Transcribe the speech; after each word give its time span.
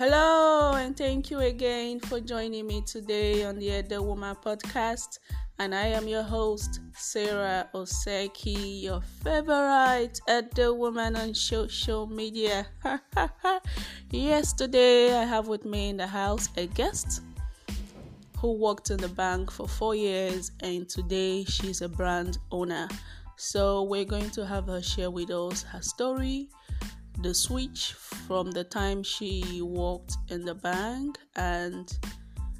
Hello, 0.00 0.72
and 0.76 0.96
thank 0.96 1.30
you 1.30 1.40
again 1.40 2.00
for 2.00 2.20
joining 2.20 2.66
me 2.66 2.80
today 2.80 3.44
on 3.44 3.58
the 3.58 3.66
Edo 3.66 4.00
Woman 4.00 4.34
podcast. 4.42 5.18
And 5.58 5.74
I 5.74 5.88
am 5.88 6.08
your 6.08 6.22
host, 6.22 6.80
Sarah 6.96 7.68
Oseki, 7.74 8.80
your 8.84 9.02
favorite 9.22 10.18
Edo 10.26 10.72
Woman 10.72 11.16
on 11.16 11.34
social 11.34 12.06
media. 12.06 12.66
Yesterday, 14.10 15.14
I 15.14 15.24
have 15.24 15.48
with 15.48 15.66
me 15.66 15.90
in 15.90 15.98
the 15.98 16.06
house 16.06 16.48
a 16.56 16.66
guest 16.66 17.20
who 18.38 18.54
worked 18.54 18.88
in 18.88 18.96
the 18.96 19.08
bank 19.08 19.50
for 19.50 19.68
four 19.68 19.94
years, 19.94 20.50
and 20.60 20.88
today 20.88 21.44
she's 21.44 21.82
a 21.82 21.88
brand 21.90 22.38
owner. 22.50 22.88
So, 23.36 23.82
we're 23.82 24.06
going 24.06 24.30
to 24.30 24.46
have 24.46 24.66
her 24.68 24.80
share 24.80 25.10
with 25.10 25.30
us 25.30 25.62
her 25.64 25.82
story 25.82 26.48
the 27.22 27.34
switch 27.34 27.92
from 28.26 28.50
the 28.50 28.64
time 28.64 29.02
she 29.02 29.60
worked 29.62 30.16
in 30.30 30.44
the 30.44 30.54
bank 30.54 31.18
and 31.36 31.92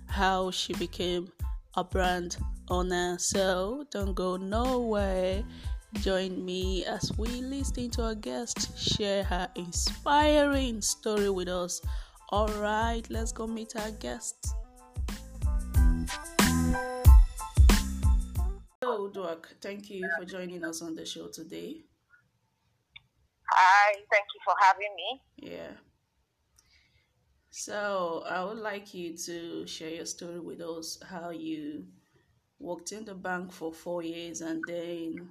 how 0.07 0.51
she 0.51 0.75
became 0.75 1.33
a 1.77 1.85
brand 1.85 2.37
owner. 2.69 3.17
So 3.19 3.85
don't 3.91 4.15
go 4.15 4.37
nowhere. 4.37 5.43
Join 5.95 6.45
me 6.45 6.85
as 6.85 7.11
we 7.19 7.27
listen 7.27 7.91
to 7.91 8.05
our 8.05 8.15
guest 8.15 8.79
share 8.79 9.25
her 9.25 9.49
inspiring 9.57 10.81
story 10.83 11.31
with 11.31 11.49
us. 11.49 11.81
All 12.29 12.49
right, 12.61 13.03
let's 13.11 13.33
go 13.33 13.47
meet 13.47 13.75
our 13.77 13.91
guest. 13.93 14.55
Hello, 18.81 19.09
Doc. 19.09 19.49
Thank 19.61 19.91
you 19.91 20.09
for 20.19 20.25
joining 20.25 20.65
us 20.65 20.81
on 20.81 20.95
the 20.95 21.05
show 21.05 21.29
today. 21.29 21.85
Hi, 23.53 23.95
thank 24.11 24.25
you 24.35 24.41
for 24.45 24.55
having 24.61 24.95
me. 24.97 25.21
Yeah. 25.37 25.73
So 27.51 28.23
I 28.29 28.45
would 28.45 28.59
like 28.59 28.95
you 28.95 29.17
to 29.27 29.67
share 29.67 29.91
your 29.91 30.07
story 30.07 30.41
with 30.41 30.61
us 30.61 30.99
how 31.09 31.31
you 31.31 31.87
worked 32.59 32.93
in 32.93 33.05
the 33.05 33.15
bank 33.15 33.53
for 33.53 33.73
four 33.73 34.03
years 34.03 34.41
and 34.41 34.63
then 34.67 35.29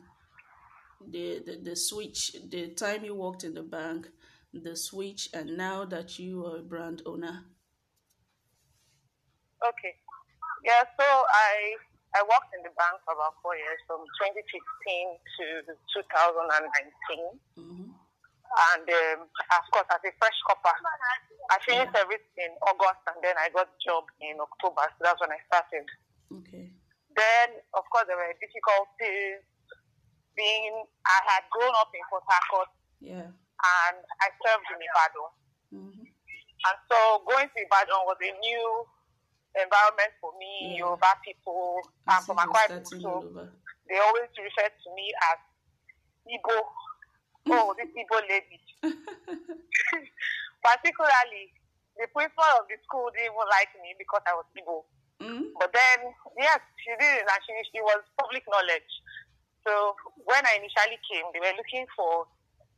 the, 1.08 1.42
the, 1.46 1.60
the 1.64 1.76
switch, 1.76 2.36
the 2.50 2.70
time 2.70 3.06
you 3.06 3.16
worked 3.16 3.44
in 3.44 3.54
the 3.54 3.64
bank, 3.64 4.10
the 4.54 4.76
switch, 4.76 5.30
and 5.34 5.58
now 5.58 5.86
that 5.86 6.20
you 6.20 6.46
are 6.46 6.58
a 6.58 6.64
brand 6.64 7.02
owner. 7.06 7.46
Okay. 9.64 9.96
Yeah, 10.66 10.84
so 11.00 11.06
I 11.06 11.76
I 12.16 12.26
worked 12.26 12.50
in 12.58 12.66
the 12.66 12.74
bank 12.74 12.98
for 13.06 13.14
about 13.14 13.38
four 13.46 13.54
years, 13.54 13.78
from 13.86 14.02
2015 14.18 14.42
to 14.42 15.46
2019. 15.94 17.38
Mm-hmm. 17.54 17.89
And 18.50 18.86
um, 18.90 19.20
of 19.30 19.66
course, 19.70 19.86
as 19.94 20.02
a 20.02 20.12
fresh 20.18 20.40
copper, 20.50 20.74
I 21.54 21.58
finished 21.62 21.94
yeah. 21.94 22.02
everything 22.02 22.50
in 22.50 22.54
August 22.66 23.06
and 23.06 23.22
then 23.22 23.38
I 23.38 23.54
got 23.54 23.70
a 23.70 23.78
job 23.78 24.10
in 24.22 24.42
October. 24.42 24.90
So 24.98 25.00
that's 25.06 25.22
when 25.22 25.30
I 25.30 25.42
started. 25.46 25.86
Okay. 26.34 26.74
Then, 27.14 27.48
of 27.78 27.86
course, 27.94 28.10
there 28.10 28.18
were 28.18 28.34
difficulties. 28.42 29.46
Being, 30.34 30.82
I 31.06 31.18
had 31.30 31.44
grown 31.54 31.74
up 31.78 31.94
in 31.94 32.02
Port 32.10 32.26
Harcourt. 32.26 32.72
Yeah. 33.04 33.30
And 33.30 33.98
I 34.02 34.28
served 34.42 34.66
in 34.74 34.82
Ibadan. 34.82 35.30
Mm-hmm. 35.70 36.06
And 36.10 36.78
so 36.90 36.98
going 37.28 37.48
to 37.54 37.60
Ibadan 37.60 38.02
was 38.08 38.18
a 38.24 38.32
new 38.40 38.66
environment 39.58 40.14
for 40.22 40.32
me, 40.38 40.74
yeah. 40.74 40.86
Yoruba 40.86 41.12
people, 41.26 41.82
and 42.08 42.22
for 42.26 42.36
my 42.36 42.46
quiet 42.46 42.86
people. 42.86 43.26
They 43.90 43.98
always 43.98 44.30
refer 44.38 44.70
to 44.70 44.88
me 44.94 45.10
as 45.34 45.40
Igbo 46.30 46.62
oh, 47.48 47.72
this 47.80 47.88
Igbo 47.96 48.20
lady. 48.28 48.60
Particularly, 50.60 51.56
the 51.96 52.08
principal 52.12 52.52
of 52.60 52.68
the 52.68 52.76
school 52.84 53.08
didn't 53.16 53.32
even 53.32 53.48
like 53.48 53.72
me 53.80 53.96
because 53.96 54.24
I 54.28 54.36
was 54.36 54.48
Igbo. 54.56 54.84
Mm-hmm. 55.24 55.52
But 55.60 55.72
then, 55.76 56.00
yes, 56.40 56.60
she 56.80 56.92
did, 57.00 57.24
and 57.28 57.40
she, 57.44 57.52
she 57.72 57.80
was 57.84 58.00
public 58.20 58.44
knowledge. 58.48 58.92
So 59.68 59.96
when 60.24 60.40
I 60.48 60.60
initially 60.64 61.00
came, 61.12 61.28
they 61.36 61.44
were 61.44 61.56
looking 61.60 61.84
for 61.96 62.24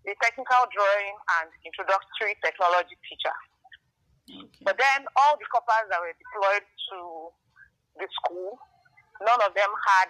a 0.10 0.14
technical 0.18 0.66
drawing 0.74 1.14
and 1.42 1.50
introductory 1.62 2.34
technology 2.42 2.98
teacher. 3.06 3.38
Okay. 4.26 4.66
But 4.66 4.82
then 4.82 5.06
all 5.22 5.38
the 5.38 5.46
coppers 5.54 5.86
that 5.94 6.02
were 6.02 6.14
deployed 6.18 6.66
to 6.66 6.98
the 8.02 8.08
school, 8.10 8.58
none 9.22 9.42
of 9.46 9.54
them 9.54 9.70
had 9.70 10.10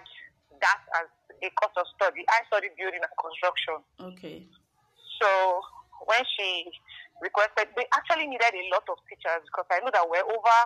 that 0.62 0.80
as 1.02 1.06
a 1.42 1.50
course 1.58 1.74
of 1.76 1.86
study. 1.98 2.22
I 2.30 2.46
studied 2.46 2.78
building 2.78 3.02
and 3.02 3.14
construction. 3.18 3.82
Okay. 3.98 4.46
So 5.18 5.28
when 6.06 6.22
she 6.38 6.70
requested, 7.18 7.70
they 7.74 7.86
actually 7.94 8.30
needed 8.30 8.54
a 8.54 8.64
lot 8.70 8.86
of 8.90 8.98
teachers 9.10 9.42
because 9.50 9.66
I 9.70 9.82
know 9.82 9.90
that 9.90 10.06
we're 10.06 10.26
over, 10.26 10.58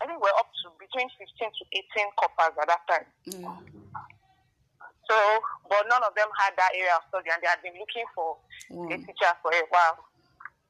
I 0.00 0.04
think 0.04 0.20
we're 0.20 0.36
up 0.36 0.52
to 0.64 0.72
between 0.76 1.08
15 1.16 1.48
to 1.48 1.62
18 1.72 2.20
coppers 2.20 2.54
at 2.60 2.68
that 2.68 2.82
time. 2.88 3.08
Mm. 3.32 3.56
So, 5.06 5.16
but 5.70 5.86
none 5.86 6.02
of 6.02 6.12
them 6.18 6.28
had 6.34 6.52
that 6.58 6.74
area 6.74 6.98
of 6.98 7.06
study 7.08 7.30
and 7.30 7.38
they 7.40 7.48
had 7.48 7.62
been 7.62 7.78
looking 7.78 8.04
for 8.12 8.36
mm. 8.68 8.90
a 8.90 8.96
teacher 9.00 9.32
for 9.40 9.52
a 9.54 9.64
while. 9.72 10.02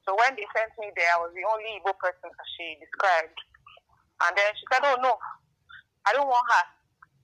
So 0.07 0.15
when 0.15 0.39
they 0.39 0.47
sent 0.55 0.71
me 0.79 0.95
there, 0.95 1.11
I 1.19 1.19
was 1.19 1.35
the 1.35 1.43
only 1.43 1.83
Igbo 1.83 1.91
person 1.99 2.31
that 2.31 2.49
she 2.55 2.79
described. 2.79 3.39
And 4.23 4.33
then 4.39 4.51
she 4.55 4.65
said, 4.71 4.87
oh 4.87 4.99
no, 5.03 5.19
I 6.07 6.15
don't 6.15 6.31
want 6.31 6.47
her. 6.47 6.65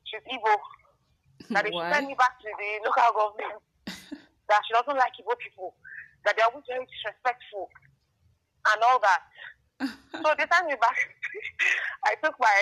She's 0.09 0.25
Igbo 0.27 0.51
that 1.51 1.65
they 1.65 1.73
send 1.73 2.07
me 2.07 2.15
back 2.15 2.39
to 2.41 2.49
the 2.49 2.71
local 2.87 3.11
government. 3.17 3.59
that 4.49 4.61
she 4.67 4.73
doesn't 4.75 4.99
like 4.99 5.17
Igbo 5.19 5.35
people. 5.41 5.75
That 6.25 6.37
they 6.39 6.43
are 6.43 6.51
always 6.53 6.67
very 6.69 6.87
disrespectful 6.87 7.67
and 8.71 8.79
all 8.87 9.01
that. 9.03 9.23
so 10.23 10.29
they 10.39 10.47
sent 10.47 10.71
me 10.71 10.77
back. 10.79 10.99
I 12.11 12.15
took 12.23 12.39
my 12.39 12.59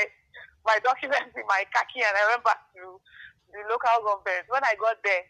my 0.65 0.77
documents 0.85 1.33
in 1.37 1.45
my 1.49 1.65
khaki 1.73 2.05
and 2.05 2.15
I 2.17 2.25
went 2.37 2.45
back 2.45 2.61
to 2.77 3.01
the 3.53 3.61
local 3.69 3.97
government. 4.05 4.49
When 4.49 4.65
I 4.65 4.77
got 4.81 5.01
there, 5.05 5.25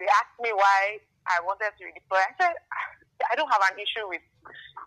they 0.00 0.08
asked 0.08 0.36
me 0.40 0.52
why 0.52 1.00
I 1.28 1.40
wanted 1.44 1.72
to 1.76 1.82
redeploy. 1.84 2.20
I 2.20 2.32
said 2.36 2.54
ah, 2.56 2.88
I 3.32 3.34
don't 3.36 3.48
have 3.48 3.64
an 3.72 3.80
issue 3.80 4.04
with 4.08 4.24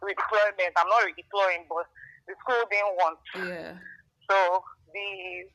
redeployment. 0.06 0.74
I'm 0.78 0.90
not 0.90 1.06
redeploying, 1.06 1.66
but 1.66 1.90
the 2.30 2.38
school 2.46 2.62
didn't 2.70 2.96
want. 3.02 3.20
Yeah. 3.34 3.74
So 4.30 4.62
the 4.94 5.08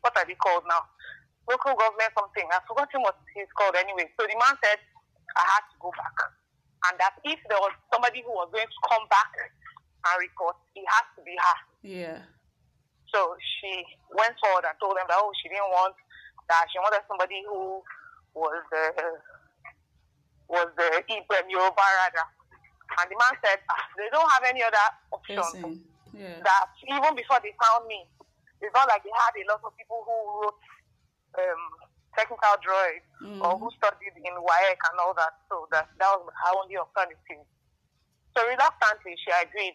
what 0.02 0.16
are 0.18 0.26
they 0.26 0.34
called 0.38 0.66
now? 0.66 0.82
Local 1.48 1.74
government 1.76 2.12
something. 2.16 2.46
I've 2.52 2.64
forgotten 2.68 3.02
what 3.04 3.16
he's 3.32 3.50
called 3.56 3.76
anyway. 3.76 4.08
So 4.16 4.24
the 4.24 4.36
man 4.36 4.56
said 4.64 4.80
I 5.36 5.44
had 5.44 5.64
to 5.72 5.76
go 5.80 5.90
back. 5.96 6.16
And 6.90 6.94
that 7.00 7.16
if 7.24 7.40
there 7.48 7.60
was 7.60 7.72
somebody 7.88 8.20
who 8.20 8.32
was 8.32 8.52
going 8.52 8.68
to 8.68 8.80
come 8.88 9.04
back 9.08 9.32
and 9.40 10.16
report, 10.20 10.56
it 10.76 10.84
has 10.84 11.06
to 11.16 11.20
be 11.24 11.32
her. 11.32 11.58
Yeah. 11.80 12.20
So 13.08 13.36
she 13.40 13.84
went 14.12 14.36
forward 14.36 14.68
and 14.68 14.76
told 14.76 15.00
them 15.00 15.08
that, 15.08 15.16
oh, 15.16 15.32
she 15.40 15.48
didn't 15.48 15.70
want 15.72 15.96
that. 16.52 16.68
She 16.68 16.76
wanted 16.82 17.00
somebody 17.08 17.40
who 17.48 17.80
was 18.36 18.60
the, 18.68 18.84
was 20.50 20.68
the 20.76 20.88
Ibrahim 21.08 21.48
Yoruba 21.48 21.86
rather. 22.04 22.26
And 23.00 23.06
the 23.08 23.16
man 23.16 23.34
said, 23.40 23.64
ah, 23.72 23.84
they 23.96 24.12
don't 24.12 24.28
have 24.28 24.44
any 24.44 24.60
other 24.60 24.86
option. 25.08 25.80
Yeah. 26.12 26.36
That 26.44 26.68
even 26.84 27.16
before 27.16 27.40
they 27.40 27.56
found 27.56 27.88
me, 27.88 28.04
it's 28.60 28.74
not 28.76 28.92
like 28.92 29.02
they 29.02 29.14
had 29.14 29.34
a 29.34 29.44
lot 29.50 29.64
of 29.64 29.72
people 29.72 30.04
who 30.04 30.14
wrote 30.44 30.60
um, 31.38 31.62
technical 32.14 32.54
drawing 32.62 33.02
mm. 33.22 33.40
or 33.42 33.58
who 33.58 33.68
studied 33.76 34.14
in 34.16 34.34
WAEC 34.38 34.78
and 34.78 34.98
all 35.02 35.14
that. 35.14 35.34
So 35.50 35.66
that, 35.74 35.90
that 35.98 36.10
was 36.14 36.30
her 36.30 36.52
only 36.54 36.78
alternative. 36.78 37.42
So 38.34 38.42
reluctantly, 38.46 39.14
she 39.18 39.30
agreed. 39.30 39.74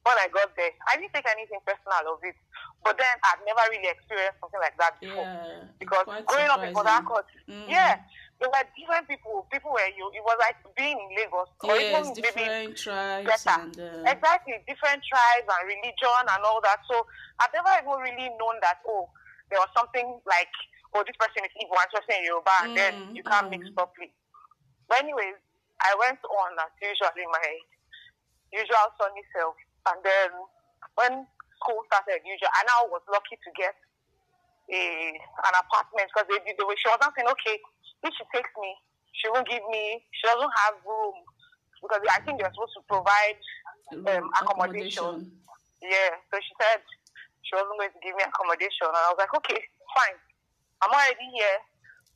When 0.00 0.16
I 0.16 0.32
got 0.32 0.56
there, 0.56 0.72
I 0.88 0.96
didn't 0.96 1.12
take 1.12 1.28
anything 1.28 1.60
personal 1.68 2.16
of 2.16 2.24
it. 2.24 2.32
But 2.80 2.96
then 2.96 3.12
I'd 3.20 3.44
never 3.44 3.60
really 3.68 3.92
experienced 3.92 4.40
something 4.40 4.60
like 4.60 4.72
that 4.80 4.96
before. 4.96 5.28
Yeah, 5.28 5.68
because 5.76 6.08
growing 6.24 6.48
up 6.48 6.64
in 6.64 6.72
Harcourt, 6.72 7.28
mm. 7.44 7.68
yeah, 7.68 8.00
there 8.40 8.48
were 8.48 8.64
different 8.72 9.04
people. 9.04 9.44
People 9.52 9.76
were 9.76 9.92
you. 9.92 10.08
It 10.16 10.24
was 10.24 10.40
like 10.40 10.56
being 10.72 10.96
in 10.96 11.12
Lagos. 11.12 11.52
Yes, 11.60 11.68
or 11.68 11.76
even 11.76 12.04
different 12.16 12.72
tribes 12.80 13.28
better. 13.28 13.60
and 13.60 13.76
uh... 13.76 14.08
exactly 14.08 14.56
different 14.64 15.04
tribes 15.04 15.48
and 15.52 15.62
religion 15.68 16.24
and 16.24 16.40
all 16.48 16.64
that. 16.64 16.80
So 16.88 17.04
I've 17.36 17.52
never 17.52 17.68
even 17.84 18.00
really 18.00 18.32
known 18.40 18.56
that. 18.64 18.80
Oh, 18.88 19.12
there 19.50 19.60
was 19.60 19.70
something 19.74 20.18
like, 20.24 20.50
oh, 20.94 21.02
this 21.04 21.18
person 21.18 21.42
is 21.44 21.54
Igbo 21.58 21.74
and 21.74 21.90
person 21.90 22.14
is 22.22 22.26
Yoruba, 22.26 22.56
mm, 22.64 22.74
then 22.78 22.94
you 23.14 23.22
can't 23.26 23.50
mm. 23.50 23.58
mix 23.58 23.68
properly. 23.74 24.14
But 24.86 25.02
anyways, 25.02 25.38
I 25.82 25.94
went 25.98 26.22
on 26.22 26.50
as 26.58 26.72
usually 26.82 27.26
my 27.30 27.48
usual 28.54 28.86
sunny 28.98 29.22
self, 29.34 29.54
and 29.90 29.98
then 30.02 30.30
when 30.98 31.12
school 31.60 31.82
started, 31.90 32.22
usual, 32.26 32.50
and 32.62 32.66
I 32.66 32.86
was 32.90 33.02
lucky 33.10 33.36
to 33.38 33.50
get 33.54 33.74
a 34.70 34.82
an 35.18 35.54
apartment 35.58 36.06
because 36.10 36.26
they, 36.30 36.38
they, 36.46 36.54
they, 36.54 36.76
she 36.78 36.88
was 36.90 37.00
not 37.02 37.12
saying, 37.14 37.28
okay, 37.28 37.58
if 38.06 38.12
she 38.14 38.24
takes 38.34 38.50
me, 38.58 38.70
she 39.12 39.26
won't 39.30 39.46
give 39.48 39.62
me, 39.70 40.02
she 40.14 40.24
doesn't 40.26 40.54
have 40.66 40.78
room 40.86 41.16
because 41.82 42.00
I 42.12 42.20
think 42.22 42.38
they're 42.38 42.52
supposed 42.54 42.76
to 42.76 42.84
provide 42.86 43.40
um, 43.94 44.30
accommodation. 44.38 45.26
accommodation. 45.26 45.32
Yeah, 45.80 46.12
so 46.28 46.36
she 46.44 46.52
said 46.60 46.84
she 47.42 47.56
wasn't 47.56 47.76
going 47.78 47.92
to 47.92 48.00
give 48.04 48.14
me 48.16 48.24
accommodation. 48.24 48.88
And 48.88 48.96
I 48.96 49.10
was 49.12 49.20
like, 49.20 49.34
okay, 49.42 49.60
fine. 49.96 50.18
I'm 50.84 50.92
already 50.92 51.28
here. 51.32 51.58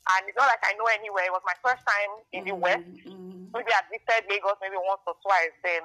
And 0.05 0.29
it's 0.29 0.37
not 0.37 0.49
like 0.49 0.61
I 0.61 0.77
know 0.77 0.85
anywhere. 0.93 1.25
It 1.25 1.33
was 1.33 1.45
my 1.49 1.57
first 1.65 1.81
time 1.81 2.11
in 2.29 2.45
the 2.45 2.53
mm-hmm. 2.53 2.61
West. 2.61 2.93
Mm-hmm. 3.09 3.49
Maybe 3.57 3.71
I 3.73 3.81
visited 3.89 4.29
Lagos 4.29 4.61
maybe 4.61 4.77
once 4.77 5.01
or 5.09 5.17
twice. 5.25 5.55
Then 5.65 5.81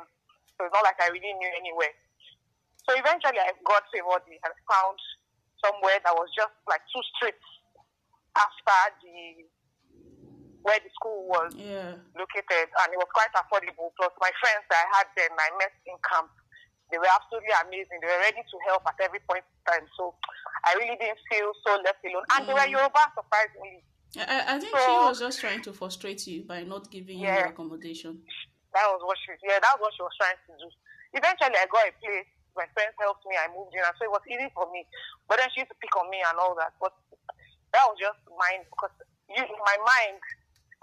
so 0.61 0.69
it's 0.69 0.77
not 0.77 0.85
like 0.85 1.01
I 1.01 1.09
really 1.09 1.33
knew 1.41 1.53
anywhere. 1.57 1.97
So 2.85 2.93
eventually 2.93 3.41
I 3.41 3.57
got 3.65 3.89
Favordy 3.89 4.37
and 4.45 4.53
found 4.69 5.01
somewhere 5.65 5.97
that 6.05 6.13
was 6.13 6.29
just 6.37 6.53
like 6.69 6.85
two 6.93 7.01
streets 7.17 7.49
after 8.37 9.01
the 9.01 9.49
where 10.61 10.77
the 10.85 10.93
school 10.93 11.25
was 11.25 11.57
Yeah. 11.57 11.97
located, 12.13 12.69
and 12.69 12.89
it 12.93 12.99
was 13.01 13.09
quite 13.17 13.33
affordable. 13.33 13.97
Plus, 13.97 14.13
my 14.21 14.29
friends 14.45 14.65
that 14.69 14.85
I 14.85 14.87
had 15.01 15.07
then 15.17 15.33
I 15.33 15.49
met 15.57 15.73
in 15.89 15.97
camp, 16.05 16.29
they 16.91 16.99
were 16.99 17.11
absolutely 17.11 17.55
amazing. 17.65 17.99
They 18.03 18.11
were 18.11 18.23
ready 18.23 18.43
to 18.43 18.57
help 18.67 18.83
at 18.87 18.99
every 19.03 19.21
point 19.27 19.43
in 19.47 19.59
time. 19.67 19.87
So 19.97 20.15
I 20.67 20.75
really 20.79 20.97
didn't 20.99 21.23
feel 21.31 21.51
so 21.65 21.79
left 21.83 22.03
alone. 22.05 22.27
And 22.35 22.47
they 22.47 22.55
were 22.55 22.67
Mm. 22.67 22.75
Yoruba, 22.77 23.03
surprisingly. 23.15 23.83
I, 24.19 24.55
I- 24.55 24.59
think 24.59 24.75
she 24.75 24.95
was 25.07 25.19
just 25.23 25.39
trying 25.41 25.63
to 25.63 25.73
frustrate 25.73 26.27
you 26.27 26.43
by 26.43 26.63
not 26.67 26.91
giving 26.91 27.19
you 27.19 27.27
Yeah. 27.31 27.49
accommodation. 27.55 28.23
That 28.75 28.87
was 28.91 29.03
what 29.03 29.19
she, 29.23 29.35
yeah, 29.47 29.59
that 29.59 29.75
was 29.79 29.91
what 29.91 29.95
she 29.95 30.03
was 30.03 30.15
trying 30.19 30.39
to 30.47 30.53
do. 30.59 30.69
Eventually, 31.15 31.59
I 31.59 31.67
got 31.67 31.91
a 31.91 31.93
place. 32.03 32.27
My 32.55 32.67
friends 32.75 32.95
helped 32.99 33.23
me. 33.27 33.35
I 33.39 33.47
moved 33.55 33.75
in, 33.75 33.83
and 33.83 33.95
so 33.99 34.05
it 34.07 34.11
was 34.15 34.23
easy 34.31 34.51
for 34.55 34.67
me. 34.71 34.87
But 35.27 35.39
then 35.39 35.49
she 35.55 35.63
used 35.63 35.71
to 35.75 35.79
pick 35.83 35.95
on 35.99 36.11
me 36.11 36.19
and 36.23 36.39
all 36.39 36.55
that. 36.59 36.75
But 36.83 36.95
that 37.75 37.83
was 37.87 37.99
just 37.99 38.19
mine 38.35 38.63
because 38.67 38.95
you, 39.31 39.43
my 39.43 39.77
mind, 39.87 40.19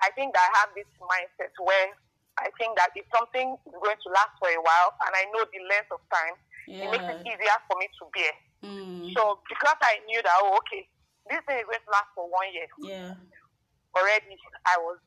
I 0.04 0.12
think 0.16 0.32
that 0.36 0.48
I 0.48 0.52
have 0.64 0.72
this 0.76 0.88
mindset 1.00 1.52
where 1.60 1.92
I 2.38 2.54
think 2.58 2.78
that 2.78 2.94
if 2.94 3.06
something 3.10 3.58
is 3.66 3.78
going 3.78 3.98
to 3.98 4.10
last 4.14 4.34
for 4.38 4.50
a 4.50 4.62
while, 4.62 4.94
and 5.06 5.14
I 5.14 5.26
know 5.34 5.42
the 5.50 5.62
length 5.66 5.90
of 5.90 6.02
time, 6.14 6.38
it 6.68 6.88
makes 6.92 7.08
it 7.08 7.20
easier 7.26 7.58
for 7.66 7.76
me 7.80 7.88
to 7.88 8.04
bear. 8.14 8.36
Mm. 8.62 9.14
So 9.16 9.42
because 9.50 9.80
I 9.82 10.04
knew 10.06 10.22
that, 10.22 10.38
oh, 10.44 10.58
okay, 10.62 10.86
this 11.30 11.42
thing 11.48 11.62
is 11.62 11.68
going 11.70 11.82
to 11.82 11.92
last 11.94 12.12
for 12.14 12.30
one 12.30 12.50
year 12.54 12.68
Yeah. 12.78 13.16
already, 13.96 14.38
I 14.68 14.76
was 14.82 15.00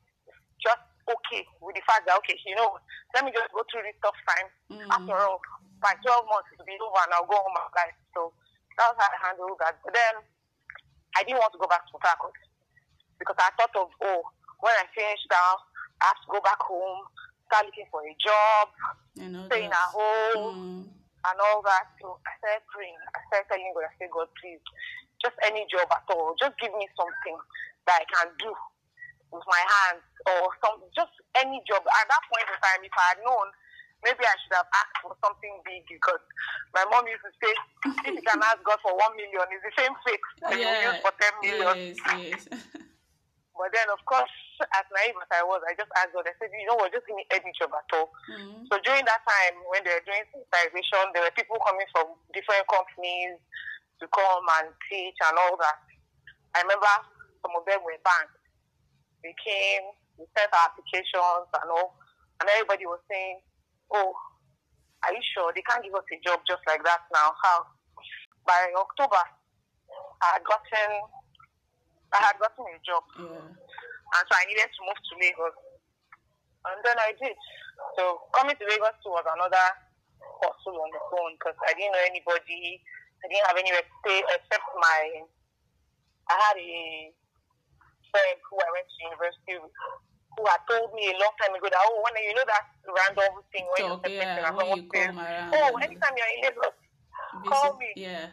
just 0.59 0.83
okay 1.07 1.43
with 1.63 1.75
the 1.77 1.85
fact 1.87 2.07
that, 2.07 2.19
okay, 2.25 2.39
you 2.47 2.55
know, 2.59 2.79
let 3.15 3.25
me 3.27 3.31
just 3.35 3.51
go 3.55 3.63
through 3.71 3.87
this 3.87 3.99
tough 4.03 4.19
time. 4.27 4.49
Mm. 4.71 4.89
After 4.91 5.17
all, 5.21 5.39
by 5.83 5.95
12 6.03 6.27
months, 6.29 6.51
it'll 6.55 6.67
be 6.67 6.79
over 6.79 7.01
and 7.07 7.15
I'll 7.15 7.31
go 7.31 7.39
home 7.39 7.57
and 7.57 7.73
life. 7.75 7.99
So 8.15 8.33
that's 8.77 8.95
how 8.97 9.11
I 9.11 9.19
handled 9.31 9.59
that. 9.63 9.79
But 9.83 9.95
then 9.95 10.15
I 11.17 11.25
didn't 11.25 11.41
want 11.43 11.53
to 11.55 11.63
go 11.63 11.69
back 11.71 11.87
to 11.89 11.97
Port 11.99 12.37
because 13.19 13.39
I 13.39 13.51
thought 13.57 13.75
of, 13.77 13.89
oh, 14.05 14.23
when 14.61 14.77
I 14.77 14.85
finish 14.93 15.21
now, 15.29 15.70
I 16.01 16.05
have 16.13 16.21
to 16.25 16.29
go 16.33 16.41
back 16.41 16.61
home, 16.65 17.05
start 17.47 17.67
looking 17.69 17.89
for 17.93 18.01
a 18.05 18.15
job, 18.21 18.69
staying 19.53 19.71
at 19.71 19.89
home 19.93 20.57
Mm. 20.57 20.85
and 21.29 21.37
all 21.51 21.61
that. 21.63 21.87
So 22.01 22.17
I 22.25 22.33
started 22.41 22.65
praying. 22.73 22.97
I 23.15 23.19
started 23.29 23.49
telling 23.53 23.73
God, 23.77 23.85
I 23.85 23.93
said, 24.01 24.11
God, 24.11 24.29
please, 24.41 24.63
just 25.21 25.37
any 25.45 25.67
job 25.69 25.89
at 25.93 26.05
all. 26.15 26.33
Just 26.41 26.57
give 26.59 26.73
me 26.73 26.89
something 26.97 27.37
that 27.87 28.01
I 28.01 28.05
can 28.09 28.29
do 28.41 28.51
with 29.33 29.45
my 29.47 29.63
hands 29.63 30.03
or 30.27 30.49
some, 30.65 30.81
just 30.97 31.13
any 31.37 31.61
job. 31.69 31.85
At 31.85 32.09
that 32.09 32.23
point 32.33 32.49
in 32.49 32.57
time, 32.59 32.81
if 32.83 32.95
I 32.97 33.07
had 33.15 33.21
known, 33.23 33.47
maybe 34.03 34.25
I 34.25 34.35
should 34.41 34.57
have 34.57 34.67
asked 34.75 34.99
for 35.05 35.13
something 35.23 35.55
big 35.69 35.85
because 35.87 36.25
my 36.75 36.83
mom 36.91 37.07
used 37.07 37.23
to 37.29 37.33
say, 37.39 37.53
if 38.09 38.17
you 38.17 38.25
can 38.25 38.41
ask 38.43 38.59
God 38.65 38.81
for 38.83 38.97
one 38.97 39.15
million, 39.21 39.45
it's 39.53 39.63
the 39.69 39.75
same 39.77 39.95
faith 40.03 40.25
that 40.43 40.57
you 40.57 40.65
Yeah. 40.65 40.97
use 40.97 41.01
for 41.05 41.13
10 41.15 41.31
million. 41.45 41.77
Yes, 41.77 42.01
yes. 42.17 42.41
But 43.61 43.77
then, 43.77 43.93
of 43.93 44.01
course, 44.09 44.33
as 44.73 44.89
naive 44.89 45.21
as 45.21 45.29
I 45.37 45.45
was, 45.45 45.61
I 45.69 45.77
just 45.77 45.93
asked 46.01 46.17
God, 46.17 46.25
I 46.25 46.33
said, 46.41 46.49
you 46.49 46.65
know 46.65 46.81
what, 46.81 46.97
just 46.97 47.05
give 47.05 47.13
me 47.13 47.29
any 47.29 47.53
job 47.53 47.77
at 47.77 47.93
all. 47.93 48.09
Mm. 48.33 48.65
So 48.73 48.81
during 48.81 49.05
that 49.05 49.21
time, 49.21 49.61
when 49.69 49.85
they 49.85 49.93
were 49.93 50.09
doing 50.09 50.25
sensitization, 50.33 51.13
there 51.13 51.29
were 51.29 51.37
people 51.37 51.61
coming 51.61 51.85
from 51.93 52.17
different 52.33 52.65
companies 52.73 53.37
to 54.01 54.09
come 54.09 54.49
and 54.65 54.73
teach 54.89 55.21
and 55.29 55.37
all 55.37 55.61
that. 55.61 55.77
I 56.57 56.65
remember 56.65 56.89
some 57.45 57.53
of 57.53 57.69
them 57.69 57.85
were 57.85 58.01
banks. 58.01 58.41
They 59.21 59.37
came, 59.37 59.93
we 60.17 60.25
sent 60.33 60.49
our 60.57 60.73
applications 60.73 61.53
and 61.53 61.69
all, 61.69 62.01
and 62.41 62.49
everybody 62.57 62.89
was 62.89 63.05
saying, 63.13 63.45
"Oh, 63.93 64.17
are 65.05 65.13
you 65.13 65.21
sure 65.37 65.53
they 65.53 65.61
can't 65.69 65.85
give 65.85 65.93
us 65.93 66.09
a 66.09 66.17
job 66.25 66.41
just 66.49 66.65
like 66.65 66.81
that 66.89 67.05
now? 67.13 67.37
How?" 67.37 67.69
By 68.49 68.73
October, 68.73 69.21
I 70.25 70.41
had 70.41 70.45
gotten, 70.49 70.91
I 72.13 72.19
had 72.27 72.37
gotten 72.43 72.67
a 72.67 72.79
job 72.83 73.05
Yeah. 73.19 73.47
and 73.47 74.25
so 74.27 74.33
I 74.35 74.45
needed 74.51 74.67
to 74.67 74.81
move 74.87 74.99
to 74.99 75.15
Lagos. 75.21 75.57
And 76.67 76.79
then 76.85 76.99
I 77.01 77.15
did. 77.17 77.37
So 77.97 78.29
coming 78.37 78.57
to 78.59 78.65
Lagos 78.69 78.97
too 79.01 79.15
was 79.15 79.25
another 79.25 79.67
hustle 80.43 80.77
on 80.77 80.91
the 80.93 81.01
phone 81.09 81.33
because 81.39 81.57
I 81.65 81.73
didn't 81.73 81.95
know 81.97 82.05
anybody. 82.05 82.83
I 83.23 83.29
didn't 83.29 83.47
have 83.49 83.57
anywhere 83.57 83.85
to 83.85 83.95
stay 84.05 84.21
except 84.37 84.67
my. 84.77 85.25
I 86.29 86.35
had 86.37 86.57
a 86.61 86.75
friend 88.13 88.39
who 88.49 88.57
I 88.61 88.69
went 88.75 88.87
to 88.91 88.99
university 89.07 89.55
with 89.63 89.73
who 90.39 90.43
had 90.47 90.63
told 90.71 90.95
me 90.95 91.11
a 91.11 91.17
long 91.19 91.35
time 91.43 91.55
ago 91.59 91.67
that 91.67 91.83
oh 91.91 92.03
when 92.07 92.15
you 92.23 92.35
know 92.35 92.47
that 92.47 92.65
random 92.87 93.43
thing 93.51 93.67
when 93.67 93.83
Talk, 93.83 94.07
you're 94.07 94.15
yeah, 94.15 94.47
and 94.47 94.55
when 94.57 94.67
you 94.79 94.87
says, 94.95 95.11
oh 95.11 95.73
anytime 95.83 96.15
you're 96.15 96.33
in 96.39 96.43
Lagos 96.51 96.77
call 97.51 97.75
me. 97.79 97.91
Yeah. 97.99 98.31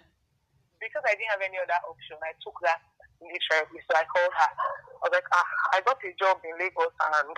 because 0.82 1.04
I 1.06 1.14
didn't 1.18 1.34
have 1.34 1.42
any 1.46 1.58
other 1.58 1.80
option, 1.90 2.18
I 2.22 2.34
took 2.42 2.58
that 2.66 2.82
literally. 3.22 3.80
So 3.86 3.92
I 3.96 4.06
called 4.10 4.34
her. 4.34 4.52
I 4.52 5.02
was 5.06 5.14
like, 5.14 5.30
ah, 5.34 5.50
I 5.74 5.78
got 5.86 6.02
a 6.02 6.12
job 6.18 6.42
in 6.46 6.58
Lagos 6.58 6.94
and 6.94 7.34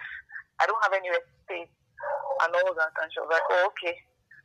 I 0.59 0.63
don't 0.67 0.83
have 0.83 0.95
anywhere 0.95 1.23
to 1.23 1.33
stay 1.47 1.63
and 1.65 2.51
all 2.55 2.73
that. 2.75 2.93
And 2.99 3.09
she 3.11 3.19
was 3.19 3.31
like, 3.31 3.47
oh, 3.51 3.71
okay. 3.73 3.95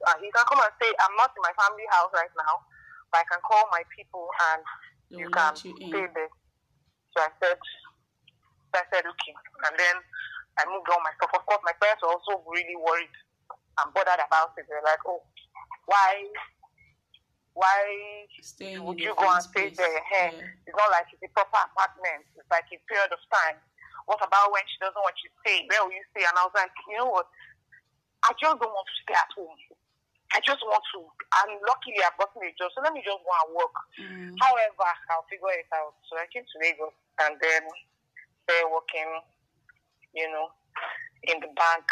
Uh, 0.05 0.19
you 0.21 0.31
can 0.35 0.45
come 0.47 0.61
and 0.61 0.75
stay. 0.79 0.91
I'm 1.01 1.17
not 1.17 1.33
in 1.33 1.43
my 1.43 1.55
family 1.57 1.87
house 1.89 2.13
right 2.13 2.35
now, 2.35 2.63
but 3.11 3.23
I 3.23 3.27
can 3.31 3.41
call 3.47 3.65
my 3.71 3.83
people 3.95 4.27
and 4.53 4.63
you 5.11 5.31
can 5.31 5.55
you 5.65 5.75
stay 5.91 6.07
there. 6.13 6.33
So 7.15 7.23
I 7.23 7.31
said, 7.39 7.59
so 7.59 8.75
I 8.75 8.85
said, 8.91 9.07
okay. 9.07 9.35
And 9.71 9.75
then 9.79 9.97
I 10.59 10.67
moved 10.67 10.91
all 10.91 11.03
my 11.03 11.15
stuff. 11.19 11.35
Of 11.35 11.47
course, 11.47 11.63
my 11.63 11.75
parents 11.79 12.03
were 12.03 12.11
also 12.15 12.43
really 12.47 12.75
worried 12.79 13.15
and 13.83 13.91
bothered 13.95 14.23
about 14.23 14.55
it. 14.59 14.67
They're 14.67 14.83
like, 14.83 15.03
oh, 15.07 15.23
why, 15.87 16.27
why 17.55 18.27
Staying 18.43 18.83
would 18.83 18.99
you 18.99 19.15
go 19.15 19.31
and 19.31 19.43
stay 19.43 19.71
there? 19.71 20.01
Hey, 20.11 20.35
Yeah. 20.35 20.67
It's 20.67 20.77
not 20.77 20.91
like 20.91 21.06
it's 21.15 21.23
a 21.23 21.31
proper 21.33 21.62
apartment. 21.71 22.27
It's 22.35 22.51
like 22.51 22.67
a 22.75 22.79
period 22.91 23.15
of 23.15 23.23
time. 23.31 23.56
What 24.11 24.21
about 24.21 24.53
when 24.53 24.67
she 24.69 24.77
doesn't 24.83 24.99
want 25.01 25.17
you 25.23 25.31
to 25.31 25.39
stay? 25.47 25.65
Where 25.71 25.87
will 25.87 25.95
you 25.95 26.05
stay? 26.12 26.27
And 26.27 26.37
I 26.37 26.45
was 26.45 26.53
like, 26.53 26.75
you 26.91 26.99
know 26.99 27.09
what? 27.09 27.31
I 28.27 28.35
just 28.37 28.59
don't 28.59 28.75
want 28.75 28.85
to 28.91 28.97
stay 29.06 29.17
at 29.17 29.33
home. 29.33 29.56
I 30.35 30.43
just 30.43 30.61
want 30.67 30.83
to. 30.93 31.01
And 31.47 31.62
luckily, 31.62 32.03
I've 32.03 32.19
gotten 32.19 32.43
a 32.43 32.51
job, 32.59 32.75
so 32.75 32.83
let 32.83 32.91
me 32.91 33.06
just 33.06 33.23
go 33.23 33.31
and 33.31 33.55
work. 33.55 33.77
Mm. 34.03 34.35
However, 34.43 34.91
I'll 35.15 35.25
figure 35.31 35.55
it 35.55 35.71
out. 35.71 35.95
So 36.11 36.19
I 36.19 36.27
came 36.35 36.43
to 36.43 36.57
Lagos 36.59 36.97
and 37.23 37.39
then 37.39 37.62
started 38.43 38.67
working, 38.67 39.09
you 40.11 40.26
know, 40.35 40.50
in 41.31 41.38
the 41.38 41.49
bank. 41.55 41.87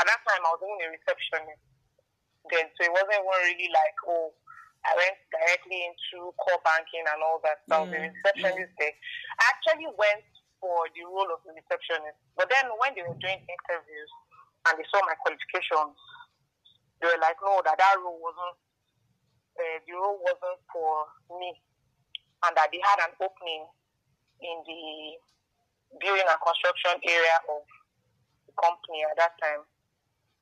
At 0.00 0.08
that 0.08 0.24
time, 0.24 0.40
I 0.40 0.50
was 0.56 0.64
doing 0.64 0.80
a 0.82 0.88
receptionist. 0.88 1.60
Then, 2.48 2.64
so 2.74 2.80
it 2.88 2.94
wasn't 2.96 3.26
really 3.28 3.68
like, 3.68 3.96
oh, 4.08 4.32
I 4.84 4.92
went 4.94 5.16
directly 5.32 5.80
into 5.88 6.30
core 6.36 6.60
banking 6.62 7.02
and 7.08 7.20
all 7.24 7.40
that. 7.42 7.64
So 7.66 7.86
was 7.86 7.90
a 7.90 7.98
Yeah, 7.98 8.12
receptionist 8.12 8.74
there. 8.78 8.94
I 9.40 9.44
actually 9.50 9.88
went 9.96 10.24
for 10.60 10.86
the 10.94 11.02
role 11.08 11.30
of 11.32 11.40
a 11.46 11.52
receptionist. 11.56 12.18
But 12.36 12.48
then 12.52 12.70
when 12.78 12.92
they 12.94 13.02
were 13.02 13.18
doing 13.18 13.40
interviews 13.40 14.10
and 14.68 14.74
they 14.78 14.86
saw 14.92 15.00
my 15.06 15.16
qualifications, 15.20 15.96
they 17.00 17.06
were 17.08 17.20
like, 17.20 17.36
no, 17.42 17.60
that 17.64 17.76
that 17.76 17.96
role 18.00 18.20
wasn't, 18.22 18.56
uh, 19.58 19.78
the 19.84 19.94
role 19.96 20.20
wasn't 20.22 20.60
for 20.72 21.08
me. 21.40 21.56
And 22.46 22.52
that 22.56 22.68
they 22.70 22.80
had 22.84 23.00
an 23.10 23.16
opening 23.20 23.64
in 24.40 24.56
the 24.68 24.82
building 25.98 26.28
and 26.28 26.40
construction 26.44 27.00
area 27.02 27.36
of 27.48 27.64
the 28.46 28.52
company 28.60 29.02
at 29.08 29.16
that 29.16 29.34
time. 29.40 29.64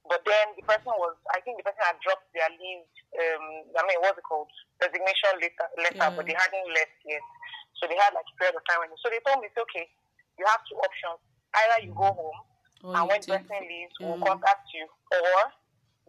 But 0.05 0.21
then 0.29 0.53
the 0.53 0.65
person 0.69 0.93
was, 1.01 1.17
I 1.33 1.41
think 1.41 1.57
the 1.57 1.65
person 1.65 1.81
had 1.81 1.97
dropped 2.05 2.29
their 2.37 2.49
leave, 2.61 2.85
um, 3.17 3.47
I 3.73 3.83
mean, 3.89 3.99
what's 4.05 4.21
it 4.21 4.27
called? 4.29 4.53
Resignation 4.85 5.41
letter, 5.41 5.69
letter 5.81 6.09
but 6.13 6.29
they 6.29 6.37
hadn't 6.37 6.69
left 6.77 6.99
yet. 7.09 7.25
So 7.81 7.89
they 7.89 7.97
had 7.97 8.13
like 8.13 8.29
a 8.29 8.37
period 8.37 8.57
of 8.61 8.65
time. 8.69 8.85
So 9.01 9.09
they 9.09 9.21
told 9.25 9.41
me, 9.41 9.49
it's 9.49 9.57
okay, 9.57 9.89
you 10.37 10.45
have 10.45 10.61
two 10.69 10.77
options. 10.77 11.25
Either 11.57 11.79
you 11.89 11.93
go 11.97 12.13
home, 12.13 12.39
and 12.85 13.05
when 13.09 13.21
the 13.25 13.33
person 13.41 13.65
leaves, 13.65 13.95
we'll 13.97 14.21
Mm. 14.21 14.29
contact 14.29 14.69
you. 14.77 14.85
Or 15.17 15.41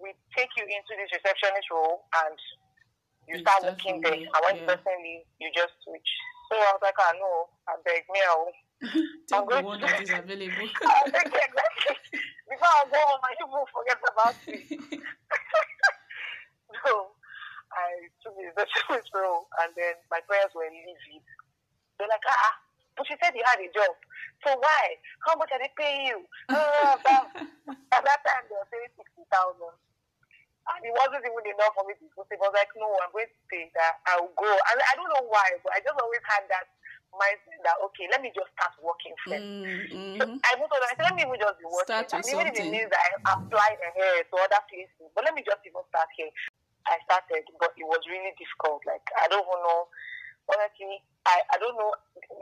we 0.03 0.11
take 0.35 0.51
you 0.59 0.67
into 0.67 0.91
this 0.99 1.07
receptionist 1.15 1.71
role 1.71 2.03
and 2.27 2.35
you 3.31 3.39
start 3.39 3.63
working 3.63 4.01
there. 4.03 4.11
And 4.11 4.41
when 4.43 4.59
yeah. 4.59 4.67
the 4.67 4.75
person 4.75 4.91
leaves, 4.99 5.23
you 5.39 5.47
just 5.55 5.71
switch. 5.87 6.11
So 6.51 6.59
I 6.59 6.75
was 6.75 6.83
like, 6.83 6.99
ah, 6.99 7.13
know, 7.15 7.47
I 7.71 7.73
beg 7.87 8.03
me, 8.11 8.19
I'll 8.27 8.51
take 8.91 9.39
the 9.39 9.41
going 9.47 9.63
one 9.65 9.79
to- 9.79 9.87
that 9.87 10.01
is 10.03 10.11
available. 10.11 10.67
I'll 10.83 11.07
exactly. 11.07 12.19
Before 12.45 12.69
I 12.69 12.85
go 12.93 13.01
home, 13.01 13.25
and 13.25 13.37
you 13.41 13.47
will 13.49 13.69
forget 13.73 13.97
about 14.05 14.37
me. 14.45 14.61
so 16.85 16.91
I 17.73 17.89
took 18.21 18.37
the 18.37 18.45
receptionist 18.53 19.09
role, 19.17 19.49
and 19.65 19.73
then 19.73 19.97
my 20.13 20.21
parents 20.29 20.53
were 20.53 20.69
leaving. 20.69 21.25
They're 21.97 22.11
like, 22.11 22.21
ah, 22.29 22.37
ah, 22.37 22.55
but 22.95 23.07
she 23.07 23.15
said 23.17 23.33
you 23.33 23.43
had 23.43 23.59
a 23.59 23.69
job. 23.73 23.93
So 24.45 24.53
why? 24.61 24.83
How 25.25 25.35
much 25.41 25.49
are 25.51 25.59
they 25.59 25.71
paying 25.75 26.13
you? 26.13 26.19
Uh, 26.55 26.95
but 27.01 27.23
at 27.97 28.03
that 28.05 28.21
time, 28.21 28.45
they 28.45 28.55
were 28.55 28.69
paying 28.69 28.93
60000 28.93 29.25
And 29.25 30.81
it 30.85 30.93
wasn't 30.93 31.25
even 31.25 31.45
enough 31.49 31.73
for 31.73 31.83
me 31.89 31.97
to 31.97 32.05
go. 32.13 32.23
It 32.29 32.37
was 32.37 32.53
like, 32.53 32.69
no, 32.77 32.87
I'm 33.01 33.09
going 33.09 33.25
to 33.25 33.39
stay 33.49 33.67
that. 33.73 33.99
I'll 34.13 34.29
go. 34.37 34.47
And 34.47 34.77
I 34.79 34.93
don't 34.95 35.09
know 35.09 35.25
why, 35.27 35.49
but 35.65 35.73
I 35.73 35.81
just 35.81 35.97
always 35.97 36.21
had 36.29 36.45
that 36.53 36.69
mindset 37.17 37.59
that 37.63 37.77
okay, 37.89 38.05
let 38.11 38.19
me 38.21 38.29
just 38.35 38.51
start 38.55 38.73
working 38.83 39.15
first. 39.23 39.43
Mm-hmm. 39.43 40.19
So 40.19 40.23
I 40.43 40.51
moved 40.59 40.71
on. 40.71 40.83
I 40.83 40.93
said, 40.95 41.07
let 41.09 41.15
me 41.15 41.23
even 41.23 41.39
just 41.39 41.57
be 41.59 41.67
working. 41.67 41.89
Start 41.89 42.11
and 42.13 42.25
even 42.27 42.45
if 42.51 42.55
it 42.55 42.69
means 42.69 42.89
that 42.91 43.01
I 43.01 43.39
apply 43.39 43.69
ahead 43.79 44.27
to 44.29 44.35
other 44.39 44.61
places, 44.67 45.07
but 45.15 45.23
let 45.23 45.33
me 45.33 45.41
just 45.43 45.63
even 45.63 45.83
start 45.89 46.09
here. 46.15 46.31
I 46.85 47.01
started, 47.09 47.41
but 47.57 47.73
it 47.73 47.87
was 47.87 48.01
really 48.05 48.31
difficult. 48.37 48.85
Like 48.85 49.03
I 49.17 49.25
don't 49.27 49.41
even 49.41 49.61
know. 49.65 49.89
Honestly, 50.45 51.01
I, 51.25 51.41
I 51.49 51.57
don't 51.57 51.73
know. 51.73 51.89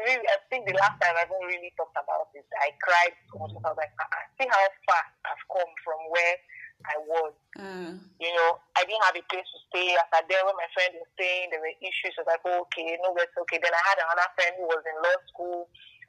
Really, 0.04 0.28
I 0.28 0.36
think 0.52 0.68
the 0.68 0.76
last 0.76 1.00
time 1.00 1.16
I 1.16 1.24
even 1.24 1.48
really 1.48 1.72
talked 1.80 1.96
about 1.96 2.28
it, 2.36 2.44
I 2.60 2.76
cried 2.84 3.16
so 3.32 3.40
much. 3.40 3.56
I 3.64 3.72
was 3.72 3.80
like, 3.80 3.96
I 3.96 4.28
see 4.36 4.44
how 4.44 4.60
far 4.84 5.04
I've 5.24 5.46
come 5.48 5.72
from 5.88 6.12
where 6.12 6.36
I 6.84 6.96
was. 7.08 7.34
Mm. 7.56 8.02
You 8.20 8.32
know, 8.36 8.60
I 8.76 8.84
didn't 8.84 9.06
have 9.08 9.16
a 9.16 9.24
place 9.32 9.48
to 9.48 9.60
stay. 9.72 9.96
After 9.96 10.26
there, 10.28 10.44
when 10.44 10.58
my 10.60 10.70
friend 10.76 11.00
was 11.00 11.10
staying, 11.16 11.52
there 11.52 11.64
were 11.64 11.78
issues. 11.80 12.16
I 12.20 12.24
was 12.24 12.30
like, 12.36 12.44
oh, 12.44 12.68
okay, 12.68 12.98
no, 13.00 13.16
it's 13.20 13.36
okay. 13.48 13.60
Then 13.62 13.72
I 13.72 13.84
had 13.88 14.00
another 14.04 14.30
friend 14.36 14.54
who 14.60 14.66
was 14.68 14.84
in 14.84 14.98
law 15.00 15.18
school 15.32 15.60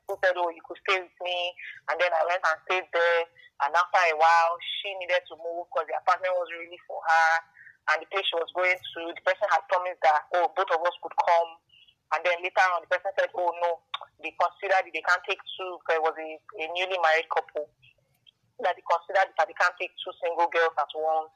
who 0.04 0.12
said, 0.20 0.36
oh, 0.36 0.52
you 0.52 0.60
could 0.66 0.80
stay 0.84 1.00
with 1.00 1.18
me. 1.24 1.54
And 1.88 1.96
then 1.96 2.12
I 2.12 2.22
went 2.28 2.44
and 2.44 2.58
stayed 2.68 2.88
there. 2.92 3.22
And 3.64 3.72
after 3.72 4.02
a 4.02 4.14
while, 4.18 4.54
she 4.80 4.92
needed 5.00 5.22
to 5.30 5.34
move 5.40 5.70
because 5.70 5.88
the 5.88 5.96
apartment 5.96 6.36
was 6.36 6.50
really 6.52 6.80
for 6.84 7.00
her. 7.00 7.32
And 7.92 8.00
the 8.00 8.08
place 8.08 8.26
she 8.28 8.36
was 8.36 8.50
going 8.56 8.76
to, 8.76 9.00
the 9.12 9.24
person 9.24 9.48
had 9.48 9.64
promised 9.68 10.00
that, 10.04 10.28
oh, 10.36 10.52
both 10.52 10.72
of 10.72 10.80
us 10.82 10.96
could 11.00 11.16
come. 11.20 11.50
And 12.16 12.20
then 12.24 12.40
later 12.44 12.66
on, 12.72 12.84
the 12.84 12.90
person 12.92 13.12
said, 13.16 13.32
oh, 13.32 13.52
no, 13.64 13.80
they 14.20 14.32
considered 14.36 14.84
it, 14.88 14.92
they 14.92 15.04
can't 15.04 15.24
take 15.24 15.40
two 15.56 15.80
because 15.80 16.00
it 16.00 16.04
was 16.04 16.16
a, 16.16 16.28
a 16.60 16.64
newly 16.72 17.00
married 17.00 17.28
couple 17.32 17.68
that 18.62 18.74
they 18.78 18.84
considered 18.86 19.34
that 19.34 19.46
they 19.50 19.58
can't 19.58 19.74
take 19.80 19.94
two 19.98 20.14
single 20.22 20.46
girls 20.50 20.76
at 20.78 20.92
once. 20.94 21.32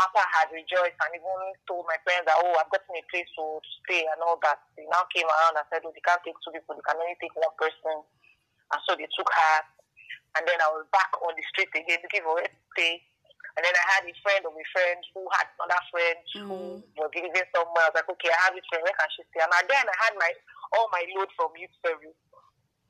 After 0.00 0.24
I 0.24 0.28
had 0.40 0.48
rejoiced 0.48 0.96
and 1.04 1.12
even 1.12 1.52
told 1.68 1.84
my 1.84 2.00
parents 2.08 2.24
that, 2.24 2.40
oh, 2.40 2.56
I've 2.56 2.72
gotten 2.72 2.96
a 2.96 3.04
place 3.12 3.28
to, 3.36 3.60
stay 3.84 4.08
and 4.08 4.24
all 4.24 4.40
that, 4.40 4.62
they 4.72 4.88
now 4.88 5.04
came 5.12 5.28
around 5.28 5.60
and 5.60 5.68
said, 5.68 5.84
oh, 5.84 5.92
they 5.92 6.00
can't 6.00 6.22
take 6.24 6.38
two 6.40 6.54
people, 6.54 6.78
they 6.78 6.86
can 6.86 6.96
only 6.96 7.18
take 7.20 7.36
one 7.36 7.52
person. 7.60 8.00
And 8.72 8.80
so 8.88 8.96
they 8.96 9.10
took 9.12 9.28
her. 9.28 9.56
And 10.40 10.48
then 10.48 10.56
I 10.64 10.72
was 10.72 10.88
back 10.88 11.12
on 11.20 11.36
the 11.36 11.44
street 11.52 11.68
again 11.76 12.00
looking 12.00 12.24
for 12.24 12.40
where 12.40 12.48
to 12.48 12.60
stay. 12.72 13.04
And 13.52 13.60
then 13.60 13.74
I 13.76 13.84
had 13.92 14.08
a 14.08 14.14
friend 14.24 14.42
of 14.48 14.56
a 14.56 14.66
friend 14.72 15.00
who 15.12 15.28
had 15.28 15.48
another 15.60 15.84
friend 15.92 16.18
mm. 16.24 16.48
who 16.48 16.58
was 16.96 17.12
living 17.12 17.48
somewhere. 17.52 17.84
I 17.84 17.92
was 17.92 17.96
like, 18.00 18.08
okay, 18.16 18.32
I 18.32 18.48
have 18.48 18.56
this 18.56 18.64
friend, 18.72 18.80
where 18.80 18.96
can 18.96 19.12
she 19.12 19.28
stay? 19.28 19.44
And 19.44 19.52
then 19.68 19.84
I 19.84 19.96
had 20.08 20.16
my 20.16 20.32
all 20.72 20.88
my 20.88 21.04
load 21.12 21.28
from 21.36 21.52
youth 21.60 21.74
service. 21.84 22.16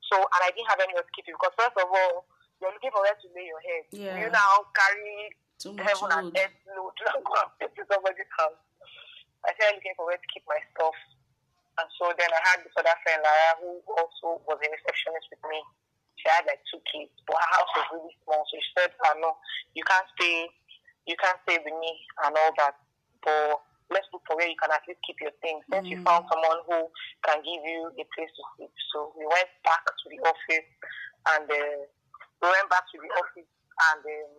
So, 0.07 0.15
and 0.15 0.41
I 0.43 0.55
didn't 0.55 0.71
have 0.71 0.79
anywhere 0.79 1.03
to 1.03 1.13
keep 1.15 1.27
it 1.27 1.35
because 1.35 1.55
first 1.59 1.75
of 1.75 1.91
all, 1.91 2.31
you're 2.61 2.73
looking 2.73 2.93
for 2.93 3.01
where 3.01 3.17
to 3.17 3.27
lay 3.33 3.45
your 3.47 3.63
head. 3.63 3.83
Yeah. 3.91 4.15
You 4.19 4.27
now 4.31 4.67
carry 4.73 5.33
Too 5.59 5.73
much 5.73 5.87
heaven 5.87 6.09
load. 6.09 6.19
and 6.19 6.37
earth 6.37 6.59
load 6.69 6.93
to 6.99 7.19
go 7.23 7.33
and 7.61 7.71
to 7.71 7.81
somebody's 7.87 8.31
house. 8.37 8.59
I 9.43 9.51
started 9.59 9.79
looking 9.79 9.95
for 9.99 10.07
where 10.07 10.19
to 10.19 10.29
keep 10.31 10.43
my 10.47 10.59
stuff. 10.71 10.95
And 11.81 11.89
so 11.97 12.13
then 12.15 12.29
I 12.29 12.41
had 12.53 12.61
this 12.61 12.75
other 12.77 12.95
friend, 13.01 13.19
Lara, 13.19 13.49
who 13.59 13.81
also 13.97 14.39
was 14.45 14.61
a 14.61 14.67
receptionist 14.69 15.27
with 15.33 15.43
me. 15.49 15.59
She 16.21 16.29
had 16.29 16.45
like 16.45 16.61
two 16.69 16.79
kids, 16.85 17.11
but 17.25 17.35
her 17.35 17.51
house 17.57 17.71
was 17.75 17.87
really 17.97 18.15
small. 18.23 18.45
So 18.47 18.55
she 18.55 18.71
said, 18.77 18.93
oh, 18.93 19.17
no, 19.19 19.35
you 19.73 19.83
can't 19.83 20.05
stay, 20.15 20.47
you 21.09 21.17
can't 21.17 21.41
stay 21.43 21.57
with 21.59 21.73
me 21.73 21.91
and 22.23 22.31
all 22.37 22.53
that. 22.61 22.77
But 23.25 23.59
let's 23.89 24.07
look 24.13 24.23
for 24.29 24.37
where 24.37 24.47
you 24.47 24.55
can 24.55 24.71
at 24.71 24.85
least 24.87 25.01
keep 25.03 25.17
your 25.19 25.33
things. 25.41 25.65
Since 25.67 25.89
mm-hmm. 25.89 25.99
you 25.99 26.07
found 26.07 26.29
someone 26.29 26.61
who 26.69 26.87
can 27.25 27.41
give 27.41 27.61
you 27.65 27.89
a 27.93 28.05
place 28.13 28.31
to 28.31 28.43
sleep. 28.55 28.73
So 28.93 29.11
we 29.17 29.25
went 29.25 29.49
back 29.65 29.83
to 29.83 30.05
the 30.07 30.19
office 30.23 30.69
and 31.33 31.45
uh, 31.49 31.89
we 32.43 32.51
went 32.51 32.67
back 32.67 32.83
to 32.91 32.99
the 32.99 33.07
office 33.15 33.47
and 33.47 34.03
um, 34.03 34.35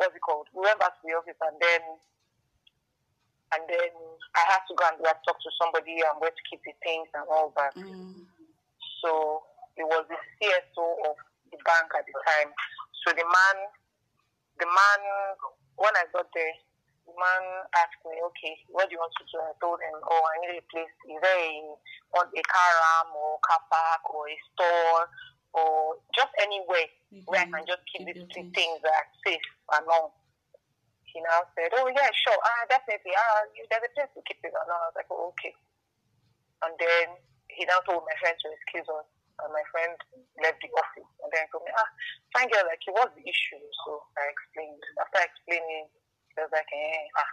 what's 0.00 0.16
it 0.16 0.24
called? 0.24 0.48
We 0.56 0.64
went 0.64 0.80
back 0.80 0.96
to 0.96 1.04
the 1.04 1.20
office 1.20 1.36
and 1.36 1.60
then 1.60 1.82
and 3.52 3.62
then 3.68 3.92
I 4.32 4.42
had 4.48 4.64
to 4.64 4.72
go 4.72 4.88
and 4.88 4.96
like, 5.04 5.20
talk 5.28 5.36
to 5.36 5.52
somebody 5.60 6.00
and 6.00 6.16
where 6.24 6.32
to 6.32 6.44
keep 6.48 6.64
the 6.64 6.72
things 6.80 7.12
and 7.12 7.28
all 7.28 7.52
that. 7.60 7.76
Mm. 7.76 8.24
So 9.04 9.44
it 9.76 9.84
was 9.84 10.08
the 10.08 10.16
CSO 10.40 10.86
of 11.04 11.20
the 11.52 11.60
bank 11.60 11.92
at 11.92 12.08
the 12.08 12.16
time. 12.16 12.48
So 13.04 13.12
the 13.12 13.28
man, 13.28 13.56
the 14.56 14.64
man, 14.64 15.00
when 15.76 15.92
I 16.00 16.08
got 16.16 16.32
there, 16.32 16.56
the 17.04 17.12
man 17.12 17.44
asked 17.76 18.00
me, 18.08 18.16
okay, 18.32 18.56
what 18.72 18.88
do 18.88 18.96
you 18.96 19.02
want 19.04 19.12
to 19.20 19.28
do? 19.28 19.36
I 19.36 19.52
told 19.60 19.84
him, 19.84 20.00
oh, 20.00 20.22
I 20.32 20.34
need 20.48 20.56
a 20.56 20.64
place. 20.72 20.96
Is 21.12 21.20
there 21.20 21.44
a, 22.16 22.20
a 22.24 22.42
car 22.48 22.72
ram 22.72 23.12
or 23.12 23.36
car 23.44 23.60
park 23.68 24.08
or 24.08 24.32
a 24.32 24.36
store 24.56 25.12
or 25.52 26.00
just 26.16 26.32
anywhere 26.40 26.88
mm-hmm. 27.12 27.28
where 27.28 27.44
I 27.44 27.48
can 27.48 27.64
just 27.68 27.84
keep, 27.88 28.08
these 28.08 28.24
three 28.32 28.48
things. 28.52 28.80
that 28.82 28.92
are 28.96 29.10
safe 29.24 29.48
and 29.76 29.84
all. 29.88 30.16
He 31.04 31.20
now 31.20 31.44
said, 31.52 31.68
Oh 31.76 31.92
yeah, 31.92 32.08
sure, 32.24 32.40
ah 32.40 32.62
definitely, 32.72 33.12
ah 33.12 33.44
there's 33.68 33.84
a 33.84 33.92
place 33.92 34.12
to 34.16 34.24
keep 34.24 34.40
it 34.40 34.52
and. 34.56 34.68
I 34.72 34.88
was 34.88 34.96
like, 34.96 35.10
oh, 35.12 35.28
okay. 35.36 35.52
And 36.64 36.72
then 36.80 37.20
he 37.52 37.68
now 37.68 37.84
told 37.84 38.08
my 38.08 38.16
friend 38.16 38.32
to 38.32 38.48
excuse 38.48 38.88
us. 38.88 39.04
And 39.40 39.50
my 39.50 39.64
friend 39.74 39.96
left 40.44 40.60
the 40.60 40.70
office 40.76 41.10
and 41.24 41.30
then 41.32 41.48
told 41.50 41.64
me, 41.66 41.72
ah, 41.74 41.90
fine 42.36 42.46
girl, 42.52 42.68
like 42.68 42.84
what's 42.94 43.16
the 43.16 43.24
issue? 43.26 43.58
So 43.84 44.04
I 44.14 44.28
explained. 44.28 44.78
After 45.02 45.24
explaining, 45.24 45.88
he 45.88 46.36
was 46.38 46.52
like, 46.52 46.68
eh, 46.68 47.04
ah, 47.18 47.30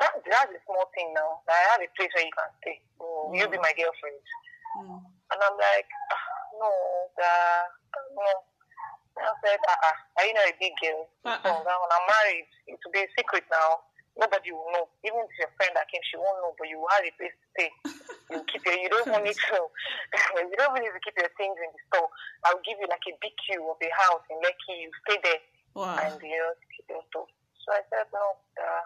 that, 0.00 0.12
that's 0.22 0.54
a 0.54 0.60
small 0.68 0.86
thing 0.94 1.10
now. 1.16 1.42
I 1.48 1.74
have 1.74 1.82
a 1.82 1.90
place 1.98 2.12
where 2.14 2.24
you 2.28 2.36
can 2.36 2.52
stay. 2.62 2.78
So 3.00 3.04
mm. 3.04 3.32
you'll 3.34 3.50
be 3.50 3.58
my 3.58 3.74
girlfriend. 3.74 4.22
Mm. 4.78 5.02
And 5.02 5.38
I'm 5.40 5.56
like, 5.56 5.88
ah, 6.14 6.31
no, 6.58 6.72
uh, 7.18 7.62
no. 8.16 8.28
I 9.12 9.32
said, 9.44 9.60
uh-uh, 9.60 9.96
are 10.18 10.24
you 10.24 10.32
not 10.32 10.48
a 10.48 10.56
big 10.56 10.72
girl? 10.80 11.04
Uh-uh. 11.24 11.44
So 11.44 11.50
now 11.68 11.76
when 11.84 11.92
I'm 11.92 12.06
married, 12.08 12.48
it 12.64 12.80
will 12.80 12.94
be 12.96 13.04
a 13.04 13.10
secret 13.12 13.44
now. 13.52 13.84
Nobody 14.16 14.52
will 14.52 14.68
know. 14.72 14.88
Even 15.04 15.24
if 15.24 15.32
your 15.40 15.52
friend 15.56 15.72
that 15.76 15.88
came, 15.88 16.00
she 16.04 16.20
won't 16.20 16.36
know, 16.44 16.52
but 16.56 16.68
you 16.68 16.80
will 16.80 16.92
have 16.92 17.04
a 17.04 17.12
place 17.16 17.32
to 17.32 17.46
stay. 17.56 17.70
you 18.32 18.40
keep 18.48 18.64
your, 18.64 18.76
you 18.76 18.88
don't 18.92 19.08
want 19.08 19.24
need 19.24 19.36
to, 19.36 19.60
you 20.48 20.56
don't 20.56 20.72
even 20.76 20.84
need 20.84 20.96
to 20.96 21.04
keep 21.04 21.16
your 21.16 21.32
things 21.36 21.56
in 21.56 21.70
the 21.72 21.80
store. 21.92 22.08
I'll 22.44 22.60
give 22.64 22.76
you 22.76 22.88
like 22.88 23.04
a 23.08 23.16
big 23.20 23.36
queue 23.40 23.64
of 23.64 23.80
a 23.80 23.90
house 23.92 24.24
in 24.28 24.36
Lekki. 24.44 24.84
You 24.84 24.92
stay 25.08 25.16
there. 25.20 25.40
Wow. 25.72 25.96
And, 25.96 26.16
you 26.20 26.36
know, 26.36 26.52
keep 26.76 26.88
your 26.92 27.04
stuff. 27.08 27.28
So 27.64 27.68
I 27.72 27.80
said, 27.88 28.08
no, 28.12 28.36
uh, 28.60 28.84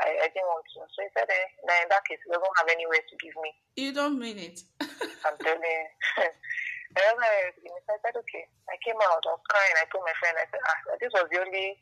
I, 0.00 0.08
I 0.24 0.26
didn't 0.32 0.48
want 0.48 0.64
to. 0.72 0.88
So 0.88 0.98
he 1.04 1.08
said, 1.12 1.28
eh, 1.28 1.46
now 1.68 1.76
in 1.84 1.88
that 1.92 2.04
case, 2.08 2.18
he 2.24 2.32
doesn't 2.32 2.56
have 2.56 2.68
anywhere 2.72 3.04
to 3.04 3.14
give 3.20 3.36
me. 3.44 3.50
You 3.76 3.92
don't 3.92 4.18
mean 4.18 4.38
it. 4.38 4.64
I'm 5.26 5.36
telling 5.40 5.62
you. 5.62 5.86
and 6.24 7.02
then 7.02 7.16
I, 7.18 7.50
I 7.50 7.96
said, 8.02 8.16
okay. 8.16 8.44
I 8.70 8.76
came 8.84 8.98
out, 8.98 9.24
I 9.24 9.34
was 9.34 9.44
crying. 9.50 9.76
I 9.78 9.86
told 9.90 10.06
my 10.06 10.16
friend, 10.20 10.36
I 10.38 10.46
said, 10.48 10.62
ah, 10.62 10.78
this 11.00 11.12
was 11.14 11.26
the 11.30 11.40
only 11.42 11.78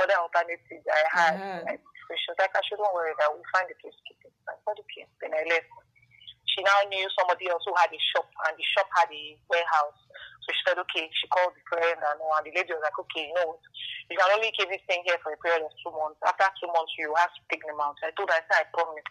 other 0.00 0.18
alternative 0.18 0.82
I 0.86 1.02
had. 1.10 1.34
Uh-huh. 1.36 1.60
Like, 1.66 1.82
so 1.82 2.12
she 2.18 2.28
was 2.32 2.38
like, 2.40 2.54
I 2.54 2.62
shouldn't 2.66 2.94
worry 2.94 3.14
that 3.18 3.30
we'll 3.30 3.52
find 3.52 3.68
a 3.70 3.76
place 3.80 3.94
to 3.94 4.04
keep 4.06 4.20
it. 4.26 4.34
I 4.48 4.56
said, 4.62 4.78
okay. 4.78 5.04
Then 5.20 5.34
I 5.34 5.42
left. 5.48 5.70
She 6.52 6.60
now 6.60 6.84
knew 6.90 7.08
somebody 7.16 7.48
else 7.48 7.64
who 7.64 7.72
had 7.80 7.88
a 7.88 8.00
shop, 8.12 8.28
and 8.44 8.54
the 8.60 8.66
shop 8.76 8.84
had 8.92 9.08
a 9.08 9.24
warehouse. 9.48 10.00
So 10.44 10.50
she 10.52 10.62
said, 10.66 10.78
okay, 10.84 11.06
she 11.14 11.26
called 11.30 11.54
the 11.54 11.62
friend 11.70 11.96
and, 11.96 12.18
and 12.18 12.44
the 12.44 12.52
lady 12.52 12.74
was 12.74 12.82
like, 12.82 12.98
okay, 13.06 13.30
you 13.30 13.36
know? 13.38 13.56
You 14.10 14.18
can 14.18 14.28
only 14.34 14.50
keep 14.52 14.68
this 14.68 14.82
thing 14.90 15.06
here 15.06 15.16
for 15.22 15.32
a 15.32 15.38
period 15.38 15.62
of 15.62 15.72
two 15.78 15.94
months. 15.94 16.18
After 16.26 16.50
two 16.58 16.68
months, 16.74 16.92
you 16.98 17.14
have 17.14 17.30
to 17.30 17.42
take 17.46 17.62
them 17.62 17.78
out. 17.78 17.96
I 18.02 18.10
told 18.18 18.28
her, 18.28 18.36
I 18.36 18.44
said, 18.50 18.66
I 18.66 18.74
promise. 18.74 19.06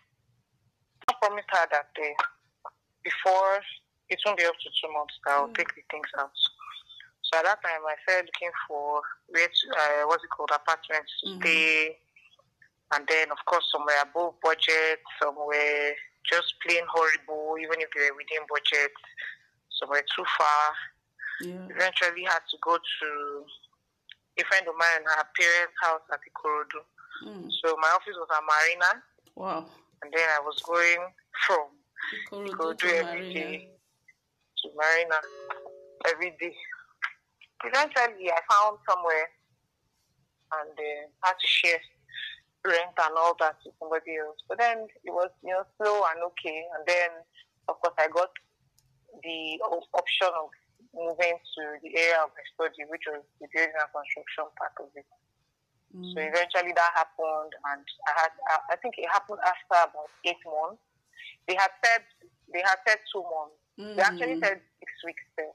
I 1.08 1.14
promised 1.24 1.50
her 1.56 1.66
that 1.72 1.90
uh, 1.98 2.14
before 3.04 3.62
it 4.10 4.20
won't 4.26 4.38
be 4.38 4.46
up 4.46 4.58
to 4.60 4.70
two 4.70 4.92
months 4.94 5.16
that 5.26 5.34
I'll 5.34 5.48
mm. 5.48 5.56
take 5.56 5.74
the 5.76 5.82
things 5.90 6.12
out. 6.20 6.36
So 7.24 7.40
at 7.40 7.46
that 7.46 7.64
time, 7.64 7.80
I 7.88 7.96
started 8.04 8.28
looking 8.28 8.52
for 8.68 9.02
where 9.32 9.48
to, 9.48 9.66
uh, 9.72 10.04
what's 10.08 10.24
it 10.24 10.30
called, 10.36 10.52
apartments 10.52 11.12
to 11.24 11.30
mm. 11.32 11.40
stay. 11.40 11.98
And 12.92 13.08
then, 13.08 13.32
of 13.32 13.40
course, 13.48 13.64
somewhere 13.72 14.04
above 14.04 14.36
budget, 14.44 15.00
somewhere 15.16 15.96
just 16.28 16.60
plain 16.60 16.84
horrible, 16.92 17.56
even 17.56 17.80
if 17.80 17.88
they 17.96 18.12
were 18.12 18.20
within 18.20 18.44
budget, 18.52 18.92
somewhere 19.80 20.04
too 20.12 20.28
far. 20.38 20.64
Yeah. 21.40 21.72
Eventually 21.72 22.28
had 22.28 22.44
to 22.52 22.58
go 22.62 22.76
to 22.78 23.10
a 24.38 24.44
friend 24.46 24.68
of 24.68 24.76
mine, 24.76 25.02
and 25.02 25.08
her 25.08 25.28
parents' 25.34 25.80
house 25.82 26.06
at 26.12 26.20
Ikorodu. 26.28 26.84
Mm. 27.26 27.48
So 27.64 27.76
my 27.80 27.90
office 27.96 28.20
was 28.20 28.28
at 28.28 28.44
Marina. 28.44 28.92
Wow. 29.36 29.66
And 30.04 30.12
then 30.12 30.28
I 30.36 30.42
was 30.44 30.60
going 30.62 31.00
from 31.48 31.72
Ikorodu, 32.12 32.52
Ikorodu 32.52 32.88
every 32.94 33.34
day 33.34 33.70
to 34.58 34.70
Marina 34.76 35.20
every 36.12 36.32
day. 36.40 36.56
Eventually 37.64 38.32
I 38.32 38.42
found 38.50 38.78
somewhere 38.90 39.30
and 40.60 40.76
uh, 40.76 41.02
had 41.24 41.34
to 41.40 41.48
share 41.48 41.80
rent 42.66 42.94
and 42.98 43.16
all 43.18 43.36
that 43.40 43.58
to 43.64 43.72
somebody 43.80 44.18
else. 44.18 44.38
But 44.48 44.60
then 44.60 44.88
it 45.04 45.12
was, 45.12 45.30
you 45.44 45.54
know, 45.54 45.64
slow 45.78 46.04
and 46.14 46.22
okay. 46.34 46.62
And 46.78 46.84
then, 46.86 47.10
of 47.68 47.80
course, 47.82 47.96
I 47.98 48.08
got 48.10 48.30
the 49.24 49.60
option 49.94 50.32
of 50.36 50.50
moving 50.94 51.38
to 51.40 51.62
the 51.82 51.92
area 51.96 52.20
of 52.22 52.36
my 52.36 52.44
study, 52.54 52.84
which 52.90 53.08
was 53.08 53.24
the 53.40 53.48
building 53.54 53.72
and 53.72 53.92
construction 53.96 54.46
part 54.60 54.76
of 54.80 54.90
it. 54.96 55.08
Mm. 55.96 56.14
So 56.14 56.18
eventually 56.20 56.74
that 56.76 56.92
happened, 56.96 57.52
and 57.72 57.84
I 58.08 58.12
had 58.16 58.34
I 58.72 58.76
think 58.80 58.96
it 58.98 59.12
happened 59.12 59.40
after 59.44 59.92
about 59.92 60.08
eight 60.24 60.40
months. 60.48 60.80
They 61.48 61.56
had 61.56 61.72
said 61.84 62.04
they 62.54 62.62
had 62.62 62.80
said 62.88 63.00
two 63.12 63.24
months. 63.24 63.58
Mm. 63.80 63.96
They 63.96 64.04
actually 64.04 64.38
said 64.44 64.60
six 64.84 64.90
weeks. 65.08 65.24
There. 65.40 65.54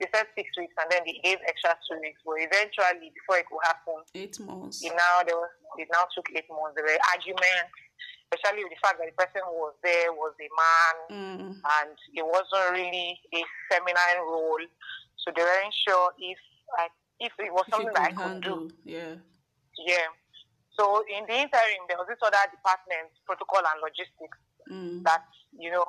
They 0.00 0.08
said 0.14 0.26
six 0.34 0.48
weeks, 0.56 0.74
and 0.80 0.88
then 0.90 1.02
they 1.04 1.20
gave 1.22 1.38
extra 1.46 1.76
two 1.86 2.00
weeks. 2.00 2.20
But 2.24 2.40
eventually, 2.40 3.12
before 3.12 3.38
it 3.38 3.46
could 3.46 3.62
happen, 3.62 4.00
eight 4.16 4.40
months. 4.40 4.80
It 4.82 4.92
now 4.96 5.22
there 5.26 5.36
was 5.36 5.52
it 5.78 5.88
now 5.92 6.08
took 6.14 6.26
eight 6.34 6.48
months. 6.48 6.74
There 6.74 6.84
were 6.88 6.98
arguments. 7.12 7.76
especially 8.32 8.62
with 8.64 8.72
the 8.74 8.80
fact 8.82 8.96
that 9.02 9.10
the 9.10 9.18
person 9.18 9.42
who 9.42 9.54
was 9.58 9.74
there 9.82 10.12
was 10.14 10.32
a 10.38 10.48
man 10.54 10.94
Mm. 11.10 11.50
and 11.58 11.94
it 12.14 12.22
wasn't 12.24 12.70
really 12.78 13.18
a 13.34 13.42
feminine 13.68 14.22
role. 14.22 14.62
So 15.18 15.34
they 15.34 15.42
weren't 15.42 15.74
sure 15.84 16.14
if 16.16 16.38
I, 16.78 16.86
if 17.18 17.32
it 17.42 17.52
was 17.52 17.66
If 17.66 17.74
something 17.74 17.92
that 17.92 18.08
I 18.08 18.12
could 18.14 18.38
could 18.40 18.42
do. 18.46 18.70
yeah. 18.86 19.18
Yeah. 19.82 20.08
So 20.78 21.02
in 21.10 21.26
the 21.26 21.36
interim, 21.42 21.82
there 21.90 21.98
was 21.98 22.06
this 22.08 22.22
other 22.22 22.38
department, 22.54 23.10
protocol 23.26 23.66
and 23.66 23.82
logistics, 23.82 24.38
Mm. 24.70 25.02
that 25.04 25.24
you 25.58 25.70
know 25.70 25.84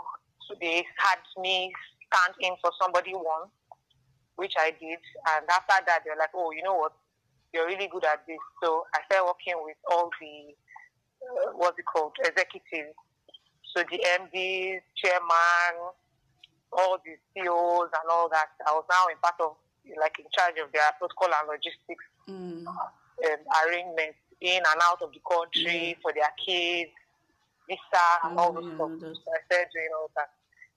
so 0.48 0.56
they 0.60 0.86
had 0.98 1.20
me 1.38 1.72
stand 2.08 2.34
in 2.42 2.54
for 2.62 2.72
somebody 2.82 3.14
once, 3.14 3.52
which 4.36 4.54
I 4.58 4.72
did, 4.72 5.00
and 5.36 5.46
after 5.50 5.86
that 5.86 6.00
they're 6.06 6.18
like, 6.18 6.32
oh, 6.34 6.52
you 6.52 6.64
know 6.64 6.76
what, 6.76 6.94
you're 7.54 7.68
really 7.68 7.88
good 7.88 8.04
at 8.06 8.26
this. 8.28 8.40
So 8.64 8.84
I 8.94 9.00
started 9.06 9.28
working 9.28 9.54
with 9.64 9.78
all 9.90 10.10
the 10.20 10.56
uh, 11.22 11.52
what's 11.56 11.78
it 11.80 11.86
called, 11.86 12.14
executives. 12.20 12.96
So 13.76 13.84
the 13.90 14.04
MD, 14.20 14.80
chairman, 14.96 15.94
all 16.74 16.98
the 17.06 17.16
CEOs 17.34 17.90
and 17.94 18.08
all 18.12 18.28
that. 18.30 18.50
I 18.68 18.72
was 18.74 18.84
now 18.90 19.08
in 19.12 19.18
part 19.22 19.36
of 19.40 19.56
like 20.00 20.18
in 20.20 20.26
charge 20.34 20.58
of 20.64 20.72
their 20.74 20.90
protocol 20.98 21.30
and 21.40 21.48
logistics 21.48 22.06
Mm. 22.30 22.68
um, 22.68 23.42
arrangements 23.66 24.18
in 24.42 24.58
and 24.58 24.82
out 24.84 25.02
of 25.02 25.12
the 25.12 25.20
country 25.28 25.98
for 26.04 26.14
their 26.14 26.30
kids, 26.46 26.92
visa, 27.68 28.06
and 28.24 28.38
all 28.40 28.52
those 28.54 28.66
yeah, 28.68 28.76
stuff. 28.76 28.92
that's- 29.00 29.22
So 29.24 29.30
I 29.34 29.40
started 29.46 29.70
doing 29.74 29.92
all 29.98 30.10
that. 30.16 30.30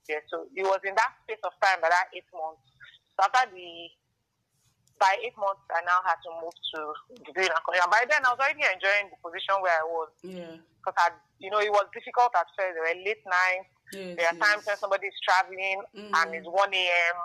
Yeah, 0.09 0.21
so 0.29 0.45
it 0.53 0.65
was 0.69 0.81
in 0.85 0.95
that 0.97 1.13
space 1.25 1.41
of 1.45 1.53
time, 1.65 1.81
by 1.81 1.89
that 1.89 2.13
eight 2.13 2.29
months. 2.35 2.61
So 3.17 3.25
after 3.25 3.49
the, 3.57 3.89
by 5.01 5.17
eight 5.25 5.37
months, 5.41 5.65
I 5.73 5.81
now 5.89 6.01
had 6.05 6.21
to 6.29 6.31
move 6.45 6.53
to 6.53 6.81
degree 7.25 7.49
and. 7.49 7.91
By 7.91 8.05
then, 8.09 8.21
I 8.25 8.31
was 8.37 8.41
already 8.41 8.63
enjoying 8.69 9.09
the 9.09 9.19
position 9.25 9.57
where 9.65 9.75
I 9.81 9.87
was 9.89 10.11
Yeah. 10.23 10.61
because 10.79 10.97
I, 11.01 11.09
you 11.41 11.49
know, 11.51 11.59
it 11.65 11.73
was 11.73 11.89
difficult 11.97 12.37
at 12.37 12.47
first. 12.53 12.77
There 12.77 12.85
were 12.85 13.01
late 13.01 13.25
nights. 13.25 13.71
Yes, 13.93 14.17
There 14.19 14.29
are 14.29 14.39
times 14.39 14.67
when 14.69 14.77
yes. 14.77 14.81
somebody 14.81 15.07
is 15.09 15.19
traveling 15.25 15.81
and 15.95 16.29
Mm. 16.31 16.37
it's 16.37 16.47
1 16.49 16.75
a.m. 16.75 17.17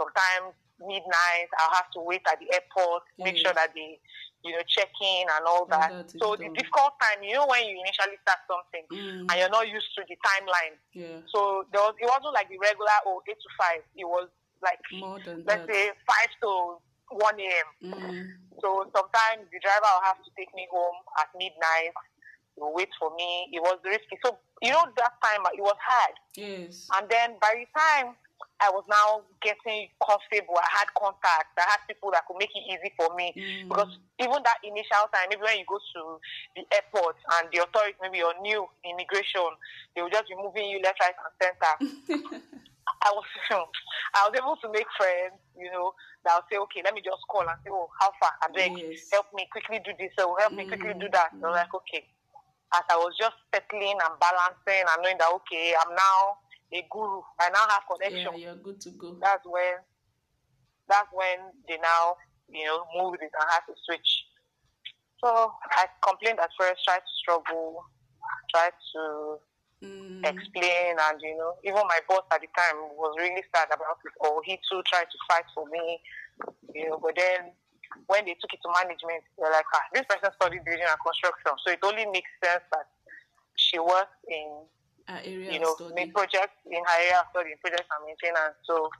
Sometimes 0.00 0.54
midnight. 0.80 1.48
I'll 1.58 1.74
have 1.74 1.90
to 1.94 2.00
wait 2.00 2.22
at 2.30 2.38
the 2.38 2.48
airport, 2.54 3.02
make 3.18 3.36
sure 3.36 3.52
that 3.52 3.74
they, 3.74 3.98
you 4.44 4.52
know, 4.52 4.62
check 4.68 4.88
in 5.02 5.26
and 5.26 5.44
all 5.46 5.66
that. 5.66 5.90
that 5.90 6.10
so 6.18 6.36
the 6.36 6.44
done. 6.46 6.54
difficult 6.54 6.94
time, 7.02 7.22
you 7.22 7.34
know, 7.34 7.46
when 7.46 7.66
you 7.66 7.78
initially 7.80 8.16
start 8.22 8.38
something 8.46 8.84
Mm. 8.90 9.26
and 9.30 9.34
you're 9.38 9.50
not 9.50 9.66
used 9.68 9.90
to 9.96 10.02
the 10.08 10.16
timeline. 10.22 10.74
Yeah. 10.94 11.20
So 11.34 11.64
there 11.72 11.82
was, 11.82 11.94
it 11.98 12.06
wasn't 12.06 12.34
like 12.34 12.48
the 12.48 12.58
regular 12.58 12.96
oh 13.06 13.22
eight 13.28 13.36
to 13.38 13.50
five. 13.58 13.82
It 13.96 14.06
was 14.06 14.28
like 14.62 14.78
More 14.94 15.18
than 15.24 15.44
let's 15.46 15.66
that. 15.66 15.70
say 15.74 15.90
five 16.06 16.30
to 16.42 16.78
1 17.10 17.40
a.m. 17.40 17.68
Mm. 17.94 18.26
So 18.60 18.84
sometimes 18.94 19.46
the 19.50 19.58
driver 19.62 19.86
will 19.96 20.04
have 20.06 20.18
to 20.22 20.30
take 20.36 20.52
me 20.54 20.66
home 20.70 20.98
at 21.18 21.30
midnight. 21.38 21.94
He 22.54 22.60
will 22.60 22.74
wait 22.74 22.90
for 22.98 23.14
me. 23.14 23.48
It 23.52 23.62
was 23.62 23.78
risky. 23.84 24.18
So 24.24 24.36
you 24.62 24.70
know 24.72 24.82
that 24.96 25.14
time 25.22 25.42
it 25.54 25.62
was 25.62 25.78
hard. 25.80 26.14
Yes. 26.34 26.88
And 26.98 27.08
then 27.08 27.34
by 27.40 27.54
the 27.54 27.66
time 27.78 28.14
I 28.60 28.70
was 28.74 28.82
now 28.90 29.22
getting 29.38 29.86
comfortable, 30.02 30.58
I 30.58 30.66
had 30.82 30.90
contacts, 30.98 31.54
I 31.54 31.66
had 31.70 31.86
people 31.86 32.10
that 32.10 32.26
could 32.26 32.42
make 32.42 32.50
it 32.50 32.66
easy 32.66 32.90
for 32.98 33.14
me. 33.14 33.30
Mm. 33.38 33.70
Because 33.70 33.94
even 34.18 34.42
that 34.42 34.58
initial 34.66 35.06
time, 35.14 35.30
maybe 35.30 35.42
when 35.46 35.58
you 35.62 35.66
go 35.70 35.78
to 35.78 36.18
the 36.58 36.66
airport 36.74 37.14
and 37.38 37.46
the 37.54 37.62
authorities, 37.62 37.94
maybe 38.02 38.18
you're 38.18 38.34
new 38.42 38.66
immigration, 38.82 39.46
they 39.94 40.02
will 40.02 40.10
just 40.10 40.26
be 40.26 40.34
moving 40.34 40.66
you 40.66 40.82
left, 40.82 40.98
right, 40.98 41.14
and 41.14 41.34
center. 41.38 41.72
I 43.06 43.10
was, 43.14 43.26
I 44.18 44.26
was 44.26 44.34
able 44.34 44.58
to 44.58 44.68
make 44.74 44.90
friends, 44.98 45.38
you 45.54 45.70
know, 45.70 45.94
that 46.26 46.34
will 46.34 46.48
say, 46.50 46.58
okay, 46.66 46.82
let 46.82 46.98
me 46.98 47.02
just 47.04 47.22
call 47.30 47.46
and 47.46 47.58
say, 47.62 47.70
oh, 47.70 47.86
how 48.02 48.10
far? 48.18 48.34
I 48.42 48.50
beg, 48.50 48.74
Yes. 48.74 49.06
help 49.14 49.30
me 49.34 49.46
quickly 49.54 49.78
do 49.86 49.94
this, 50.02 50.10
or 50.18 50.34
help 50.42 50.58
me 50.58 50.66
quickly 50.66 50.98
do 50.98 51.06
that. 51.14 51.30
So 51.38 51.46
I 51.46 51.50
was 51.54 51.62
like, 51.62 51.74
okay. 51.86 52.02
As 52.74 52.84
I 52.90 52.96
was 53.00 53.14
just 53.16 53.38
settling 53.54 53.96
and 53.96 54.14
balancing 54.20 54.82
and 54.84 54.98
knowing 55.00 55.16
that, 55.22 55.30
okay, 55.40 55.72
I'm 55.78 55.94
now 55.94 56.42
a 56.72 56.86
guru. 56.90 57.22
I 57.40 57.48
now 57.50 57.64
have 57.68 57.84
connection 57.90 58.32
Yeah, 58.38 58.52
you're 58.52 58.56
good 58.62 58.80
to 58.82 58.90
go. 58.90 59.16
that's 59.20 59.44
when 59.46 59.74
that's 60.88 61.08
when 61.12 61.52
they 61.68 61.76
now 61.78 62.16
you 62.48 62.64
know 62.66 62.84
moved 62.96 63.22
it 63.22 63.30
and 63.32 63.48
had 63.50 63.64
to 63.68 63.74
switch. 63.84 64.24
So 65.22 65.52
I 65.74 65.86
complained 66.06 66.38
at 66.38 66.50
first, 66.58 66.84
tried 66.84 67.02
to 67.02 67.14
struggle, 67.20 67.84
tried 68.54 68.76
to 68.94 69.38
Mm. 69.78 70.26
explain, 70.26 70.98
and 70.98 71.16
you 71.22 71.36
know 71.38 71.54
even 71.62 71.78
my 71.86 72.00
boss 72.08 72.26
at 72.34 72.40
the 72.42 72.48
time 72.58 72.74
was 72.98 73.14
really 73.18 73.44
sad 73.54 73.68
about 73.70 74.02
it. 74.04 74.12
Or 74.18 74.42
he 74.42 74.58
too 74.68 74.82
tried 74.90 75.06
to 75.06 75.18
fight 75.30 75.46
for 75.54 75.66
me, 75.70 76.00
you 76.74 76.90
know. 76.90 76.98
But 76.98 77.14
then 77.14 77.54
when 78.10 78.26
they 78.26 78.34
took 78.42 78.52
it 78.52 78.58
to 78.66 78.70
management, 78.74 79.22
they're 79.38 79.52
like, 79.52 79.64
ah, 79.74 79.86
this 79.94 80.02
person 80.10 80.34
studied 80.34 80.64
building 80.66 80.82
and 80.82 80.98
construction, 80.98 81.54
so 81.62 81.70
it 81.70 81.78
only 81.86 82.06
makes 82.10 82.30
sense 82.42 82.62
that 82.74 82.90
she 83.54 83.78
works 83.78 84.18
in 84.26 84.66
Area 85.08 85.52
you 85.52 85.60
know, 85.60 85.72
make 85.96 86.12
projects 86.12 86.60
in 86.68 86.76
her 86.84 86.98
area 87.00 87.24
of 87.24 87.26
study, 87.32 87.56
projects 87.64 87.88
and 87.88 88.04
maintenance. 88.04 88.60
So 88.68 88.92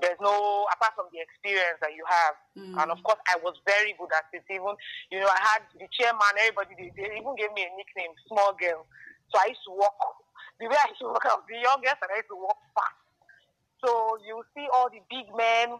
there's 0.00 0.16
no, 0.20 0.64
apart 0.72 0.96
from 0.96 1.12
the 1.12 1.20
experience 1.20 1.76
that 1.84 1.92
you 1.92 2.04
have, 2.08 2.34
Mm. 2.56 2.72
and 2.80 2.88
of 2.90 3.00
course 3.04 3.20
I 3.28 3.36
was 3.44 3.52
very 3.68 3.92
good 4.00 4.08
at 4.16 4.32
it. 4.32 4.44
Even, 4.48 4.72
you 5.12 5.20
know, 5.20 5.28
I 5.28 5.40
had 5.40 5.62
the 5.76 5.84
chairman, 5.92 6.32
everybody, 6.40 6.72
they, 6.76 6.88
they 6.96 7.20
even 7.20 7.36
gave 7.36 7.52
me 7.52 7.68
a 7.68 7.72
nickname, 7.76 8.16
small 8.28 8.56
girl. 8.56 8.88
So 9.28 9.36
I 9.36 9.52
used 9.52 9.60
to 9.68 9.72
walk, 9.76 9.96
the 10.60 10.68
way 10.72 10.76
I 10.76 10.88
used 10.88 11.00
to 11.04 11.12
walk, 11.12 11.24
I 11.28 11.36
was 11.36 11.44
the 11.48 11.60
youngest 11.60 12.00
and 12.00 12.08
I 12.12 12.16
used 12.24 12.32
to 12.32 12.40
walk 12.40 12.56
fast. 12.72 12.96
So 13.84 14.16
you 14.24 14.40
see 14.56 14.64
all 14.72 14.88
the 14.88 15.04
big 15.12 15.28
men, 15.36 15.76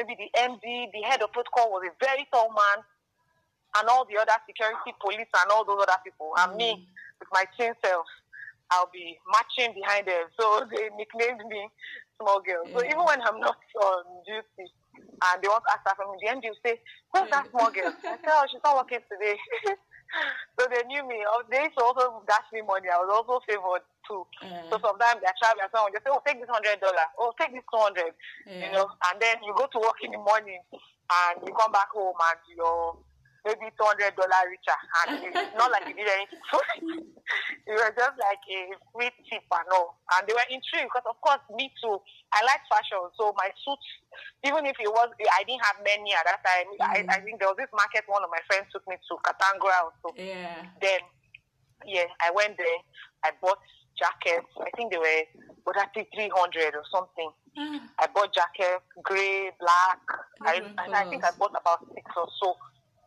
maybe 0.00 0.16
the 0.16 0.32
MD, 0.32 0.88
the 0.96 1.04
head 1.04 1.20
of 1.20 1.28
protocol 1.36 1.68
was 1.76 1.84
a 1.84 1.92
very 2.00 2.24
tall 2.32 2.48
man, 2.56 2.80
and 3.76 3.84
all 3.88 4.04
the 4.08 4.16
other 4.16 4.32
security, 4.48 4.96
police, 5.00 5.28
and 5.28 5.48
all 5.52 5.64
those 5.64 5.82
other 5.82 5.98
people. 6.04 6.32
And 6.38 6.56
me, 6.56 6.88
with 7.20 7.28
my 7.32 7.44
twin 7.56 7.74
self, 7.84 8.06
I'll 8.74 8.90
be 8.90 9.18
marching 9.30 9.70
behind 9.74 10.06
them. 10.10 10.26
So 10.38 10.66
they 10.70 10.90
nicknamed 10.98 11.46
me 11.46 11.70
small 12.18 12.42
girl. 12.42 12.66
So 12.74 12.82
even 12.82 13.02
when 13.06 13.22
I'm 13.22 13.38
not 13.38 13.58
on 13.78 14.02
duty 14.26 14.66
and 14.66 15.36
they 15.42 15.48
want 15.50 15.62
to 15.66 15.72
ask 15.74 15.86
her 15.86 15.94
from 15.94 16.10
me, 16.14 16.18
the 16.22 16.30
MD 16.34 16.50
will 16.50 16.62
say, 16.66 16.78
Where's 17.14 17.30
that 17.30 17.46
small 17.50 17.70
girl? 17.70 17.90
I 17.90 18.18
say, 18.18 18.30
Oh, 18.30 18.44
she's 18.50 18.62
not 18.66 18.76
working 18.82 19.02
today. 19.06 19.38
so 20.58 20.66
they 20.70 20.82
knew 20.90 21.02
me. 21.06 21.22
They 21.50 21.66
used 21.70 21.78
to 21.78 21.84
also 21.86 22.22
dash 22.26 22.46
me 22.54 22.62
money. 22.62 22.90
I 22.90 22.98
was 23.02 23.10
also 23.10 23.42
favored 23.46 23.86
too. 24.06 24.26
Uh, 24.42 24.70
So 24.70 24.74
sometimes 24.82 25.22
they're 25.22 25.38
traveling 25.38 25.66
and 25.66 25.72
someone 25.74 25.94
just 25.94 26.06
say, 26.06 26.12
Oh, 26.14 26.22
take 26.26 26.38
this 26.42 26.50
hundred 26.50 26.78
dollar. 26.82 27.06
Oh, 27.18 27.30
take 27.38 27.54
this 27.54 27.66
two 27.70 27.78
hundred 27.82 28.10
yeah. 28.46 28.66
you 28.66 28.68
know, 28.74 28.86
and 29.10 29.16
then 29.22 29.38
you 29.46 29.54
go 29.54 29.66
to 29.70 29.78
work 29.78 29.98
in 30.02 30.10
the 30.14 30.22
morning 30.22 30.62
and 30.70 31.34
you 31.46 31.52
come 31.54 31.70
back 31.74 31.90
home 31.94 32.14
and 32.16 32.38
you're 32.54 32.94
maybe 33.44 33.68
two 33.76 33.84
hundred 33.84 34.16
dollar 34.16 34.42
richer 34.48 34.78
and 35.04 35.20
it's 35.28 35.54
not 35.56 35.68
like 35.70 35.84
you 35.86 35.94
did 35.94 36.08
anything 36.08 36.40
for 36.50 36.64
it. 36.74 36.82
You 37.68 37.76
were 37.76 37.92
just 37.92 38.16
like 38.16 38.42
a 38.48 38.60
free 38.92 39.12
tip 39.28 39.44
and 39.44 39.68
all. 39.72 40.00
And 40.16 40.24
they 40.24 40.32
were 40.32 40.48
intrigued 40.48 40.88
because 40.88 41.04
of 41.08 41.20
course 41.20 41.44
me 41.52 41.68
too. 41.78 42.00
I 42.32 42.40
like 42.44 42.64
fashion, 42.66 43.04
so 43.14 43.36
my 43.36 43.52
suits, 43.62 43.88
even 44.48 44.64
if 44.66 44.76
it 44.80 44.88
was 44.88 45.12
I 45.12 45.44
didn't 45.44 45.64
have 45.64 45.78
many 45.84 46.16
at 46.16 46.24
that 46.24 46.40
time. 46.42 46.68
I, 46.80 46.98
I 47.08 47.18
think 47.20 47.38
there 47.38 47.48
was 47.52 47.60
this 47.60 47.72
market 47.76 48.08
one 48.08 48.24
of 48.24 48.32
my 48.32 48.40
friends 48.48 48.72
took 48.72 48.84
me 48.88 48.96
to 48.96 49.14
Katangua 49.20 49.92
also. 49.92 50.16
Yeah. 50.16 50.64
Then 50.80 51.04
yeah, 51.84 52.08
I 52.24 52.32
went 52.32 52.56
there, 52.56 52.80
I 53.24 53.30
bought 53.40 53.60
jackets. 53.98 54.48
I 54.56 54.72
think 54.76 54.90
they 54.90 54.98
were 54.98 55.22
whether 55.64 55.84
three 55.92 56.32
hundred 56.32 56.74
or 56.74 56.84
something. 56.88 57.30
I 57.98 58.06
bought 58.12 58.34
jackets, 58.34 58.82
grey, 59.02 59.50
black. 59.60 60.00
I, 60.42 60.58
Different 60.58 60.78
I, 60.94 61.02
I 61.02 61.10
think 61.10 61.24
I 61.24 61.30
bought 61.38 61.54
about 61.54 61.86
six 61.94 62.04
or 62.16 62.26
so. 62.42 62.56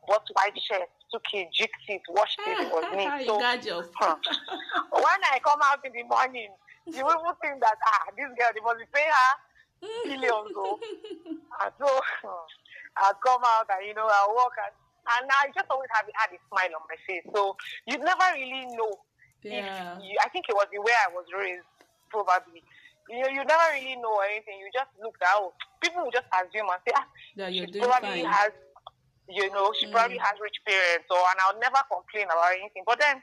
Bought 0.07 0.27
white 0.33 0.57
shirts, 0.59 0.91
took 1.11 1.25
it, 1.33 1.51
jigged 1.51 1.75
it, 1.87 2.01
washed 2.09 2.39
it. 2.47 2.65
It 2.65 2.71
was 2.71 2.85
you 3.19 3.27
So 3.27 4.95
when 4.95 5.21
I 5.31 5.39
come 5.43 5.59
out 5.63 5.83
in 5.83 5.91
the 5.91 6.03
morning, 6.03 6.49
you 6.85 7.03
will 7.03 7.35
think 7.41 7.59
that 7.59 7.77
ah, 7.85 8.07
this 8.15 8.31
girl 8.31 8.51
they 8.55 8.63
must 8.63 8.79
be 8.79 8.85
paying 8.93 9.11
her 9.11 9.33
millions. 10.07 10.55
Oh. 10.55 10.79
and 11.63 11.73
so 11.77 11.87
I'll 12.97 13.19
come 13.19 13.41
out 13.43 13.67
and 13.67 13.87
you 13.87 13.93
know 13.93 14.07
I'll 14.07 14.33
walk 14.33 14.55
and 14.63 14.73
and 15.07 15.29
I 15.31 15.47
just 15.55 15.67
always 15.69 15.89
have 15.95 16.05
had 16.15 16.31
a 16.35 16.39
smile 16.51 16.75
on 16.75 16.83
my 16.87 16.99
face. 17.07 17.23
So 17.33 17.55
you 17.87 17.97
never 17.97 18.27
really 18.35 18.67
know 18.75 18.91
yeah. 19.43 19.95
if 19.95 20.03
you, 20.03 20.17
I 20.23 20.29
think 20.29 20.45
it 20.49 20.55
was 20.55 20.67
the 20.71 20.81
way 20.81 20.91
I 21.07 21.11
was 21.13 21.25
raised, 21.31 21.67
probably. 22.09 22.63
You 23.09 23.23
know, 23.23 23.29
you 23.31 23.43
never 23.47 23.67
really 23.71 23.95
know 23.95 24.19
anything. 24.27 24.59
You 24.59 24.67
just 24.73 24.91
look 24.99 25.15
out. 25.23 25.53
People 25.79 26.03
will 26.03 26.11
just 26.11 26.27
assume 26.27 26.67
and 26.67 26.81
say, 26.83 26.91
ah, 26.95 27.07
That 27.37 27.53
you're 27.53 27.67
she 27.67 27.79
doing 27.79 27.87
probably 27.87 28.23
fine. 28.23 28.31
has, 28.31 28.51
you 29.29 29.49
know, 29.51 29.73
she 29.79 29.87
probably 29.87 30.17
Mm. 30.17 30.25
has 30.25 30.39
rich 30.39 30.57
parents, 30.65 31.07
or 31.11 31.17
and 31.19 31.39
I'll 31.45 31.59
never 31.59 31.79
complain 31.91 32.25
about 32.25 32.53
anything. 32.55 32.83
But 32.85 32.99
then, 32.99 33.21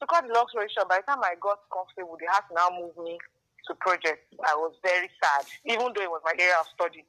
to 0.00 0.06
cut 0.06 0.26
the 0.26 0.32
long 0.34 0.48
story 0.48 0.68
short, 0.70 0.88
by 0.88 0.98
the 0.98 1.06
time 1.06 1.22
I 1.22 1.34
got 1.40 1.58
comfortable, 1.72 2.16
they 2.18 2.26
had 2.26 2.46
to 2.48 2.54
now 2.54 2.70
move 2.70 2.96
me 2.98 3.18
to 3.66 3.74
projects. 3.76 4.26
I 4.46 4.54
was 4.54 4.74
very 4.82 5.10
sad, 5.22 5.46
even 5.64 5.92
though 5.94 6.02
it 6.02 6.10
was 6.10 6.22
my 6.24 6.34
area 6.38 6.54
of 6.60 6.66
study. 6.68 7.04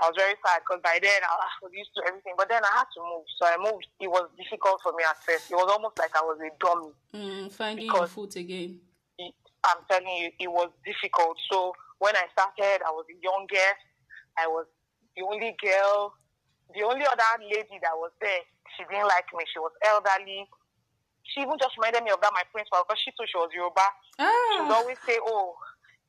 I 0.00 0.06
was 0.06 0.14
very 0.16 0.36
sad 0.46 0.62
because 0.62 0.80
by 0.84 0.98
then 1.02 1.20
I 1.26 1.34
was 1.60 1.72
used 1.74 1.90
to 1.96 2.02
everything. 2.06 2.34
But 2.38 2.48
then 2.48 2.62
I 2.64 2.70
had 2.78 2.86
to 2.94 3.00
move, 3.02 3.24
so 3.36 3.46
I 3.46 3.56
moved. 3.58 3.86
It 3.98 4.06
was 4.06 4.30
difficult 4.38 4.78
for 4.82 4.92
me 4.92 5.02
at 5.02 5.18
first. 5.24 5.50
It 5.50 5.56
was 5.56 5.66
almost 5.72 5.98
like 5.98 6.14
I 6.14 6.22
was 6.22 6.38
a 6.38 6.50
dummy. 6.62 6.92
Mm, 7.14 7.50
finding 7.50 7.86
your 7.86 8.06
foot 8.06 8.36
again. 8.36 8.80
it, 9.18 9.34
I'm 9.64 9.82
telling 9.90 10.06
you, 10.06 10.30
it 10.38 10.46
was 10.46 10.70
difficult. 10.86 11.36
So 11.50 11.74
when 11.98 12.14
I 12.14 12.26
started, 12.30 12.78
I 12.86 12.90
was 12.94 13.06
the 13.08 13.18
youngest. 13.20 13.82
I 14.38 14.46
was 14.46 14.66
the 15.16 15.22
only 15.24 15.56
girl. 15.60 16.14
The 16.74 16.82
only 16.84 17.06
other 17.06 17.32
lady 17.42 17.80
that 17.80 17.96
was 17.96 18.12
there, 18.20 18.44
she 18.76 18.84
didn't 18.84 19.08
like 19.08 19.26
me. 19.32 19.44
She 19.48 19.58
was 19.58 19.72
elderly. 19.84 20.44
she 21.24 21.40
even 21.40 21.56
just 21.58 21.76
reminded 21.76 22.04
me 22.04 22.10
of 22.12 22.20
that 22.20 22.32
my 22.32 22.44
principal 22.52 22.84
because 22.84 23.00
she 23.00 23.10
too 23.12 23.24
she 23.28 23.36
was 23.36 23.50
Yoruba. 23.52 23.88
Ah. 24.18 24.28
She 24.52 24.60
would 24.62 24.76
always 24.76 25.00
say, 25.06 25.16
"Oh, 25.20 25.56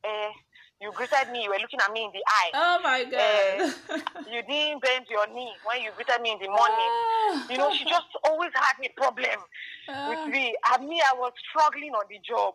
eh, 0.04 0.32
you 0.80 0.92
greeted 0.92 1.28
me. 1.32 1.44
You 1.44 1.50
were 1.50 1.60
looking 1.60 1.80
at 1.80 1.92
me 1.92 2.04
in 2.08 2.12
the 2.12 2.24
eye. 2.24 2.50
Oh 2.56 2.76
my 2.82 3.04
god. 3.04 3.20
Uh, 3.20 4.00
you 4.32 4.40
didn't 4.48 4.80
bend 4.80 5.04
your 5.12 5.28
knee 5.28 5.52
when 5.68 5.84
you 5.84 5.92
greeted 5.92 6.20
me 6.24 6.32
in 6.32 6.40
the 6.40 6.48
morning. 6.48 6.92
Ah. 6.92 7.46
You 7.52 7.58
know, 7.58 7.70
she 7.76 7.84
just 7.84 8.08
always 8.24 8.50
had 8.56 8.80
a 8.80 8.88
problem 8.96 9.44
ah. 9.88 10.08
with 10.08 10.32
me. 10.32 10.56
And 10.72 10.88
me, 10.88 11.00
I 11.04 11.12
was 11.16 11.32
struggling 11.48 11.92
on 11.92 12.08
the 12.08 12.16
job. 12.24 12.54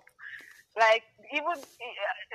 Like 0.75 1.03
even 1.31 1.55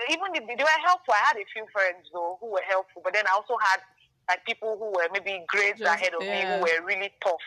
even 0.09 0.27
the, 0.33 0.41
they 0.47 0.63
were 0.63 0.81
helpful. 0.87 1.13
I 1.13 1.35
had 1.35 1.37
a 1.37 1.45
few 1.53 1.67
friends 1.75 2.09
though 2.15 2.39
who 2.41 2.55
were 2.55 2.65
helpful, 2.67 3.03
but 3.05 3.13
then 3.13 3.27
I 3.27 3.35
also 3.35 3.59
had 3.61 3.83
like 4.31 4.47
people 4.47 4.79
who 4.79 4.95
were 4.95 5.11
maybe 5.11 5.43
grades 5.51 5.83
just, 5.83 5.90
ahead 5.90 6.14
of 6.14 6.23
yeah. 6.23 6.31
me 6.31 6.38
who 6.47 6.57
were 6.62 6.87
really 6.87 7.11
tough. 7.19 7.43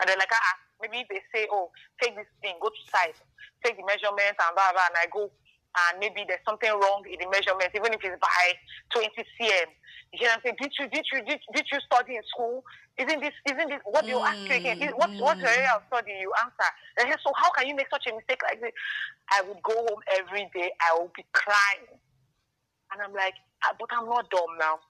And 0.00 0.08
they're 0.08 0.16
like, 0.16 0.32
ah, 0.32 0.56
maybe 0.80 1.04
they 1.12 1.20
say, 1.28 1.44
oh, 1.52 1.68
take 2.00 2.16
this 2.16 2.28
thing, 2.40 2.56
go 2.60 2.72
to 2.72 2.82
size, 2.88 3.20
take 3.60 3.76
the 3.76 3.84
measurements 3.84 4.40
and 4.40 4.52
blah 4.56 4.72
blah, 4.72 4.88
and 4.88 4.96
I 4.96 5.06
go 5.12 5.28
and 5.76 6.00
maybe 6.00 6.24
there's 6.26 6.40
something 6.48 6.72
wrong 6.72 7.04
in 7.04 7.20
the 7.20 7.28
measurement, 7.28 7.68
even 7.76 7.92
if 7.92 8.00
it's 8.00 8.16
by 8.16 8.44
20 8.96 9.12
cm. 9.12 9.68
You 10.16 10.24
know 10.24 10.32
what 10.32 10.40
I'm 10.40 10.40
saying? 10.40 10.56
Did 10.60 10.72
you, 10.78 10.86
did 10.88 11.04
you, 11.12 11.18
did, 11.20 11.40
did 11.52 11.66
you 11.68 11.78
study 11.84 12.16
in 12.16 12.24
school? 12.32 12.64
Isn't 12.96 13.20
this, 13.20 13.36
isn't 13.44 13.68
this, 13.68 13.84
what 13.84 14.04
do 14.04 14.10
you 14.10 14.20
ask 14.20 14.48
again? 14.48 14.80
Is, 14.80 14.96
what, 14.96 15.12
what 15.20 15.36
area 15.36 15.68
of 15.76 15.84
study 15.92 16.16
you 16.16 16.32
answer? 16.40 16.70
And 16.96 17.12
so 17.20 17.28
how 17.36 17.52
can 17.52 17.68
you 17.68 17.76
make 17.76 17.92
such 17.92 18.08
a 18.08 18.14
mistake 18.14 18.40
like 18.48 18.60
this? 18.60 18.72
I 19.28 19.42
would 19.44 19.60
go 19.60 19.74
home 19.76 20.00
every 20.16 20.48
day, 20.54 20.72
I 20.80 20.96
would 20.96 21.12
be 21.12 21.26
crying. 21.36 21.92
And 22.92 23.02
I'm 23.02 23.12
like, 23.12 23.34
ah, 23.64 23.76
but 23.78 23.90
I'm 23.92 24.08
not 24.08 24.30
dumb 24.30 24.56
now. 24.58 24.80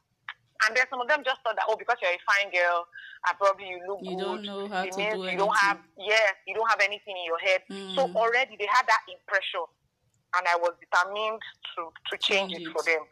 And 0.65 0.77
then 0.77 0.89
some 0.89 1.01
of 1.01 1.09
them 1.09 1.21
just 1.25 1.45
thought 1.45 1.57
that, 1.57 1.69
oh, 1.69 1.77
because 1.77 2.01
you're 2.01 2.17
a 2.17 2.23
fine 2.25 2.49
girl, 2.49 2.89
and 3.29 3.35
probably 3.37 3.69
you 3.69 3.81
look 3.85 4.01
you 4.01 4.17
good. 4.17 4.25
don't 4.25 4.43
know 4.43 4.69
how 4.69 4.89
it 4.89 4.93
to 4.93 4.97
do 4.97 5.03
you 5.03 5.09
anything. 5.13 5.39
don't 5.39 5.57
have, 5.57 5.79
yes, 5.99 6.33
you 6.47 6.55
don't 6.55 6.69
have 6.71 6.81
anything 6.81 7.17
in 7.17 7.27
your 7.29 7.39
head. 7.39 7.61
Mm. 7.69 7.95
So 7.95 8.09
already 8.17 8.57
they 8.57 8.69
had 8.71 8.89
that 8.89 9.05
impression 9.05 9.69
and 10.37 10.45
I 10.49 10.57
was 10.59 10.75
determined 10.81 11.41
to 11.77 11.89
to 11.89 12.15
change, 12.19 12.53
change 12.53 12.67
it, 12.67 12.69
it 12.69 12.73
for 12.75 12.83
them. 12.85 13.05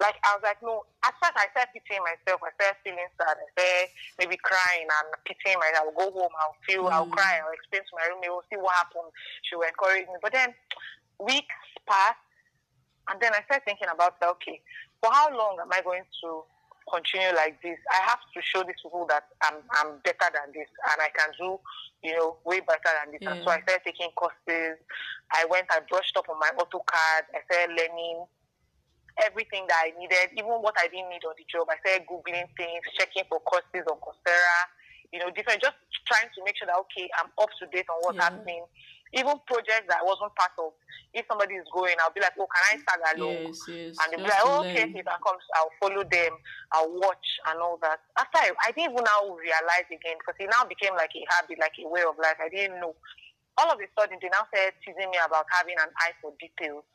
Like 0.00 0.16
I 0.24 0.32
was 0.32 0.40
like, 0.40 0.62
no. 0.64 0.88
At 1.04 1.12
first, 1.20 1.36
I 1.36 1.52
started 1.52 1.76
pitying 1.76 2.00
myself. 2.00 2.40
I 2.40 2.52
started 2.56 2.80
feeling 2.80 3.10
sad. 3.20 3.36
I 3.36 3.46
started 3.52 3.88
maybe 4.16 4.36
crying 4.40 4.88
and 4.88 5.08
pitying 5.28 5.60
myself. 5.60 5.92
I'll 5.92 5.98
go 5.98 6.08
home. 6.08 6.32
I'll 6.40 6.56
feel. 6.64 6.88
Mm. 6.88 6.96
I'll 6.96 7.12
cry. 7.12 7.36
I'll 7.44 7.52
explain 7.52 7.84
to 7.84 7.94
my 7.96 8.08
roommate. 8.08 8.32
We'll 8.32 8.48
see 8.48 8.56
what 8.56 8.72
happened. 8.80 9.12
She 9.44 9.60
will 9.60 9.68
encourage 9.68 10.08
me. 10.08 10.16
But 10.24 10.32
then 10.32 10.56
weeks 11.20 11.60
passed, 11.84 12.24
and 13.12 13.20
then 13.20 13.36
I 13.36 13.44
started 13.44 13.68
thinking 13.68 13.92
about, 13.92 14.16
okay, 14.24 14.64
for 15.04 15.12
how 15.12 15.28
long 15.36 15.60
am 15.60 15.68
I 15.68 15.84
going 15.84 16.08
to 16.24 16.28
continue 16.90 17.32
like 17.34 17.62
this? 17.62 17.78
I 17.90 18.02
have 18.10 18.20
to 18.34 18.40
show 18.42 18.62
these 18.66 18.82
people 18.82 19.06
that 19.08 19.24
I'm 19.42 19.62
I'm 19.78 19.98
better 20.02 20.28
than 20.34 20.52
this, 20.52 20.68
and 20.68 20.98
I 20.98 21.08
can 21.14 21.30
do 21.38 21.58
you 22.02 22.16
know, 22.16 22.36
way 22.44 22.60
better 22.60 22.92
than 23.00 23.12
this. 23.12 23.20
Yeah. 23.22 23.36
And 23.36 23.44
so 23.44 23.50
I 23.52 23.60
started 23.60 23.84
taking 23.84 24.08
courses. 24.16 24.80
I 25.32 25.44
went, 25.50 25.68
I 25.70 25.80
brushed 25.88 26.16
up 26.16 26.28
on 26.28 26.38
my 26.40 26.50
AutoCAD. 26.56 27.22
I 27.36 27.40
started 27.44 27.76
learning 27.76 28.24
everything 29.20 29.68
that 29.68 29.84
I 29.84 29.92
needed, 29.98 30.32
even 30.32 30.64
what 30.64 30.74
I 30.80 30.88
didn't 30.88 31.12
need 31.12 31.24
on 31.28 31.36
the 31.36 31.44
job. 31.44 31.68
I 31.68 31.76
started 31.84 32.08
Googling 32.08 32.48
things, 32.56 32.80
checking 32.96 33.28
for 33.28 33.40
courses 33.44 33.84
on 33.84 34.00
Coursera, 34.00 34.58
you 35.12 35.20
know, 35.20 35.28
different, 35.28 35.60
just 35.60 35.76
trying 36.08 36.30
to 36.32 36.40
make 36.44 36.56
sure 36.56 36.66
that, 36.70 36.78
okay, 36.88 37.10
I'm 37.20 37.28
up 37.36 37.52
to 37.60 37.68
date 37.68 37.90
on 37.92 38.00
what's 38.00 38.16
yeah. 38.16 38.32
happening 38.32 38.64
even 39.12 39.34
projects 39.46 39.90
that 39.90 40.02
I 40.02 40.06
wasn't 40.06 40.34
part 40.38 40.54
of, 40.62 40.70
if 41.10 41.26
somebody 41.26 41.58
is 41.58 41.66
going, 41.74 41.98
I'll 41.98 42.14
be 42.14 42.22
like, 42.22 42.38
oh, 42.38 42.46
can 42.46 42.62
I 42.70 42.74
tag 42.86 43.02
along? 43.18 43.50
Yes, 43.50 43.66
yes. 43.66 43.98
And 43.98 44.06
they'll 44.14 44.22
be 44.22 44.30
like, 44.30 44.46
oh, 44.46 44.62
okay, 44.62 44.86
if 44.86 45.06
I 45.06 45.18
come, 45.18 45.38
I'll 45.58 45.74
follow 45.82 46.06
them, 46.06 46.32
I'll 46.70 46.94
watch 46.94 47.28
and 47.50 47.58
all 47.58 47.78
that. 47.82 47.98
After 48.14 48.38
I, 48.38 48.54
I 48.62 48.70
didn't 48.70 48.94
even 48.94 49.02
now 49.02 49.34
realize 49.34 49.90
again 49.90 50.14
because 50.22 50.38
it 50.38 50.46
now 50.46 50.62
became 50.62 50.94
like 50.94 51.10
a 51.18 51.26
habit, 51.34 51.58
like 51.58 51.74
a 51.82 51.86
way 51.90 52.06
of 52.06 52.14
life. 52.22 52.38
I 52.38 52.46
didn't 52.46 52.78
know. 52.78 52.94
All 53.58 53.74
of 53.74 53.82
a 53.82 53.88
sudden, 53.98 54.22
they 54.22 54.30
now 54.30 54.46
started 54.46 54.78
teasing 54.86 55.10
me 55.10 55.18
about 55.18 55.50
having 55.50 55.74
an 55.82 55.90
eye 55.98 56.14
for 56.22 56.30
details. 56.38 56.86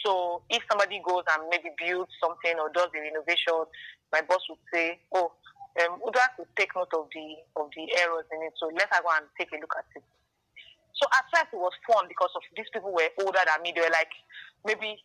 So 0.00 0.40
if 0.48 0.64
somebody 0.72 1.04
goes 1.04 1.28
and 1.36 1.52
maybe 1.52 1.76
builds 1.76 2.16
something 2.16 2.56
or 2.56 2.72
does 2.72 2.88
the 2.96 3.04
renovation, 3.04 3.68
my 4.08 4.24
boss 4.24 4.40
would 4.48 4.64
say, 4.72 4.98
oh, 5.12 5.36
um, 5.84 6.00
Uda 6.00 6.24
could 6.36 6.48
take 6.56 6.72
note 6.72 6.88
of 6.96 7.12
the 7.12 7.26
of 7.60 7.68
the 7.76 7.84
errors 8.00 8.24
in 8.32 8.40
it. 8.48 8.56
So 8.56 8.72
let 8.72 8.88
her 8.88 9.04
go 9.04 9.12
and 9.12 9.28
take 9.36 9.52
a 9.52 9.60
look 9.60 9.76
at 9.76 9.84
it. 9.92 10.04
So 10.96 11.04
at 11.12 11.28
first 11.28 11.52
it 11.52 11.60
was 11.60 11.76
fun 11.84 12.08
because 12.08 12.32
of 12.32 12.42
these 12.56 12.68
people 12.72 12.92
were 12.92 13.12
older 13.20 13.44
than 13.44 13.60
me. 13.60 13.72
They 13.76 13.84
were 13.84 13.92
like 13.92 14.12
maybe 14.64 14.96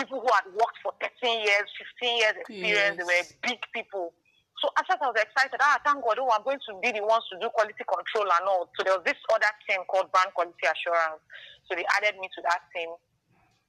people 0.00 0.20
who 0.20 0.30
had 0.32 0.48
worked 0.52 0.80
for 0.80 0.92
13 1.00 1.44
years, 1.44 1.68
15 2.00 2.16
years 2.16 2.36
experience. 2.40 2.96
Yes. 2.96 3.00
They 3.00 3.08
were 3.08 3.24
big 3.52 3.60
people. 3.72 4.16
So 4.64 4.72
at 4.80 4.88
first 4.88 5.04
I 5.04 5.12
was 5.12 5.20
excited. 5.20 5.60
Ah, 5.60 5.76
thank 5.84 6.00
God, 6.00 6.16
oh, 6.16 6.32
I'm 6.32 6.40
going 6.40 6.60
to 6.64 6.72
be 6.80 6.88
the 6.88 7.04
ones 7.04 7.28
to 7.28 7.36
do 7.36 7.52
quality 7.52 7.84
control 7.84 8.24
and 8.24 8.48
all. 8.48 8.72
So 8.76 8.88
there 8.88 8.96
was 8.96 9.04
this 9.04 9.20
other 9.28 9.52
team 9.68 9.84
called 9.84 10.08
brand 10.08 10.32
quality 10.32 10.64
assurance. 10.64 11.20
So 11.68 11.76
they 11.76 11.84
added 12.00 12.16
me 12.16 12.32
to 12.32 12.40
that 12.48 12.64
team. 12.72 12.88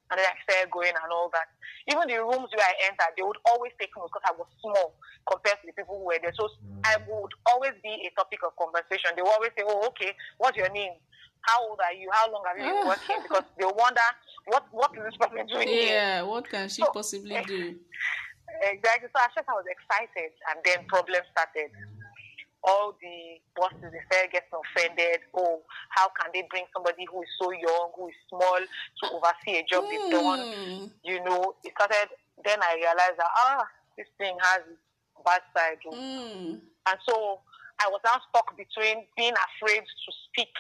And 0.08 0.16
then 0.16 0.24
I 0.24 0.40
started 0.48 0.72
going 0.72 0.96
and 0.96 1.12
all 1.12 1.28
that. 1.36 1.52
Even 1.92 2.08
the 2.08 2.24
rooms 2.24 2.48
where 2.56 2.64
I 2.64 2.88
entered, 2.88 3.12
they 3.20 3.28
would 3.28 3.44
always 3.52 3.76
take 3.76 3.92
notes 4.00 4.16
because 4.16 4.24
I 4.24 4.40
was 4.40 4.48
small 4.64 4.96
compared 5.28 5.60
to 5.60 5.68
the 5.68 5.76
people 5.76 6.00
who 6.00 6.08
were 6.08 6.20
there. 6.24 6.32
So 6.32 6.48
I 6.88 7.04
would 7.04 7.36
always 7.52 7.76
be 7.84 8.08
a 8.08 8.12
topic 8.16 8.40
of 8.48 8.56
conversation. 8.56 9.12
They 9.20 9.24
would 9.28 9.36
always 9.36 9.52
say, 9.60 9.68
oh, 9.68 9.84
okay, 9.92 10.16
what's 10.40 10.56
your 10.56 10.72
name? 10.72 10.96
How 11.42 11.68
old 11.68 11.80
are 11.84 11.94
you? 11.94 12.10
How 12.12 12.32
long 12.32 12.44
have 12.48 12.58
you 12.58 12.66
been 12.66 12.88
working? 12.88 13.18
Because 13.24 13.44
they 13.58 13.66
wonder 13.66 14.08
what 14.46 14.66
what 14.72 14.92
is 14.98 15.04
this 15.04 15.18
person 15.18 15.48
doing 15.48 15.68
yeah, 15.68 16.18
here? 16.18 16.26
what 16.26 16.50
can 16.50 16.70
she 16.70 16.82
so, 16.82 16.92
possibly 16.92 17.38
do? 17.46 17.76
Exactly. 18.64 19.10
So 19.12 19.18
at 19.22 19.32
first 19.36 19.50
I 19.50 19.54
was 19.54 19.68
excited, 19.68 20.32
and 20.50 20.60
then 20.64 20.86
problems 20.88 21.28
started. 21.32 21.72
All 22.64 22.98
the 23.00 23.40
bosses 23.56 23.94
they 23.94 24.02
started 24.12 24.32
getting 24.34 24.52
offended. 24.52 25.22
Oh, 25.34 25.62
how 25.90 26.10
can 26.20 26.32
they 26.34 26.44
bring 26.50 26.66
somebody 26.74 27.06
who 27.06 27.22
is 27.22 27.30
so 27.40 27.52
young, 27.52 27.94
who 27.96 28.10
is 28.10 28.18
small, 28.28 28.60
to 28.60 29.04
oversee 29.14 29.62
a 29.62 29.64
job 29.64 29.86
mm. 29.86 29.90
they've 29.90 30.12
done? 30.12 30.42
Hmm. 30.42 30.86
You 31.04 31.24
know, 31.24 31.56
it 31.64 31.72
started. 31.78 32.12
Then 32.44 32.60
I 32.62 32.76
realized 32.76 33.18
that 33.18 33.30
ah, 33.30 33.64
this 33.96 34.08
thing 34.18 34.36
has 34.42 34.62
bad 35.24 35.42
side. 35.56 35.80
Mm. 35.86 36.60
And 36.88 36.98
so 37.08 37.40
I 37.80 37.88
was 37.90 38.02
now 38.04 38.20
stuck 38.30 38.56
between 38.58 39.06
being 39.16 39.36
afraid 39.36 39.84
to 39.84 40.10
speak 40.30 40.54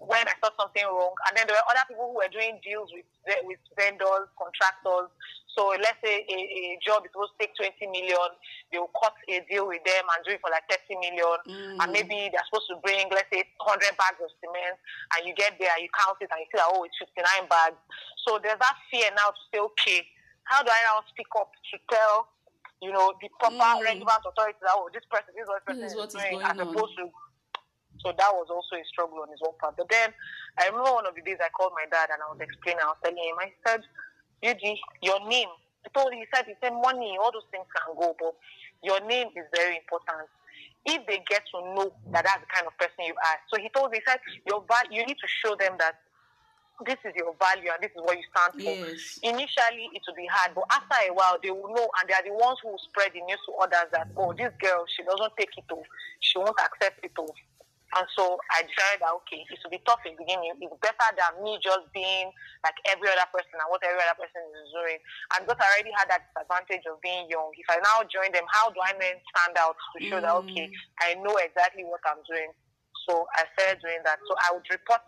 when 0.00 0.24
I 0.28 0.34
saw 0.42 0.50
something 0.58 0.84
wrong. 0.84 1.14
And 1.28 1.36
then 1.36 1.46
there 1.46 1.56
were 1.56 1.68
other 1.70 1.86
people 1.88 2.12
who 2.12 2.16
were 2.20 2.32
doing 2.32 2.60
deals 2.62 2.90
with 2.92 3.06
with 3.42 3.58
vendors, 3.74 4.30
contractors. 4.38 5.10
So 5.56 5.72
let's 5.72 5.96
say 6.04 6.22
a, 6.28 6.36
a 6.36 6.78
job 6.84 7.02
is 7.08 7.10
supposed 7.16 7.32
to 7.40 7.48
take 7.48 7.56
20 7.56 7.80
million, 7.88 8.28
they 8.68 8.76
will 8.76 8.92
cut 8.92 9.16
a 9.24 9.40
deal 9.48 9.64
with 9.64 9.80
them 9.88 10.04
and 10.04 10.20
do 10.20 10.36
it 10.36 10.40
for 10.44 10.52
like 10.52 10.68
30 10.68 11.00
million. 11.00 11.40
Mm. 11.48 11.80
And 11.80 11.88
maybe 11.96 12.28
they're 12.28 12.44
supposed 12.44 12.68
to 12.68 12.76
bring, 12.84 13.08
let's 13.08 13.32
say, 13.32 13.40
100 13.64 13.96
bags 13.96 14.20
of 14.20 14.28
cement, 14.44 14.76
and 15.16 15.24
you 15.24 15.32
get 15.32 15.56
there, 15.56 15.72
you 15.80 15.88
count 15.96 16.20
it, 16.20 16.28
and 16.28 16.44
you 16.44 16.48
see 16.52 16.60
that, 16.60 16.68
oh, 16.68 16.84
it's 16.84 17.00
59 17.00 17.48
bags. 17.48 17.80
So 18.28 18.36
there's 18.36 18.60
that 18.60 18.76
fear 18.92 19.08
now 19.16 19.32
to 19.32 19.42
say, 19.48 19.60
okay, 19.64 20.04
how 20.44 20.60
do 20.60 20.68
I 20.68 20.80
now 20.92 21.00
speak 21.08 21.32
up 21.40 21.48
to 21.48 21.74
tell, 21.88 22.28
you 22.84 22.92
know, 22.92 23.16
the 23.24 23.32
proper 23.40 23.56
mm. 23.56 23.80
relevant 23.80 24.28
authorities 24.28 24.60
that, 24.60 24.76
oh, 24.76 24.92
this 24.92 25.08
person, 25.08 25.32
this 25.32 25.48
is 25.48 25.50
what 25.50 25.64
this 25.64 25.72
person 25.72 25.88
is, 25.88 25.96
is 25.96 26.12
doing, 26.12 26.44
as 26.44 26.60
opposed 26.60 27.00
to 27.00 27.08
so 28.06 28.14
that 28.14 28.30
was 28.38 28.46
also 28.46 28.78
a 28.78 28.86
struggle 28.86 29.18
on 29.18 29.28
his 29.34 29.42
own 29.42 29.58
part. 29.58 29.74
But 29.74 29.90
then 29.90 30.14
I 30.62 30.70
remember 30.70 30.94
one 30.94 31.10
of 31.10 31.18
the 31.18 31.26
days 31.26 31.42
I 31.42 31.50
called 31.50 31.74
my 31.74 31.90
dad 31.90 32.14
and 32.14 32.22
I 32.22 32.30
was 32.30 32.38
explaining, 32.38 32.86
I 32.86 32.94
was 32.94 33.02
telling 33.02 33.18
him, 33.18 33.34
I 33.42 33.50
said, 33.66 33.82
Yuji, 34.46 34.78
your 35.02 35.18
name. 35.26 35.50
I 35.82 35.90
told 35.90 36.14
him, 36.14 36.22
he 36.22 36.30
said, 36.30 36.46
he 36.46 36.54
said, 36.62 36.70
money, 36.70 37.18
all 37.18 37.34
those 37.34 37.50
things 37.50 37.66
can 37.74 37.98
go, 37.98 38.14
but 38.14 38.38
your 38.86 39.02
name 39.02 39.34
is 39.34 39.46
very 39.50 39.82
important. 39.82 40.30
If 40.86 41.02
they 41.10 41.18
get 41.26 41.42
to 41.50 41.58
know 41.74 41.90
that 42.14 42.22
that's 42.22 42.46
the 42.46 42.50
kind 42.54 42.66
of 42.70 42.78
person 42.78 43.10
you 43.10 43.18
are. 43.18 43.38
So 43.50 43.58
he 43.58 43.66
told 43.74 43.90
me, 43.90 43.98
he 43.98 44.06
said, 44.06 44.22
your 44.46 44.62
val- 44.70 44.86
you 44.86 45.02
need 45.02 45.18
to 45.18 45.26
show 45.42 45.58
them 45.58 45.74
that 45.82 45.98
this 46.86 47.00
is 47.02 47.14
your 47.16 47.34
value 47.40 47.72
and 47.72 47.80
this 47.82 47.90
is 47.90 48.02
what 48.06 48.14
you 48.14 48.26
stand 48.30 48.52
for. 48.62 48.74
Yes. 48.86 49.18
Initially, 49.22 49.90
it 49.96 50.02
will 50.06 50.14
be 50.14 50.28
hard, 50.30 50.54
but 50.54 50.68
after 50.70 50.94
a 51.08 51.14
while, 51.14 51.40
they 51.42 51.50
will 51.50 51.72
know, 51.74 51.88
and 51.98 52.04
they 52.06 52.14
are 52.14 52.22
the 52.22 52.36
ones 52.36 52.60
who 52.62 52.70
will 52.70 52.84
spread 52.86 53.10
the 53.16 53.22
news 53.24 53.40
to 53.48 53.52
others 53.58 53.88
that, 53.90 54.12
oh, 54.14 54.34
this 54.36 54.52
girl, 54.62 54.84
she 54.94 55.02
doesn't 55.02 55.32
take 55.38 55.50
it, 55.56 55.64
oh, 55.72 55.82
she 56.20 56.38
won't 56.38 56.54
accept 56.60 57.02
it, 57.02 57.16
oh. 57.18 57.32
And 57.94 58.06
so 58.18 58.34
I 58.50 58.66
decided 58.66 58.98
that 58.98 59.14
okay, 59.22 59.46
it 59.46 59.56
should 59.62 59.70
be 59.70 59.78
tough 59.86 60.02
in 60.02 60.18
the 60.18 60.26
beginning. 60.26 60.58
It's 60.58 60.74
better 60.82 61.10
than 61.14 61.38
me 61.46 61.54
just 61.62 61.86
being 61.94 62.34
like 62.66 62.74
every 62.90 63.06
other 63.14 63.30
person 63.30 63.54
and 63.62 63.70
what 63.70 63.86
every 63.86 64.02
other 64.02 64.18
person 64.18 64.42
is 64.58 64.74
doing. 64.74 64.98
And 65.38 65.46
because 65.46 65.62
I 65.62 65.70
already 65.70 65.94
had 65.94 66.10
that 66.10 66.26
disadvantage 66.34 66.82
of 66.90 66.98
being 66.98 67.30
young, 67.30 67.54
if 67.54 67.68
I 67.70 67.78
now 67.78 68.02
join 68.10 68.34
them, 68.34 68.42
how 68.50 68.74
do 68.74 68.82
I 68.82 68.90
then 68.98 69.22
stand 69.30 69.54
out 69.54 69.78
to 69.78 69.98
show 70.02 70.18
mm. 70.18 70.24
that 70.26 70.34
okay, 70.44 70.66
I 70.98 71.14
know 71.22 71.38
exactly 71.38 71.86
what 71.86 72.02
I'm 72.02 72.26
doing. 72.26 72.50
So 73.06 73.22
I 73.38 73.46
started 73.54 73.78
doing 73.78 74.02
that. 74.02 74.18
So 74.26 74.34
I 74.34 74.58
would 74.58 74.66
report 74.66 75.06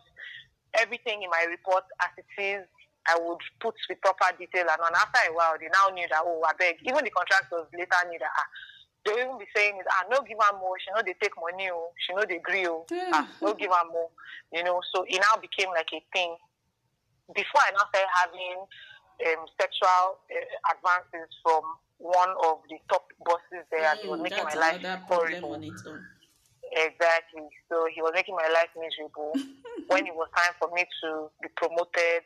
everything 0.79 1.27
in 1.27 1.31
my 1.35 1.51
report 1.51 1.83
as 1.99 2.15
it 2.15 2.31
is. 2.39 2.63
I 3.09 3.17
would 3.17 3.41
put 3.59 3.75
the 3.89 3.97
proper 4.05 4.29
detail, 4.37 4.69
and 4.69 4.81
then 4.85 4.93
after 4.93 5.25
a 5.25 5.33
while, 5.33 5.57
they 5.57 5.73
now 5.73 5.89
knew 5.97 6.05
that 6.13 6.21
oh, 6.21 6.45
I 6.45 6.53
beg. 6.61 6.77
Even 6.85 7.03
the 7.03 7.11
contractors 7.11 7.65
later 7.73 8.05
knew 8.05 8.21
that 8.21 8.37
ah, 8.37 8.49
they 9.09 9.25
even 9.25 9.39
be 9.39 9.49
saying 9.57 9.81
is 9.81 9.89
ah 9.89 10.05
no 10.11 10.21
give 10.23 10.37
her 10.37 10.59
more. 10.59 10.77
She 10.79 10.93
know 10.93 11.03
they 11.05 11.17
take 11.17 11.33
money 11.41 11.71
oh. 11.73 11.91
She 12.05 12.13
know 12.15 12.25
they 12.29 12.37
agree 12.37 12.67
oh. 12.69 12.85
Yeah. 12.93 13.11
ah 13.13 13.27
no 13.41 13.55
give 13.55 13.73
her 13.73 13.87
more 13.91 14.11
you 14.53 14.63
know. 14.63 14.81
So 14.93 15.05
it 15.09 15.17
now 15.17 15.41
became 15.41 15.73
like 15.73 15.89
a 15.93 16.01
thing. 16.13 16.37
Before 17.35 17.61
I 17.65 17.73
now 17.73 17.85
started 17.89 18.13
having 18.13 18.59
um, 19.29 19.45
sexual 19.61 20.21
uh, 20.31 20.73
advances 20.73 21.29
from 21.43 21.63
one 21.99 22.31
of 22.47 22.63
the 22.71 22.79
top 22.89 23.11
bosses 23.27 23.67
there 23.73 23.83
mm, 23.83 24.01
he 24.01 24.09
was 24.09 24.21
making 24.23 24.45
my 24.45 24.55
life 24.55 24.81
horrible 25.11 25.59
exactly. 26.73 27.49
So 27.69 27.87
he 27.93 28.03
was 28.03 28.13
making 28.15 28.37
my 28.37 28.49
life 28.53 28.71
miserable. 28.77 29.33
When 29.89 30.05
it 30.07 30.15
was 30.15 30.29
time 30.37 30.53
for 30.61 30.69
me 30.75 30.85
to 30.85 31.31
be 31.41 31.49
promoted, 31.57 32.21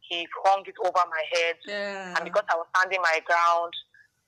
he 0.00 0.28
hung 0.44 0.60
it 0.66 0.76
over 0.84 1.04
my 1.08 1.24
head. 1.32 1.56
Yeah. 1.64 2.14
And 2.16 2.24
because 2.24 2.44
I 2.52 2.56
was 2.56 2.66
standing 2.76 3.00
my 3.00 3.20
ground, 3.24 3.72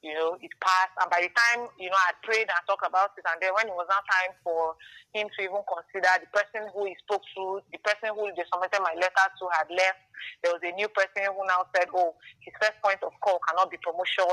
you 0.01 0.17
know, 0.17 0.37
it 0.41 0.53
passed. 0.65 0.97
And 0.97 1.13
by 1.13 1.21
the 1.21 1.33
time, 1.33 1.69
you 1.77 1.93
know, 1.93 2.01
I 2.09 2.17
prayed 2.25 2.49
and 2.49 2.63
talked 2.65 2.87
about 2.87 3.13
it, 3.21 3.25
and 3.29 3.37
then 3.41 3.53
when 3.53 3.69
it 3.69 3.77
was 3.77 3.89
now 3.89 4.01
time 4.05 4.33
for 4.41 4.75
him 5.13 5.29
to 5.29 5.39
even 5.45 5.61
consider 5.69 6.09
the 6.21 6.29
person 6.33 6.71
who 6.73 6.89
he 6.89 6.97
spoke 7.05 7.21
to, 7.37 7.61
the 7.69 7.81
person 7.85 8.17
who 8.17 8.33
they 8.33 8.47
submitted 8.49 8.81
my 8.81 8.97
letter 8.97 9.27
to 9.29 9.45
had 9.53 9.69
left, 9.69 10.01
there 10.41 10.53
was 10.57 10.65
a 10.65 10.73
new 10.73 10.89
person 10.93 11.29
who 11.33 11.43
now 11.45 11.69
said, 11.77 11.89
oh, 11.93 12.17
his 12.41 12.57
first 12.57 12.81
point 12.81 13.01
of 13.05 13.13
call 13.21 13.41
cannot 13.49 13.69
be 13.69 13.77
promotion 13.85 14.29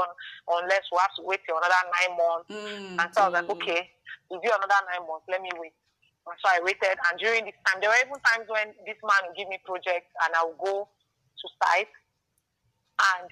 unless 0.47 0.87
we 0.91 0.97
have 0.99 1.15
to 1.19 1.23
wait 1.27 1.43
till 1.43 1.59
another 1.59 1.83
nine 1.91 2.13
months. 2.15 2.47
Mm, 2.47 2.95
and 3.03 3.09
so 3.11 3.17
I 3.21 3.25
was 3.27 3.35
like, 3.35 3.49
okay, 3.59 3.81
we'll 4.31 4.43
do 4.43 4.51
another 4.51 4.81
nine 4.87 5.03
months, 5.03 5.27
let 5.27 5.43
me 5.43 5.51
wait. 5.59 5.75
And 6.27 6.35
so 6.43 6.47
I 6.51 6.59
waited, 6.63 6.95
and 6.95 7.15
during 7.19 7.47
this 7.47 7.55
time, 7.67 7.79
there 7.79 7.91
were 7.91 8.03
even 8.03 8.19
times 8.23 8.47
when 8.47 8.75
this 8.83 8.99
man 9.03 9.27
would 9.27 9.35
give 9.35 9.47
me 9.47 9.59
projects, 9.63 10.11
and 10.23 10.31
I 10.31 10.43
would 10.43 10.59
go 10.59 10.87
to 10.87 11.45
site, 11.63 11.91
and 13.15 13.27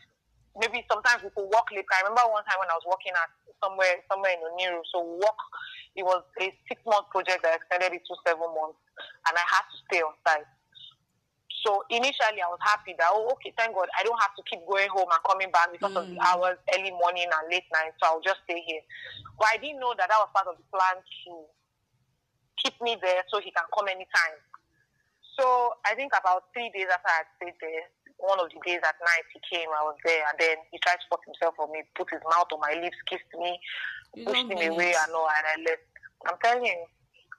maybe 0.55 0.83
sometimes 0.87 1.23
we 1.23 1.31
could 1.35 1.47
walk 1.51 1.69
late. 1.71 1.85
I 1.91 2.07
remember 2.07 2.31
one 2.31 2.47
time 2.47 2.59
when 2.59 2.71
I 2.71 2.79
was 2.79 2.87
working 2.87 3.13
at 3.13 3.29
somewhere 3.59 4.03
somewhere 4.07 4.35
in 4.35 4.41
Oniru, 4.43 4.81
so 4.91 5.03
walk. 5.03 5.39
It 5.95 6.03
was 6.03 6.23
a 6.43 6.51
six 6.67 6.83
month 6.83 7.07
project 7.11 7.43
that 7.43 7.55
extended 7.55 7.95
it 7.95 8.03
to 8.07 8.15
seven 8.27 8.51
months, 8.51 8.79
and 8.99 9.33
I 9.35 9.45
had 9.47 9.63
to 9.67 9.77
stay 9.87 10.01
on 10.03 10.15
site. 10.27 10.47
So 11.63 11.81
initially, 11.89 12.43
I 12.43 12.51
was 12.51 12.61
happy 12.61 12.93
that 12.99 13.09
oh, 13.09 13.31
okay, 13.39 13.55
thank 13.57 13.73
God, 13.73 13.89
I 13.97 14.03
don't 14.03 14.19
have 14.21 14.35
to 14.37 14.43
keep 14.45 14.61
going 14.67 14.91
home 14.91 15.09
and 15.09 15.23
coming 15.25 15.49
back 15.49 15.71
because 15.71 15.95
mm. 15.95 16.01
of 16.03 16.05
the 16.07 16.19
mm. 16.19 16.27
hours, 16.27 16.59
early 16.75 16.93
morning 16.93 17.25
and 17.25 17.45
late 17.49 17.65
night. 17.73 17.95
So 17.97 18.11
I'll 18.11 18.25
just 18.25 18.43
stay 18.45 18.61
here. 18.61 18.83
But 19.39 19.49
I 19.49 19.57
didn't 19.57 19.81
know 19.81 19.95
that 19.97 20.07
that 20.07 20.19
was 20.21 20.29
part 20.35 20.51
of 20.51 20.61
the 20.61 20.67
plan 20.69 21.01
to 21.01 21.31
keep 22.61 22.75
me 22.85 22.99
there 23.01 23.25
so 23.33 23.41
he 23.41 23.49
can 23.49 23.65
come 23.73 23.89
anytime. 23.89 24.37
So 25.39 25.75
I 25.83 25.95
think 25.95 26.13
about 26.15 26.53
three 26.53 26.71
days 26.71 26.87
after 26.87 27.11
I 27.11 27.23
stayed 27.35 27.57
there, 27.59 27.85
one 28.17 28.39
of 28.39 28.49
the 28.49 28.59
days 28.65 28.81
at 28.81 28.97
night 28.99 29.27
he 29.33 29.39
came, 29.43 29.67
I 29.69 29.83
was 29.83 29.97
there, 30.03 30.23
and 30.31 30.37
then 30.39 30.57
he 30.71 30.79
tried 30.81 30.99
to 30.99 31.07
put 31.11 31.23
himself 31.27 31.55
on 31.59 31.71
me, 31.71 31.83
put 31.95 32.09
his 32.09 32.23
mouth 32.25 32.49
on 32.51 32.63
my 32.63 32.73
lips, 32.79 32.97
kissed 33.07 33.27
me, 33.37 33.59
you 34.15 34.25
pushed 34.25 34.47
me 34.47 34.65
away, 34.67 34.95
and 34.95 35.11
all, 35.13 35.27
and 35.27 35.45
I 35.45 35.55
left. 35.67 35.85
I'm 36.25 36.39
telling 36.41 36.65
you. 36.65 36.85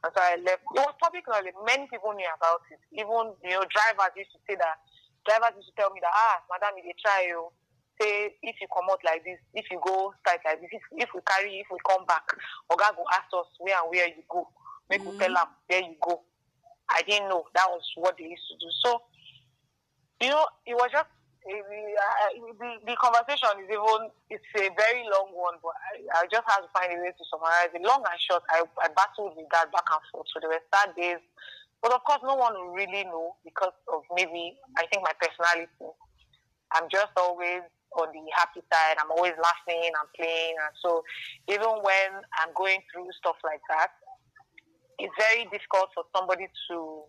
And 0.04 0.12
so 0.12 0.20
I 0.20 0.36
left. 0.44 0.62
It 0.76 0.84
was 0.84 0.94
public 1.00 1.24
knowledge. 1.26 1.56
Many 1.64 1.88
people 1.88 2.12
knew 2.12 2.28
about 2.36 2.62
it. 2.70 2.78
Even, 2.92 3.32
you 3.42 3.56
know, 3.56 3.64
drivers 3.72 4.14
used 4.14 4.30
to 4.36 4.40
say 4.44 4.54
that. 4.60 4.78
Drivers 5.24 5.56
used 5.58 5.72
to 5.72 5.76
tell 5.80 5.90
me 5.90 5.98
that, 6.04 6.12
ah, 6.12 6.44
madam, 6.52 6.78
if 6.78 6.84
you 6.84 6.94
try, 7.00 7.26
you 7.26 7.50
say, 7.98 8.36
if 8.44 8.60
you 8.60 8.68
come 8.70 8.86
out 8.92 9.00
like 9.02 9.24
this, 9.24 9.40
if 9.56 9.66
you 9.72 9.80
go 9.80 10.12
start 10.20 10.44
like 10.44 10.60
this, 10.60 10.70
if, 10.70 10.84
if 10.94 11.08
we 11.16 11.20
carry, 11.26 11.58
if 11.58 11.66
we 11.72 11.80
come 11.88 12.04
back, 12.06 12.22
Oga 12.70 12.94
go 12.94 13.02
ask 13.16 13.26
us 13.32 13.48
where 13.58 13.74
and 13.74 13.90
where 13.90 14.06
you 14.06 14.22
go. 14.28 14.46
Make 14.88 15.02
mm-hmm. 15.02 15.16
we 15.16 15.18
tell 15.18 15.34
them 15.34 15.50
there 15.68 15.82
you 15.82 15.96
go. 15.98 16.22
I 16.92 17.02
didn't 17.02 17.28
know 17.28 17.44
that 17.54 17.66
was 17.66 17.82
what 17.96 18.14
they 18.14 18.30
used 18.30 18.46
to 18.52 18.56
do. 18.62 18.70
So 18.84 19.02
you 20.20 20.30
know, 20.30 20.46
it 20.64 20.74
was 20.74 20.90
just 20.92 21.08
uh, 21.46 22.30
the, 22.58 22.70
the 22.90 22.96
conversation 22.98 23.62
is 23.62 23.70
even 23.70 24.10
it's 24.30 24.50
a 24.58 24.66
very 24.74 25.06
long 25.06 25.30
one, 25.30 25.54
but 25.62 25.74
I, 25.78 26.22
I 26.22 26.26
just 26.26 26.42
had 26.42 26.66
to 26.66 26.70
find 26.74 26.90
a 26.90 26.98
way 26.98 27.14
to 27.14 27.24
summarize 27.30 27.70
it. 27.70 27.82
Long 27.86 28.02
and 28.02 28.18
short, 28.18 28.42
I, 28.50 28.66
I 28.82 28.88
battled 28.90 29.38
with 29.38 29.46
that 29.54 29.70
back 29.70 29.86
and 29.86 30.02
forth. 30.10 30.26
So 30.34 30.42
there 30.42 30.50
were 30.50 30.64
sad 30.74 30.96
days, 30.98 31.22
but 31.82 31.94
of 31.94 32.02
course, 32.02 32.18
no 32.26 32.34
one 32.34 32.54
will 32.54 32.74
really 32.74 33.04
know 33.04 33.36
because 33.44 33.76
of 33.92 34.02
maybe 34.14 34.58
I 34.76 34.86
think 34.90 35.06
my 35.06 35.14
personality. 35.14 35.70
I'm 36.74 36.90
just 36.90 37.14
always 37.14 37.62
on 37.94 38.10
the 38.10 38.26
happy 38.34 38.60
side. 38.66 38.98
I'm 38.98 39.14
always 39.14 39.38
laughing 39.38 39.86
and 39.86 40.08
playing, 40.18 40.58
and 40.58 40.74
so 40.82 41.06
even 41.46 41.78
when 41.84 42.10
I'm 42.42 42.50
going 42.58 42.82
through 42.90 43.06
stuff 43.14 43.38
like 43.46 43.62
that, 43.70 43.94
it's 44.98 45.14
very 45.14 45.46
difficult 45.54 45.94
for 45.94 46.02
somebody 46.10 46.50
to 46.68 47.06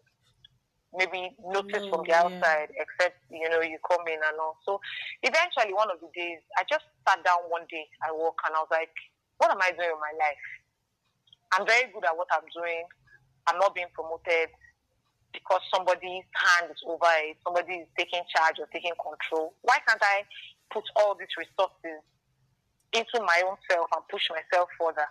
maybe 0.96 1.36
notice 1.44 1.84
from 1.90 2.04
the 2.08 2.14
outside, 2.14 2.72
yeah. 2.72 2.84
except 2.84 3.20
you 3.30 3.50
know 3.50 3.62
you 3.62 3.78
come 3.84 4.06
in 4.08 4.20
and 4.20 4.38
all. 4.40 4.58
So 4.64 4.80
eventually, 5.24 5.74
one 5.74 5.92
of 5.92 6.00
the 6.00 6.08
days, 6.16 6.40
I 6.58 6.64
just 6.70 6.86
sat 7.08 7.24
down 7.24 7.48
one 7.50 7.66
day. 7.70 7.88
I 8.04 8.12
woke 8.12 8.40
and 8.46 8.56
I 8.56 8.60
was 8.60 8.72
like, 8.72 8.94
"What 9.38 9.52
am 9.52 9.62
I 9.62 9.72
doing 9.76 9.92
with 9.92 10.04
my 10.04 10.16
life? 10.16 10.48
I'm 11.56 11.66
very 11.66 11.92
good 11.92 12.06
at 12.06 12.16
what 12.16 12.28
I'm 12.32 12.48
doing. 12.56 12.84
I'm 13.48 13.60
not 13.60 13.76
being 13.76 13.92
promoted 13.94 14.52
because 15.32 15.64
somebody's 15.72 16.28
hand 16.36 16.72
is 16.72 16.82
over 16.86 17.08
it. 17.24 17.40
Somebody 17.44 17.88
is 17.88 17.90
taking 17.98 18.24
charge 18.32 18.60
or 18.60 18.68
taking 18.72 18.96
control. 19.00 19.56
Why 19.64 19.80
can't 19.88 20.02
I 20.04 20.24
put 20.72 20.84
all 20.96 21.16
these 21.16 21.32
resources 21.40 22.04
into 22.92 23.20
my 23.24 23.44
own 23.48 23.56
self 23.70 23.88
and 23.92 24.04
push 24.08 24.28
myself 24.32 24.70
further?" 24.80 25.08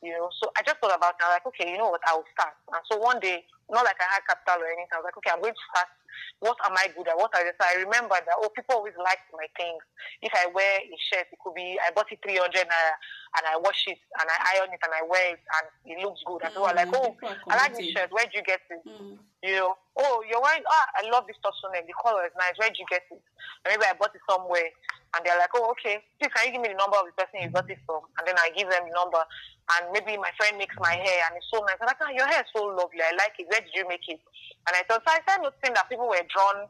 You 0.00 0.16
know, 0.16 0.30
so 0.40 0.48
I 0.56 0.62
just 0.64 0.80
thought 0.80 0.96
about 0.96 1.20
it. 1.20 1.20
I 1.20 1.28
was 1.28 1.36
like, 1.36 1.46
okay, 1.52 1.70
you 1.70 1.76
know 1.76 1.90
what, 1.92 2.00
I 2.08 2.16
will 2.16 2.24
start. 2.32 2.56
And 2.72 2.80
so 2.88 2.96
one 2.96 3.20
day 3.20 3.44
not 3.70 3.84
like 3.86 3.98
I 4.02 4.08
had 4.10 4.22
capital 4.26 4.62
or 4.62 4.68
anything. 4.68 4.90
I 4.92 4.98
was 4.98 5.06
like, 5.06 5.99
okay, 6.42 6.50
I'm 6.50 6.50
going 6.50 6.50
to 6.50 6.50
start. 6.50 6.50
What 6.50 6.56
am 6.64 6.74
I 6.76 6.86
good 6.94 7.08
at? 7.08 7.16
What 7.16 7.34
are 7.34 7.44
they? 7.44 7.54
So 7.54 7.64
I 7.64 7.80
remember 7.82 8.16
that, 8.16 8.36
oh, 8.38 8.50
people 8.50 8.76
always 8.76 8.96
like 8.98 9.22
my 9.32 9.46
things. 9.56 9.82
If 10.22 10.32
I 10.34 10.50
wear 10.50 10.82
a 10.82 10.98
shirt, 10.98 11.28
it 11.30 11.38
could 11.38 11.54
be, 11.54 11.78
I 11.78 11.90
bought 11.94 12.10
it 12.12 12.20
300 12.22 12.50
naira 12.50 12.94
and 13.38 13.44
I 13.46 13.56
wash 13.58 13.86
it 13.86 14.00
and 14.18 14.26
I 14.26 14.36
iron 14.56 14.74
it 14.74 14.82
and 14.82 14.92
I 14.94 15.02
wear 15.06 15.34
it 15.34 15.42
and 15.42 15.66
it 15.86 15.98
looks 16.02 16.20
good. 16.26 16.42
And 16.42 16.52
people 16.52 16.66
are 16.66 16.74
like, 16.74 16.90
oh, 16.92 17.14
I 17.48 17.56
like 17.56 17.76
this 17.76 17.90
shirt. 17.94 18.10
Where'd 18.10 18.34
you 18.34 18.42
get 18.42 18.60
it? 18.70 18.82
Mm. 18.82 19.18
You 19.42 19.56
know, 19.56 19.72
oh, 19.96 20.24
you're 20.28 20.42
wearing, 20.42 20.66
ah, 20.68 20.86
I 21.00 21.08
love 21.08 21.24
this 21.26 21.40
neck. 21.72 21.86
The 21.86 21.96
color 21.96 22.26
is 22.26 22.34
nice. 22.36 22.58
Where'd 22.58 22.76
you 22.76 22.84
get 22.90 23.06
it? 23.10 23.22
And 23.64 23.68
maybe 23.72 23.86
I 23.88 23.96
bought 23.96 24.14
it 24.14 24.20
somewhere 24.28 24.68
and 25.14 25.26
they're 25.26 25.38
like, 25.38 25.50
oh, 25.54 25.74
okay, 25.74 25.98
please 26.18 26.30
can 26.30 26.46
you 26.46 26.52
give 26.54 26.62
me 26.62 26.70
the 26.70 26.78
number 26.78 26.94
of 26.94 27.10
the 27.10 27.14
person 27.18 27.42
you 27.42 27.50
got 27.50 27.66
it 27.66 27.82
from? 27.82 28.06
And 28.18 28.24
then 28.26 28.38
I 28.38 28.54
give 28.54 28.70
them 28.70 28.86
the 28.86 28.94
number, 28.94 29.18
and 29.18 29.90
maybe 29.90 30.14
my 30.14 30.30
friend 30.38 30.54
makes 30.54 30.76
my 30.78 30.94
hair, 30.94 31.26
and 31.26 31.34
it's 31.34 31.50
so 31.50 31.58
nice. 31.66 31.82
I'm 31.82 31.90
like, 31.90 31.98
oh, 31.98 32.14
your 32.14 32.30
hair 32.30 32.46
is 32.46 32.50
so 32.54 32.70
lovely. 32.70 33.02
I 33.02 33.10
like 33.18 33.34
it. 33.38 33.50
Where 33.50 33.58
did 33.58 33.74
you 33.74 33.86
make 33.90 34.06
it? 34.06 34.22
And 34.70 34.72
I 34.78 34.86
thought, 34.86 35.02
so 35.02 35.10
I 35.10 35.18
started 35.26 35.50
noticing 35.50 35.74
that 35.74 35.90
people 35.90 35.99
were 36.08 36.24
drawn, 36.30 36.68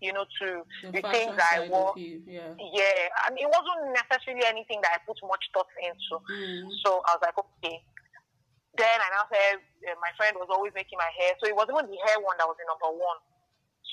you 0.00 0.12
know, 0.12 0.24
to 0.40 0.62
the, 0.86 1.00
the 1.00 1.02
things 1.10 1.34
I 1.34 1.66
wore. 1.68 1.94
Yeah. 1.96 2.54
yeah, 2.58 3.26
and 3.26 3.34
it 3.38 3.48
wasn't 3.48 3.94
necessarily 3.94 4.44
anything 4.46 4.80
that 4.82 4.94
I 4.94 4.98
put 5.06 5.18
much 5.24 5.44
thought 5.54 5.70
into. 5.80 6.22
Mm. 6.22 6.68
So 6.84 7.02
I 7.06 7.16
was 7.16 7.22
like, 7.22 7.38
okay. 7.38 7.82
Then 8.74 8.98
I 8.98 9.08
now 9.14 9.24
said, 9.30 9.62
uh, 9.86 9.94
my 10.02 10.10
friend 10.18 10.34
was 10.34 10.50
always 10.50 10.74
making 10.74 10.98
my 10.98 11.10
hair, 11.14 11.38
so 11.38 11.46
it 11.46 11.54
was 11.54 11.70
even 11.70 11.86
the 11.86 12.00
hair 12.10 12.18
one 12.18 12.34
that 12.42 12.46
was 12.50 12.58
the 12.58 12.66
number 12.66 12.90
one. 12.90 13.22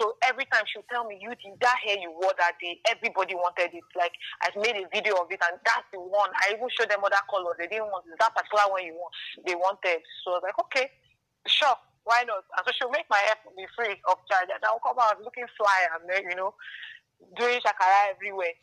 So 0.02 0.17
every 0.26 0.50
time 0.50 0.65
she 0.65 0.80
would 0.80 0.89
tell 0.89 1.06
me, 1.06 1.21
you 1.21 1.30
did 1.30 1.62
that 1.62 1.78
hair 1.84 2.00
you 2.00 2.10
wore 2.10 2.34
that 2.41 2.58
day, 2.58 2.82
everybody 2.89 3.36
wanted 3.36 3.69
it. 3.69 3.86
Like 3.93 4.17
I 4.41 4.50
made 4.58 4.74
a 4.74 4.89
video 4.89 5.13
of 5.21 5.30
it 5.30 5.38
and 5.45 5.62
that's 5.62 5.86
the 5.93 6.00
one. 6.00 6.34
I 6.41 6.58
even 6.58 6.65
showed 6.74 6.89
them 6.89 7.06
other 7.06 7.21
colors. 7.30 7.54
They 7.60 7.67
didn't 7.67 7.93
want 7.93 8.10
that 8.10 8.34
particular 8.34 8.65
one 8.74 8.82
you 8.82 8.97
want. 8.97 9.13
They 9.45 9.54
wanted. 9.54 10.02
So 10.24 10.34
I 10.34 10.41
was 10.41 10.43
like, 10.47 10.60
okay, 10.65 10.89
sure, 11.45 11.78
why 12.03 12.23
not? 12.25 12.43
And 12.57 12.63
so 12.65 12.71
she'll 12.73 12.93
make 12.93 13.07
my 13.09 13.21
hair 13.21 13.37
be 13.55 13.65
free 13.77 13.97
of 14.09 14.17
charge 14.25 14.49
and 14.49 14.61
I'll 14.65 14.81
come 14.81 14.97
out 14.97 15.21
looking 15.21 15.47
fly 15.57 15.79
and 15.93 16.05
then, 16.09 16.23
you 16.29 16.35
know, 16.35 16.53
doing 17.37 17.61
shakara 17.61 18.15
everywhere. 18.15 18.55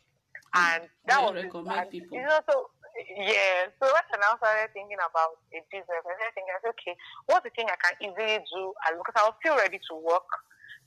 And 0.55 0.83
mm. 0.83 1.07
that 1.07 1.21
was 1.21 1.35
recommend 1.37 1.89
people. 1.89 2.17
You 2.17 2.25
know, 2.25 2.41
so 2.49 2.73
yeah, 3.15 3.69
so 3.79 3.87
when 3.87 4.03
I 4.11 4.17
now 4.19 4.35
started 4.41 4.73
thinking 4.75 4.99
about 4.99 5.39
a 5.55 5.61
business, 5.71 5.87
I 5.87 6.03
started 6.03 6.35
thinking, 6.35 6.51
I 6.51 6.59
said, 6.59 6.75
okay, 6.75 6.95
what's 7.29 7.45
the 7.47 7.53
thing 7.55 7.69
I 7.69 7.77
can 7.79 7.95
easily 8.01 8.43
do? 8.43 8.73
Because 8.97 9.17
I 9.17 9.29
was 9.29 9.37
still 9.39 9.55
ready 9.55 9.79
to 9.79 9.93
work 9.95 10.27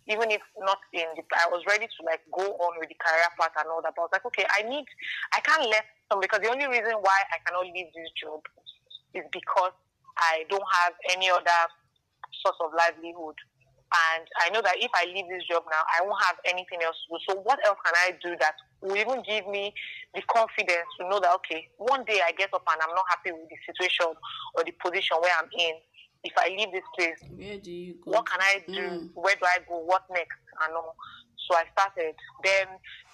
even 0.09 0.31
if 0.31 0.43
not 0.59 0.79
in 0.93 1.07
the, 1.15 1.23
I 1.39 1.47
was 1.51 1.63
ready 1.69 1.87
to 1.87 2.01
like 2.05 2.21
go 2.35 2.43
on 2.43 2.73
with 2.79 2.89
the 2.89 2.99
career 2.99 3.31
path 3.39 3.55
and 3.59 3.69
all 3.71 3.83
that. 3.83 3.95
But 3.95 4.03
I 4.03 4.07
was 4.07 4.15
like, 4.19 4.27
okay, 4.35 4.47
I 4.51 4.67
need, 4.67 4.87
I 5.31 5.41
can't 5.41 5.69
let 5.71 5.85
some 6.11 6.21
because 6.21 6.41
the 6.43 6.51
only 6.51 6.67
reason 6.67 6.99
why 6.99 7.19
I 7.31 7.39
cannot 7.47 7.67
leave 7.71 7.87
this 7.95 8.11
job 8.19 8.43
is 9.15 9.23
because 9.31 9.75
I 10.19 10.45
don't 10.51 10.67
have 10.83 10.95
any 11.15 11.31
other 11.31 11.61
source 12.43 12.59
of 12.61 12.75
livelihood. 12.77 13.39
And 13.93 14.25
I 14.41 14.49
know 14.49 14.65
that 14.65 14.81
if 14.81 14.89
I 14.97 15.05
leave 15.05 15.29
this 15.29 15.45
job 15.45 15.65
now, 15.69 15.85
I 15.85 16.01
won't 16.01 16.17
have 16.25 16.41
anything 16.49 16.81
else 16.81 16.97
to 17.05 17.13
do. 17.13 17.19
So 17.29 17.33
what 17.45 17.61
else 17.69 17.77
can 17.85 17.93
I 17.93 18.17
do 18.25 18.33
that 18.41 18.57
will 18.81 18.97
even 18.97 19.21
give 19.21 19.47
me 19.47 19.75
the 20.17 20.23
confidence 20.33 20.89
to 20.97 21.09
know 21.13 21.21
that, 21.21 21.37
okay, 21.45 21.69
one 21.77 22.05
day 22.09 22.25
I 22.25 22.33
get 22.33 22.55
up 22.57 22.65
and 22.65 22.81
I'm 22.81 22.97
not 22.97 23.05
happy 23.13 23.37
with 23.37 23.53
the 23.53 23.61
situation 23.69 24.17
or 24.57 24.65
the 24.65 24.73
position 24.81 25.21
where 25.21 25.37
I'm 25.37 25.53
in 25.53 25.77
if 26.25 26.33
I 26.39 26.49
leave 26.49 26.71
this 26.71 26.87
place, 26.97 27.19
where 27.35 27.59
do 27.59 27.71
you 27.71 27.95
go? 28.05 28.13
What 28.13 28.27
can 28.27 28.41
I 28.41 28.63
do? 28.67 28.79
Mm. 28.79 29.09
Where 29.15 29.35
do 29.35 29.45
I 29.45 29.59
go? 29.69 29.79
What 29.79 30.05
next? 30.11 30.39
And 30.63 30.75
all. 30.75 30.95
So 31.49 31.57
I 31.57 31.65
started. 31.75 32.15
Then 32.45 32.67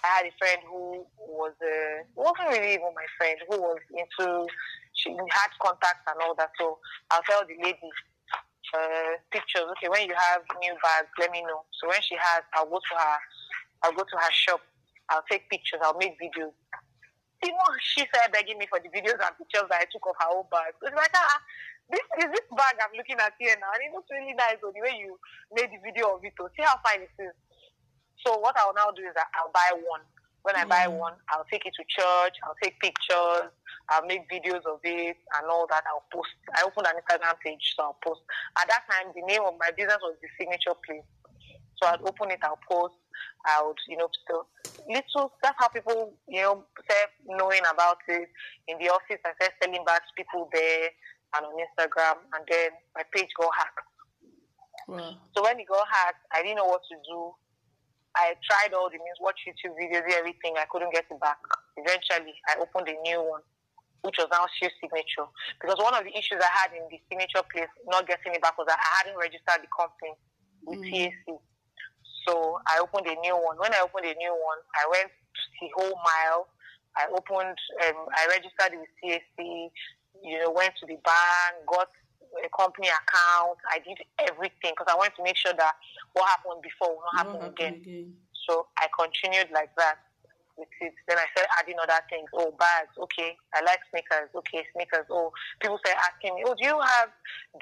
I 0.03 0.07
had 0.21 0.25
a 0.29 0.33
friend 0.37 0.61
who 0.69 1.05
was 1.17 1.53
uh, 1.57 2.05
wasn't 2.13 2.53
really 2.53 2.77
even 2.77 2.93
my 2.93 3.09
friend, 3.17 3.37
who 3.49 3.57
was 3.57 3.81
into 3.89 4.45
she 4.93 5.09
had 5.09 5.49
contacts 5.61 6.05
and 6.05 6.21
all 6.21 6.35
that. 6.35 6.51
So 6.59 6.77
I'll 7.09 7.25
tell 7.25 7.41
the 7.47 7.57
lady 7.63 7.89
uh, 8.73 9.17
pictures. 9.31 9.67
Okay, 9.77 9.89
when 9.89 10.07
you 10.07 10.15
have 10.15 10.41
new 10.61 10.73
bags, 10.81 11.09
let 11.19 11.31
me 11.31 11.41
know. 11.41 11.65
So 11.77 11.87
when 11.87 12.01
she 12.01 12.15
has, 12.15 12.43
I'll 12.53 12.69
go 12.69 12.79
to 12.79 12.93
her. 12.97 13.17
I'll 13.83 13.95
go 13.95 14.03
to 14.03 14.17
her 14.17 14.31
shop. 14.31 14.61
I'll 15.09 15.25
take 15.29 15.49
pictures. 15.49 15.79
I'll 15.81 15.97
make 15.97 16.19
videos. 16.19 16.53
Even 17.39 17.55
she 17.79 18.03
started 18.11 18.35
begging 18.35 18.59
me 18.59 18.67
for 18.67 18.83
the 18.83 18.91
videos 18.91 19.15
and 19.15 19.31
pictures 19.39 19.67
that 19.71 19.79
I 19.79 19.87
took 19.87 20.03
of 20.03 20.15
her 20.19 20.29
own 20.35 20.43
bag. 20.51 20.75
It's 20.83 20.95
like, 20.95 21.15
ah, 21.15 21.39
this 21.89 22.03
is 22.19 22.29
this 22.35 22.47
bag 22.51 22.75
I'm 22.83 22.93
looking 22.93 23.17
at 23.17 23.33
here 23.39 23.55
now, 23.57 23.71
and 23.73 23.81
it 23.81 23.95
looks 23.95 24.11
really 24.11 24.35
nice. 24.35 24.59
So 24.59 24.75
the 24.75 24.83
way 24.83 24.99
you 24.99 25.15
made 25.55 25.71
the 25.71 25.79
video 25.79 26.19
of 26.19 26.21
it, 26.21 26.35
to 26.35 26.51
see 26.53 26.61
how 26.61 26.77
fine 26.83 27.07
it 27.07 27.15
is. 27.15 27.33
So 28.25 28.37
what 28.37 28.59
I'll 28.59 28.75
now 28.75 28.91
do 28.91 29.07
is 29.07 29.15
that 29.15 29.31
I'll 29.39 29.55
buy 29.55 29.71
one. 29.79 30.03
When 30.43 30.55
I 30.55 30.65
buy 30.65 30.85
mm. 30.87 30.97
one, 30.97 31.13
I'll 31.29 31.45
take 31.51 31.65
it 31.65 31.73
to 31.75 31.83
church. 31.87 32.35
I'll 32.43 32.55
take 32.63 32.79
pictures. 32.79 33.51
I'll 33.89 34.05
make 34.05 34.29
videos 34.29 34.65
of 34.65 34.79
it 34.83 35.17
and 35.37 35.49
all 35.49 35.67
that. 35.69 35.83
I'll 35.89 36.05
post. 36.13 36.29
I 36.55 36.63
opened 36.65 36.87
an 36.87 36.95
Instagram 37.01 37.39
page, 37.43 37.73
so 37.75 37.83
I'll 37.83 37.97
post. 38.03 38.21
At 38.57 38.67
that 38.67 38.83
time, 38.89 39.11
the 39.15 39.25
name 39.25 39.41
of 39.45 39.55
my 39.59 39.71
business 39.75 39.97
was 40.01 40.15
the 40.21 40.29
Signature 40.37 40.77
Place. 40.85 41.03
So 41.81 41.87
I'd 41.87 42.01
open 42.01 42.31
it, 42.31 42.39
I'll 42.43 42.59
post. 42.69 42.95
I 43.45 43.63
would, 43.63 43.77
you 43.87 43.97
know, 43.97 44.09
still 44.23 44.47
little. 44.87 45.31
That's 45.41 45.55
how 45.57 45.67
people, 45.69 46.13
you 46.27 46.41
know, 46.41 46.63
start 46.83 47.09
knowing 47.25 47.61
about 47.71 47.97
it 48.07 48.27
in 48.67 48.77
the 48.79 48.89
office. 48.89 49.19
I 49.23 49.31
started 49.35 49.55
selling 49.61 49.85
bags 49.85 50.07
to 50.07 50.13
people 50.15 50.49
there 50.53 50.89
and 51.35 51.45
on 51.45 51.53
Instagram, 51.55 52.19
and 52.35 52.43
then 52.49 52.71
my 52.95 53.03
page 53.13 53.29
got 53.39 53.51
hacked. 53.55 53.79
Wow. 54.87 55.15
So 55.35 55.43
when 55.43 55.59
it 55.59 55.67
got 55.67 55.87
hacked, 55.87 56.25
I 56.33 56.41
didn't 56.41 56.57
know 56.57 56.65
what 56.65 56.81
to 56.89 56.95
do. 57.07 57.31
I 58.19 58.35
tried 58.43 58.75
all 58.75 58.91
the 58.91 58.99
means, 58.99 59.15
watch 59.23 59.39
YouTube 59.47 59.79
videos, 59.79 60.03
everything. 60.11 60.59
I 60.59 60.67
couldn't 60.67 60.91
get 60.91 61.07
it 61.07 61.19
back. 61.23 61.39
Eventually, 61.79 62.35
I 62.51 62.59
opened 62.59 62.91
a 62.91 62.97
new 63.07 63.23
one, 63.23 63.39
which 64.03 64.19
was 64.19 64.27
now 64.27 64.43
Shield 64.59 64.75
Signature. 64.83 65.31
Because 65.55 65.79
one 65.79 65.95
of 65.95 66.03
the 66.03 66.11
issues 66.11 66.43
I 66.43 66.51
had 66.51 66.75
in 66.75 66.83
the 66.91 66.99
signature 67.07 67.47
place, 67.47 67.71
not 67.87 68.11
getting 68.11 68.35
it 68.35 68.43
back, 68.43 68.59
was 68.59 68.67
that 68.67 68.75
I 68.75 68.89
hadn't 68.99 69.15
registered 69.15 69.63
the 69.63 69.71
company 69.71 70.19
with 70.67 70.83
mm. 70.83 70.91
CAC. 70.91 71.39
So 72.27 72.59
I 72.67 72.83
opened 72.83 73.07
a 73.07 73.15
new 73.23 73.39
one. 73.39 73.55
When 73.55 73.71
I 73.71 73.79
opened 73.79 74.03
a 74.03 74.15
new 74.19 74.35
one, 74.35 74.59
I 74.75 74.83
went 74.91 75.09
the 75.63 75.71
whole 75.79 75.95
mile. 76.03 76.51
I 76.99 77.07
opened, 77.07 77.55
um, 77.87 77.99
I 78.11 78.27
registered 78.27 78.75
with 78.75 78.91
CAC, 78.99 79.71
you 80.19 80.37
know, 80.43 80.51
went 80.51 80.75
to 80.83 80.85
the 80.85 80.99
bank, 81.07 81.63
got 81.71 81.87
a 82.43 82.49
company 82.55 82.87
account. 82.87 83.57
I 83.69 83.79
did 83.79 83.97
everything 84.19 84.73
because 84.77 84.87
I 84.89 84.95
wanted 84.95 85.15
to 85.17 85.23
make 85.23 85.37
sure 85.37 85.53
that 85.53 85.73
what 86.13 86.29
happened 86.29 86.61
before 86.61 86.95
will 86.95 87.03
not 87.13 87.25
happen, 87.25 87.41
again. 87.47 87.73
again. 87.81 88.13
So 88.47 88.67
I 88.77 88.87
continued 88.97 89.53
like 89.53 89.69
that 89.77 89.99
with 90.59 90.69
it. 90.83 90.93
Then 91.07 91.15
I 91.15 91.25
started 91.31 91.49
adding 91.55 91.79
other 91.79 91.97
things. 92.11 92.27
Oh, 92.35 92.51
bags. 92.59 92.91
Okay. 92.99 93.39
I 93.55 93.63
like 93.63 93.79
sneakers. 93.89 94.27
Okay, 94.35 94.67
sneakers. 94.75 95.07
Oh, 95.07 95.31
people 95.63 95.79
started 95.79 96.03
asking 96.03 96.35
me, 96.35 96.43
oh, 96.43 96.53
do 96.53 96.67
you 96.67 96.75
have 96.75 97.09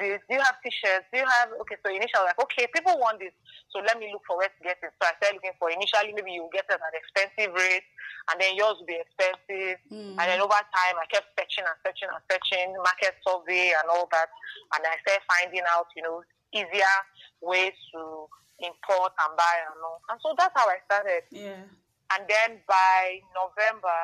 this? 0.01 0.19
Do 0.25 0.35
you 0.35 0.41
have 0.41 0.57
t-shirts? 0.65 1.05
Do 1.13 1.21
you 1.21 1.29
have, 1.29 1.53
okay, 1.61 1.77
so 1.85 1.93
initially 1.93 2.25
like, 2.25 2.41
okay, 2.41 2.65
people 2.73 2.97
want 2.97 3.21
this. 3.21 3.31
So 3.69 3.79
let 3.85 4.01
me 4.01 4.09
look 4.09 4.25
for 4.25 4.41
where 4.41 4.49
to 4.49 4.61
get 4.65 4.81
it. 4.81 4.91
So 4.97 5.05
I 5.05 5.13
started 5.21 5.37
looking 5.37 5.55
for, 5.61 5.69
initially 5.69 6.17
maybe 6.17 6.33
you 6.33 6.49
get 6.49 6.65
it 6.65 6.75
at 6.75 6.81
an 6.81 6.97
expensive 6.97 7.53
rate 7.53 7.85
and 8.33 8.41
then 8.41 8.57
yours 8.57 8.81
will 8.81 8.89
be 8.89 8.97
expensive. 8.97 9.77
Mm. 9.93 10.17
And 10.17 10.25
then 10.25 10.41
over 10.41 10.57
time, 10.57 10.97
I 10.97 11.05
kept 11.13 11.31
searching 11.37 11.63
and 11.63 11.77
searching 11.85 12.09
and 12.09 12.23
searching, 12.25 12.73
market 12.81 13.15
survey 13.21 13.77
and 13.77 13.87
all 13.93 14.09
that. 14.09 14.33
And 14.73 14.81
I 14.81 14.97
started 15.05 15.23
finding 15.29 15.65
out, 15.69 15.87
you 15.93 16.01
know, 16.01 16.25
easier 16.55 16.97
ways 17.43 17.75
to 17.93 18.27
import 18.59 19.13
and 19.13 19.37
buy 19.37 19.55
and 19.69 19.77
all. 19.83 20.01
And 20.09 20.17
so 20.23 20.33
that's 20.37 20.55
how 20.55 20.65
I 20.65 20.79
started. 20.89 21.23
Yeah. 21.29 21.67
And 22.15 22.23
then 22.27 22.59
by 22.67 23.19
November, 23.35 23.97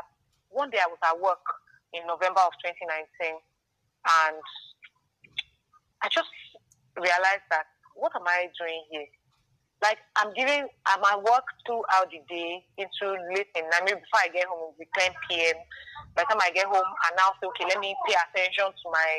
one 0.50 0.70
day 0.70 0.80
I 0.84 0.88
was 0.88 1.00
at 1.04 1.20
work 1.20 1.44
in 1.94 2.06
November 2.08 2.42
of 2.44 2.54
2019, 2.66 3.38
and 3.40 4.42
I 6.02 6.08
just 6.10 6.30
realized 6.98 7.48
that 7.50 7.66
what 7.96 8.12
am 8.16 8.28
I 8.28 8.50
doing 8.60 8.84
here? 8.92 9.08
Like 9.82 10.00
I'm 10.16 10.34
giving, 10.34 10.68
I'm 10.86 11.04
at 11.04 11.20
work 11.24 11.44
throughout 11.68 12.08
the 12.12 12.24
day 12.28 12.64
into 12.78 13.16
late 13.36 13.52
in 13.56 13.68
night. 13.70 13.84
Maybe 13.84 14.00
before 14.00 14.24
I 14.24 14.32
get 14.32 14.48
home, 14.48 14.72
it'll 14.72 14.80
be 14.80 14.88
10 14.96 15.12
p.m. 15.28 15.60
By 16.16 16.24
the 16.24 16.34
time 16.34 16.42
I 16.42 16.52
get 16.52 16.68
home, 16.68 16.88
I 17.04 17.12
now 17.20 17.36
say, 17.40 17.48
okay, 17.52 17.68
let 17.68 17.80
me 17.80 17.96
pay 18.08 18.16
attention 18.16 18.72
to 18.72 18.86
my 18.92 19.12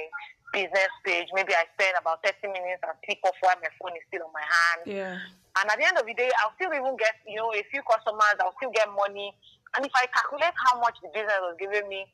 business 0.54 0.94
page. 1.02 1.28
Maybe 1.34 1.50
I 1.50 1.66
spend 1.74 1.98
about 1.98 2.22
30 2.22 2.54
minutes 2.54 2.80
and 2.86 2.94
click 3.02 3.18
off 3.26 3.34
while 3.42 3.58
my 3.58 3.68
phone 3.76 3.98
is 3.98 4.06
still 4.06 4.22
on 4.22 4.32
my 4.32 4.46
hand. 4.46 4.86
Yeah. 4.86 5.18
And 5.58 5.66
at 5.66 5.76
the 5.78 5.86
end 5.86 5.98
of 5.98 6.06
the 6.06 6.14
day, 6.14 6.30
I'll 6.42 6.54
still 6.54 6.70
even 6.70 6.94
get, 6.94 7.18
you 7.26 7.38
know, 7.38 7.50
a 7.50 7.62
few 7.74 7.82
customers, 7.82 8.38
I'll 8.38 8.54
still 8.58 8.70
get 8.70 8.86
money. 8.94 9.34
And 9.74 9.82
if 9.82 9.92
I 9.94 10.06
calculate 10.14 10.54
how 10.54 10.78
much 10.78 10.98
the 11.02 11.10
business 11.10 11.42
was 11.42 11.58
giving 11.58 11.90
me 11.90 12.06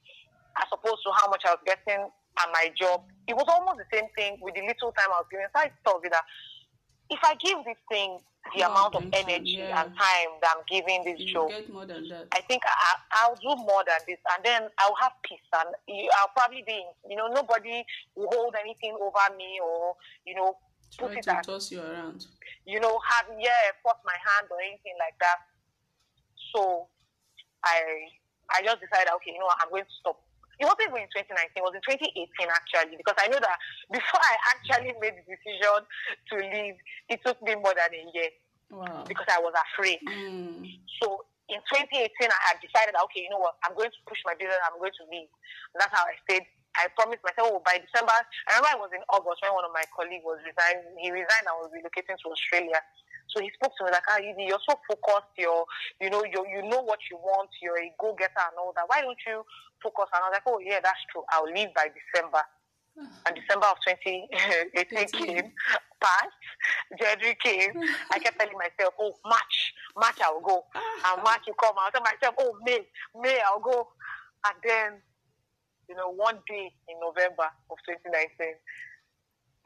as 0.56 0.68
opposed 0.72 1.04
to 1.04 1.12
how 1.12 1.28
much 1.28 1.44
I 1.44 1.52
was 1.56 1.62
getting 1.68 2.08
at 2.08 2.48
my 2.52 2.72
job, 2.72 3.04
it 3.28 3.36
was 3.36 3.48
almost 3.48 3.84
the 3.84 3.88
same 3.92 4.08
thing 4.16 4.40
with 4.40 4.56
the 4.56 4.64
little 4.64 4.92
time 4.96 5.12
I 5.12 5.20
was 5.20 5.28
giving. 5.28 5.48
So 5.52 5.60
I 5.60 5.68
told 5.84 6.00
you 6.04 6.10
that 6.10 6.24
if 7.10 7.20
I 7.24 7.34
give 7.34 7.58
this 7.64 7.78
thing 7.88 8.18
the 8.54 8.62
no, 8.62 8.70
amount 8.70 8.94
of 8.94 9.04
energy 9.12 9.60
yeah. 9.60 9.82
and 9.82 9.92
time 9.94 10.30
that 10.40 10.56
I'm 10.56 10.64
giving 10.66 11.04
this 11.04 11.20
you 11.20 11.32
job, 11.34 11.50
I 12.32 12.40
think 12.40 12.62
I, 12.64 13.28
will 13.28 13.36
do 13.36 13.62
more 13.62 13.84
than 13.86 14.00
this, 14.08 14.18
and 14.34 14.44
then 14.44 14.62
I'll 14.78 14.96
have 15.00 15.12
peace, 15.22 15.38
and 15.52 15.68
I'll 16.18 16.32
probably 16.34 16.64
be, 16.66 16.82
you 17.08 17.16
know, 17.16 17.28
nobody 17.28 17.84
will 18.16 18.28
hold 18.32 18.54
anything 18.58 18.96
over 19.00 19.36
me, 19.36 19.60
or 19.62 19.94
you 20.24 20.34
know, 20.34 20.56
put 20.98 21.12
Try 21.12 21.18
it 21.18 21.22
to 21.24 21.36
as, 21.36 21.46
toss 21.46 21.70
you 21.70 21.80
around. 21.82 22.26
You 22.64 22.80
know, 22.80 22.98
have 23.04 23.26
yeah, 23.38 23.74
force 23.82 24.00
my 24.04 24.16
hand 24.16 24.48
or 24.50 24.58
anything 24.60 24.94
like 24.98 25.18
that. 25.20 25.38
So 26.54 26.86
I 27.64 28.08
I 28.50 28.62
just 28.64 28.80
decided, 28.80 29.12
okay, 29.16 29.32
you 29.32 29.38
know 29.38 29.50
I'm 29.60 29.70
going 29.70 29.84
to 29.84 29.94
stop. 30.00 30.22
It 30.60 30.68
wasn't 30.68 30.92
even 30.92 31.08
in 31.08 31.12
2019, 31.16 31.56
it 31.56 31.64
was 31.64 31.72
in 31.72 31.84
2018 31.88 32.28
actually, 32.52 33.00
because 33.00 33.16
I 33.16 33.32
know 33.32 33.40
that 33.40 33.56
before 33.88 34.20
I 34.20 34.36
actually 34.52 34.92
made 35.00 35.16
the 35.16 35.24
decision 35.24 35.82
to 35.88 36.34
leave, 36.36 36.76
it 37.08 37.18
took 37.24 37.40
me 37.40 37.56
more 37.56 37.72
than 37.72 37.90
a 37.96 38.04
year. 38.12 38.30
Wow. 38.70 39.02
Because 39.08 39.26
I 39.26 39.40
was 39.40 39.56
afraid. 39.56 39.98
Mm. 40.06 40.62
So 41.02 41.26
in 41.50 41.58
2018, 41.74 42.06
I 42.28 42.40
had 42.46 42.62
decided, 42.62 42.94
okay, 43.08 43.26
you 43.26 43.32
know 43.32 43.42
what, 43.42 43.58
I'm 43.66 43.74
going 43.74 43.90
to 43.90 44.00
push 44.06 44.20
my 44.22 44.36
business, 44.38 44.60
I'm 44.68 44.78
going 44.78 44.94
to 44.94 45.04
leave. 45.10 45.32
And 45.74 45.80
that's 45.82 45.90
how 45.90 46.06
I 46.06 46.14
stayed 46.28 46.46
I 46.78 46.86
promised 46.94 47.26
myself, 47.26 47.50
oh, 47.50 47.62
by 47.66 47.82
December, 47.82 48.14
I 48.46 48.58
remember 48.58 48.78
it 48.78 48.84
was 48.86 48.94
in 48.94 49.04
August 49.10 49.42
when 49.42 49.54
one 49.58 49.66
of 49.66 49.74
my 49.74 49.82
colleagues 49.90 50.22
was 50.22 50.38
resigning. 50.46 50.86
He 51.02 51.10
resigned 51.10 51.50
and 51.50 51.58
was 51.58 51.74
relocating 51.74 52.14
to 52.14 52.28
Australia. 52.30 52.78
So 53.34 53.40
he 53.40 53.50
spoke 53.54 53.72
to 53.78 53.84
me 53.84 53.90
like, 53.90 54.06
ah, 54.08 54.18
you're 54.18 54.64
so 54.68 54.74
focused, 54.88 55.34
you're, 55.38 55.64
you 56.00 56.10
know, 56.10 56.24
you 56.24 56.44
you 56.48 56.62
know 56.68 56.82
what 56.82 56.98
you 57.10 57.16
want, 57.16 57.50
you're 57.62 57.78
a 57.78 57.92
go-getter 57.98 58.46
and 58.50 58.58
all 58.58 58.72
that. 58.76 58.84
Why 58.86 59.00
don't 59.02 59.18
you 59.26 59.44
focus? 59.82 60.10
And 60.12 60.22
I 60.22 60.28
was 60.28 60.34
like, 60.34 60.46
oh, 60.46 60.58
yeah, 60.58 60.80
that's 60.82 61.00
true. 61.12 61.22
I'll 61.30 61.46
leave 61.46 61.72
by 61.74 61.88
December. 61.90 62.42
And 63.26 63.36
December 63.36 63.66
of 63.70 63.78
2018 63.86 65.08
came, 65.14 65.52
passed, 66.02 66.42
January 66.98 67.36
came. 67.42 67.70
I 68.10 68.18
kept 68.18 68.38
telling 68.38 68.58
myself, 68.58 68.94
oh, 68.98 69.14
March, 69.24 69.72
March 69.96 70.18
I'll 70.22 70.40
go. 70.40 70.64
And 71.06 71.22
March 71.22 71.46
will 71.46 71.54
come. 71.54 71.74
I'll 71.78 71.90
tell 71.92 72.02
myself, 72.02 72.34
oh, 72.38 72.58
May, 72.66 72.80
May 73.14 73.38
I'll 73.46 73.60
go. 73.60 73.88
And 74.44 74.56
then 74.64 75.02
you 75.90 75.96
know, 75.98 76.14
one 76.14 76.38
day 76.46 76.70
in 76.86 76.96
November 77.02 77.50
of 77.66 77.76
2019, 77.82 78.54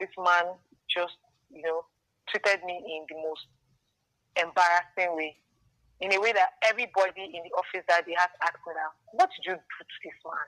this 0.01 0.09
man 0.17 0.57
just, 0.89 1.21
you 1.53 1.61
know, 1.61 1.85
treated 2.25 2.65
me 2.65 2.81
in 2.81 3.05
the 3.05 3.21
most 3.21 3.45
embarrassing 4.37 5.15
way. 5.15 5.37
In 6.03 6.11
a 6.11 6.19
way 6.19 6.35
that 6.35 6.59
everybody 6.67 7.23
in 7.31 7.41
the 7.47 7.53
office 7.55 7.87
that 7.87 8.03
they 8.05 8.15
had 8.19 8.29
asked 8.43 8.59
me 8.67 8.75
now, 8.75 8.91
what 9.15 9.31
did 9.31 9.47
you 9.47 9.55
do 9.55 9.63
to 9.63 9.95
this 10.03 10.19
man? 10.27 10.47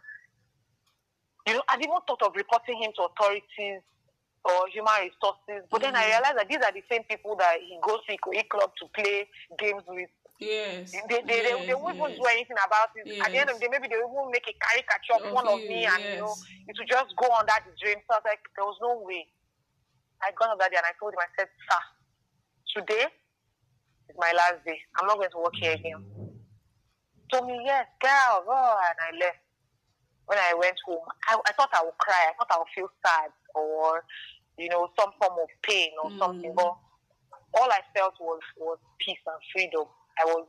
You 1.47 1.53
know, 1.55 1.63
I 1.71 1.79
didn't 1.79 2.03
thought 2.03 2.21
of 2.21 2.35
reporting 2.35 2.83
him 2.83 2.91
to 2.99 3.07
authorities 3.07 3.79
or 4.43 4.67
human 4.67 5.07
resources. 5.07 5.63
But 5.71 5.79
mm-hmm. 5.79 5.91
then 5.91 5.95
I 5.95 6.03
mm-hmm. 6.03 6.11
realized 6.19 6.37
that 6.43 6.47
these 6.51 6.63
are 6.63 6.75
the 6.75 6.83
same 6.91 7.07
people 7.07 7.39
that 7.39 7.63
he 7.63 7.79
goes 7.79 8.03
to 8.03 8.13
a 8.15 8.43
club 8.51 8.75
to 8.83 8.85
play 8.91 9.27
games 9.55 9.83
with 9.87 10.11
Yes. 10.39 10.93
They, 10.93 11.01
they, 11.25 11.41
yes, 11.41 11.65
they, 11.65 11.73
they 11.73 11.73
won't 11.73 11.97
yes. 11.97 12.13
even 12.13 12.21
do 12.21 12.25
anything 12.29 12.61
about 12.61 12.93
it. 12.93 13.09
Yes. 13.09 13.25
At 13.25 13.33
the 13.33 13.39
end 13.41 13.49
of 13.49 13.57
the 13.57 13.65
day, 13.65 13.73
maybe 13.73 13.89
they 13.89 13.97
will 13.97 14.29
make 14.29 14.45
a 14.45 14.53
caricature 14.53 15.17
of 15.17 15.33
one 15.33 15.49
of 15.49 15.57
me 15.65 15.89
and, 15.89 15.97
you 15.97 16.21
know, 16.21 16.35
it 16.69 16.77
will 16.77 16.85
just 16.85 17.09
go 17.17 17.25
on 17.33 17.49
that 17.49 17.65
dream. 17.81 17.97
So 18.05 18.13
I 18.13 18.21
was 18.21 18.27
like, 18.29 18.43
there 18.53 18.65
was 18.65 18.77
no 18.77 19.01
way. 19.01 19.25
I 20.21 20.29
got 20.37 20.53
up 20.53 20.61
that 20.61 20.69
day 20.69 20.77
and 20.77 20.85
I 20.85 20.93
told 21.01 21.17
him, 21.17 21.25
I 21.25 21.29
said, 21.33 21.49
sir, 21.49 21.81
today 22.77 23.09
is 24.09 24.15
my 24.17 24.31
last 24.35 24.65
day. 24.65 24.79
I'm 24.99 25.07
not 25.07 25.17
going 25.17 25.31
to 25.31 25.37
work 25.37 25.55
here 25.55 25.73
again. 25.73 26.03
told 27.31 27.47
me, 27.47 27.59
yes, 27.65 27.85
girl, 28.01 28.43
oh, 28.47 28.77
and 28.89 28.97
I 29.01 29.17
left. 29.19 29.37
When 30.25 30.37
I 30.37 30.53
went 30.59 30.75
home, 30.85 31.07
I, 31.29 31.37
I 31.47 31.51
thought 31.53 31.69
I 31.71 31.83
would 31.83 31.97
cry. 31.99 32.31
I 32.31 32.33
thought 32.37 32.51
I 32.51 32.57
would 32.59 32.73
feel 32.75 32.89
sad 33.05 33.31
or, 33.55 34.03
you 34.57 34.67
know, 34.67 34.89
some 34.99 35.11
form 35.21 35.39
of 35.39 35.47
pain 35.63 35.91
or 36.03 36.11
mm. 36.11 36.19
something. 36.19 36.53
But 36.53 36.75
all 37.53 37.69
I 37.71 37.79
felt 37.95 38.13
was, 38.19 38.41
was 38.57 38.77
peace 38.99 39.23
and 39.25 39.39
freedom. 39.53 39.85
I 40.19 40.25
was 40.25 40.45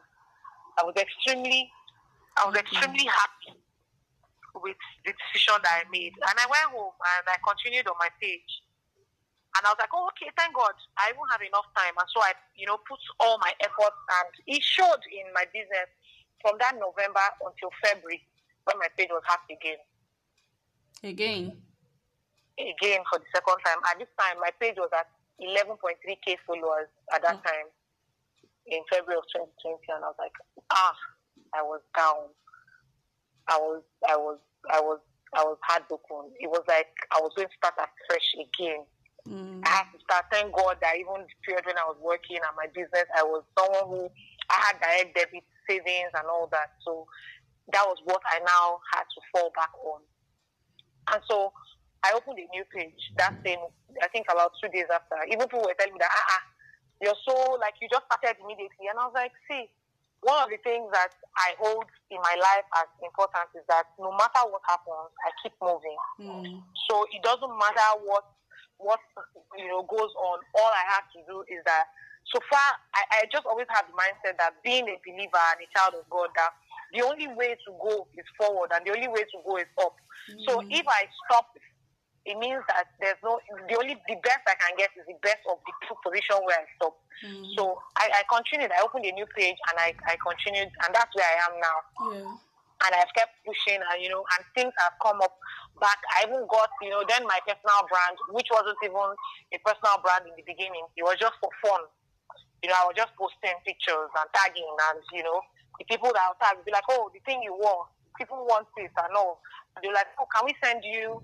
I 0.80 0.84
was 0.84 0.94
extremely 0.96 1.70
I 2.36 2.46
was 2.46 2.56
extremely 2.56 3.04
happy 3.04 3.58
with 4.54 4.76
the 5.04 5.12
decision 5.12 5.54
that 5.62 5.82
I 5.82 5.90
made. 5.90 6.14
And 6.14 6.36
I 6.38 6.46
went 6.46 6.74
home 6.74 6.94
and 6.94 7.24
I 7.26 7.36
continued 7.46 7.86
on 7.88 7.94
my 7.98 8.08
page. 8.20 8.62
And 9.58 9.66
I 9.66 9.74
was 9.74 9.80
like, 9.82 9.90
oh, 9.90 10.06
okay, 10.14 10.30
thank 10.38 10.54
God. 10.54 10.70
I 10.94 11.10
won't 11.18 11.34
have 11.34 11.42
enough 11.42 11.66
time. 11.74 11.98
And 11.98 12.06
so 12.14 12.22
I, 12.22 12.30
you 12.54 12.70
know, 12.70 12.78
put 12.86 13.02
all 13.18 13.42
my 13.42 13.50
efforts 13.58 13.98
and 14.22 14.30
it 14.46 14.62
showed 14.62 15.02
in 15.10 15.26
my 15.34 15.50
business 15.50 15.90
from 16.38 16.54
that 16.62 16.78
November 16.78 17.26
until 17.42 17.74
February 17.82 18.22
when 18.70 18.78
my 18.78 18.86
page 18.94 19.10
was 19.10 19.26
happy 19.26 19.58
again. 19.58 19.82
Again? 21.02 21.44
Again 22.54 23.02
for 23.10 23.18
the 23.18 23.28
second 23.34 23.58
time. 23.66 23.82
At 23.90 23.98
this 23.98 24.10
time, 24.14 24.38
my 24.38 24.54
page 24.62 24.78
was 24.78 24.94
at 24.94 25.10
11.3k 25.42 26.38
followers 26.46 26.86
at 27.10 27.26
that 27.26 27.42
oh. 27.42 27.46
time 27.46 27.66
in 28.70 28.82
February 28.90 29.18
of 29.18 29.26
2020, 29.58 29.82
and 29.90 30.04
I 30.04 30.08
was 30.08 30.20
like, 30.22 30.34
ah, 30.70 30.96
I 31.54 31.62
was 31.62 31.80
down. 31.96 32.30
I 33.48 33.56
was, 33.56 33.82
I 34.06 34.16
was, 34.16 34.38
I 34.70 34.80
was, 34.80 35.00
I 35.34 35.42
was 35.42 35.56
heartbroken. 35.62 36.30
It 36.38 36.50
was 36.50 36.62
like 36.68 36.92
I 37.12 37.20
was 37.20 37.32
going 37.34 37.48
to 37.48 37.56
start 37.56 37.74
afresh 37.80 38.28
again. 38.36 38.84
Mm. 39.28 39.60
I 39.64 39.68
had 39.68 39.92
to 39.92 39.98
start. 40.00 40.24
Thank 40.32 40.56
God 40.56 40.80
that 40.80 40.96
even 40.96 41.28
the 41.28 41.36
period 41.44 41.68
when 41.68 41.76
I 41.76 41.84
was 41.84 42.00
working 42.00 42.40
at 42.40 42.56
my 42.56 42.66
business, 42.72 43.04
I 43.12 43.22
was 43.22 43.44
someone 43.52 43.86
who 43.92 44.02
I 44.48 44.56
had 44.64 44.80
direct 44.80 45.12
debit 45.14 45.44
savings 45.68 46.16
and 46.16 46.26
all 46.26 46.48
that. 46.50 46.72
So 46.80 47.04
that 47.72 47.84
was 47.84 48.00
what 48.04 48.24
I 48.24 48.40
now 48.40 48.80
had 48.96 49.04
to 49.04 49.20
fall 49.32 49.52
back 49.52 49.72
on. 49.84 50.00
And 51.12 51.20
so 51.28 51.52
I 52.04 52.16
opened 52.16 52.40
a 52.40 52.48
new 52.48 52.64
page 52.72 52.96
that 53.20 53.36
same, 53.44 53.60
I 54.00 54.08
think 54.08 54.26
about 54.32 54.56
two 54.62 54.72
days 54.72 54.88
after. 54.88 55.20
Even 55.28 55.48
people 55.48 55.66
were 55.66 55.76
telling 55.76 55.92
me 55.92 56.00
that, 56.00 56.12
ah, 56.12 56.26
ah, 56.40 56.44
you're 57.04 57.20
so, 57.28 57.58
like, 57.60 57.76
you 57.80 57.88
just 57.92 58.08
started 58.08 58.40
immediately. 58.40 58.88
And 58.88 58.96
I 58.98 59.06
was 59.06 59.16
like, 59.16 59.32
see, 59.50 59.68
one 60.22 60.38
of 60.42 60.50
the 60.50 60.58
things 60.64 60.88
that 60.90 61.14
I 61.36 61.54
hold 61.60 61.86
in 62.10 62.18
my 62.18 62.36
life 62.38 62.66
as 62.82 62.88
important 63.04 63.52
is 63.54 63.62
that 63.68 63.86
no 64.00 64.10
matter 64.16 64.42
what 64.50 64.62
happens, 64.66 65.12
I 65.22 65.30
keep 65.42 65.54
moving. 65.62 65.98
Mm. 66.18 66.62
So 66.90 67.06
it 67.14 67.22
doesn't 67.22 67.54
matter 67.54 67.88
what 68.02 68.26
what 68.78 69.00
you 69.58 69.68
know 69.68 69.82
goes 69.82 70.12
on. 70.14 70.38
All 70.54 70.72
I 70.72 70.84
have 70.94 71.06
to 71.14 71.20
do 71.26 71.42
is 71.50 71.62
that. 71.66 71.86
So 72.28 72.36
far, 72.52 72.68
I, 72.92 73.24
I 73.24 73.28
just 73.32 73.46
always 73.48 73.64
have 73.72 73.88
the 73.88 73.96
mindset 73.96 74.36
that 74.36 74.60
being 74.60 74.84
a 74.84 75.00
believer 75.00 75.40
and 75.48 75.64
a 75.64 75.68
child 75.72 75.96
of 75.96 76.04
God, 76.12 76.28
that 76.36 76.52
the 76.92 77.00
only 77.00 77.24
way 77.24 77.56
to 77.56 77.70
go 77.80 78.04
is 78.12 78.28
forward, 78.36 78.68
and 78.68 78.84
the 78.84 78.92
only 78.92 79.08
way 79.08 79.24
to 79.24 79.38
go 79.48 79.56
is 79.56 79.70
up. 79.80 79.96
Mm. 80.28 80.44
So 80.44 80.60
if 80.68 80.84
I 80.84 81.08
stop 81.24 81.48
it 82.28 82.36
means 82.36 82.60
that 82.68 82.92
there's 83.00 83.16
no 83.24 83.40
the 83.48 83.76
only 83.80 83.96
the 84.04 84.20
best 84.20 84.44
I 84.44 84.56
can 84.60 84.76
get 84.76 84.92
is 85.00 85.08
the 85.08 85.16
best 85.24 85.40
of 85.48 85.56
the 85.64 85.96
position 86.04 86.36
where 86.44 86.60
I 86.60 86.68
stop. 86.76 87.00
Mm. 87.24 87.56
So 87.56 87.80
I, 87.96 88.20
I 88.20 88.22
continued. 88.28 88.68
I 88.68 88.84
opened 88.84 89.08
a 89.08 89.12
new 89.16 89.24
page 89.32 89.56
and 89.56 89.76
I, 89.80 89.96
I 90.04 90.20
continued, 90.20 90.68
and 90.68 90.90
that's 90.92 91.08
where 91.16 91.24
I 91.24 91.36
am 91.48 91.54
now. 91.56 91.78
Yeah. 92.12 92.47
And 92.78 92.94
I've 92.94 93.10
kept 93.10 93.34
pushing, 93.42 93.82
and 93.82 93.98
you 93.98 94.06
know, 94.06 94.22
and 94.22 94.42
things 94.54 94.70
have 94.78 94.94
come 95.02 95.18
up 95.18 95.34
back. 95.82 95.98
I 96.14 96.30
even 96.30 96.46
got, 96.46 96.70
you 96.78 96.94
know, 96.94 97.02
then 97.10 97.26
my 97.26 97.42
personal 97.42 97.82
brand, 97.90 98.16
which 98.30 98.46
wasn't 98.54 98.78
even 98.86 99.10
a 99.50 99.58
personal 99.66 99.98
brand 99.98 100.30
in 100.30 100.34
the 100.38 100.46
beginning. 100.46 100.86
It 100.94 101.02
was 101.02 101.18
just 101.18 101.34
for 101.42 101.50
fun. 101.58 101.82
You 102.62 102.70
know, 102.70 102.78
I 102.78 102.86
was 102.86 102.94
just 102.94 103.14
posting 103.18 103.58
pictures 103.66 104.10
and 104.14 104.28
tagging, 104.30 104.66
and 104.66 105.02
you 105.10 105.26
know, 105.26 105.42
the 105.82 105.86
people 105.90 106.14
that 106.14 106.22
I 106.22 106.30
would 106.30 106.38
tag 106.38 106.54
would 106.54 106.66
be 106.66 106.74
like, 106.74 106.86
"Oh, 106.86 107.10
the 107.10 107.18
thing 107.26 107.42
you 107.42 107.54
wore, 107.58 107.90
people 108.14 108.46
want 108.46 108.70
this," 108.78 108.94
and 108.94 109.14
all. 109.18 109.42
They're 109.82 109.94
like, 109.94 110.10
"Oh, 110.18 110.26
can 110.30 110.46
we 110.46 110.54
send 110.62 110.86
you 110.86 111.22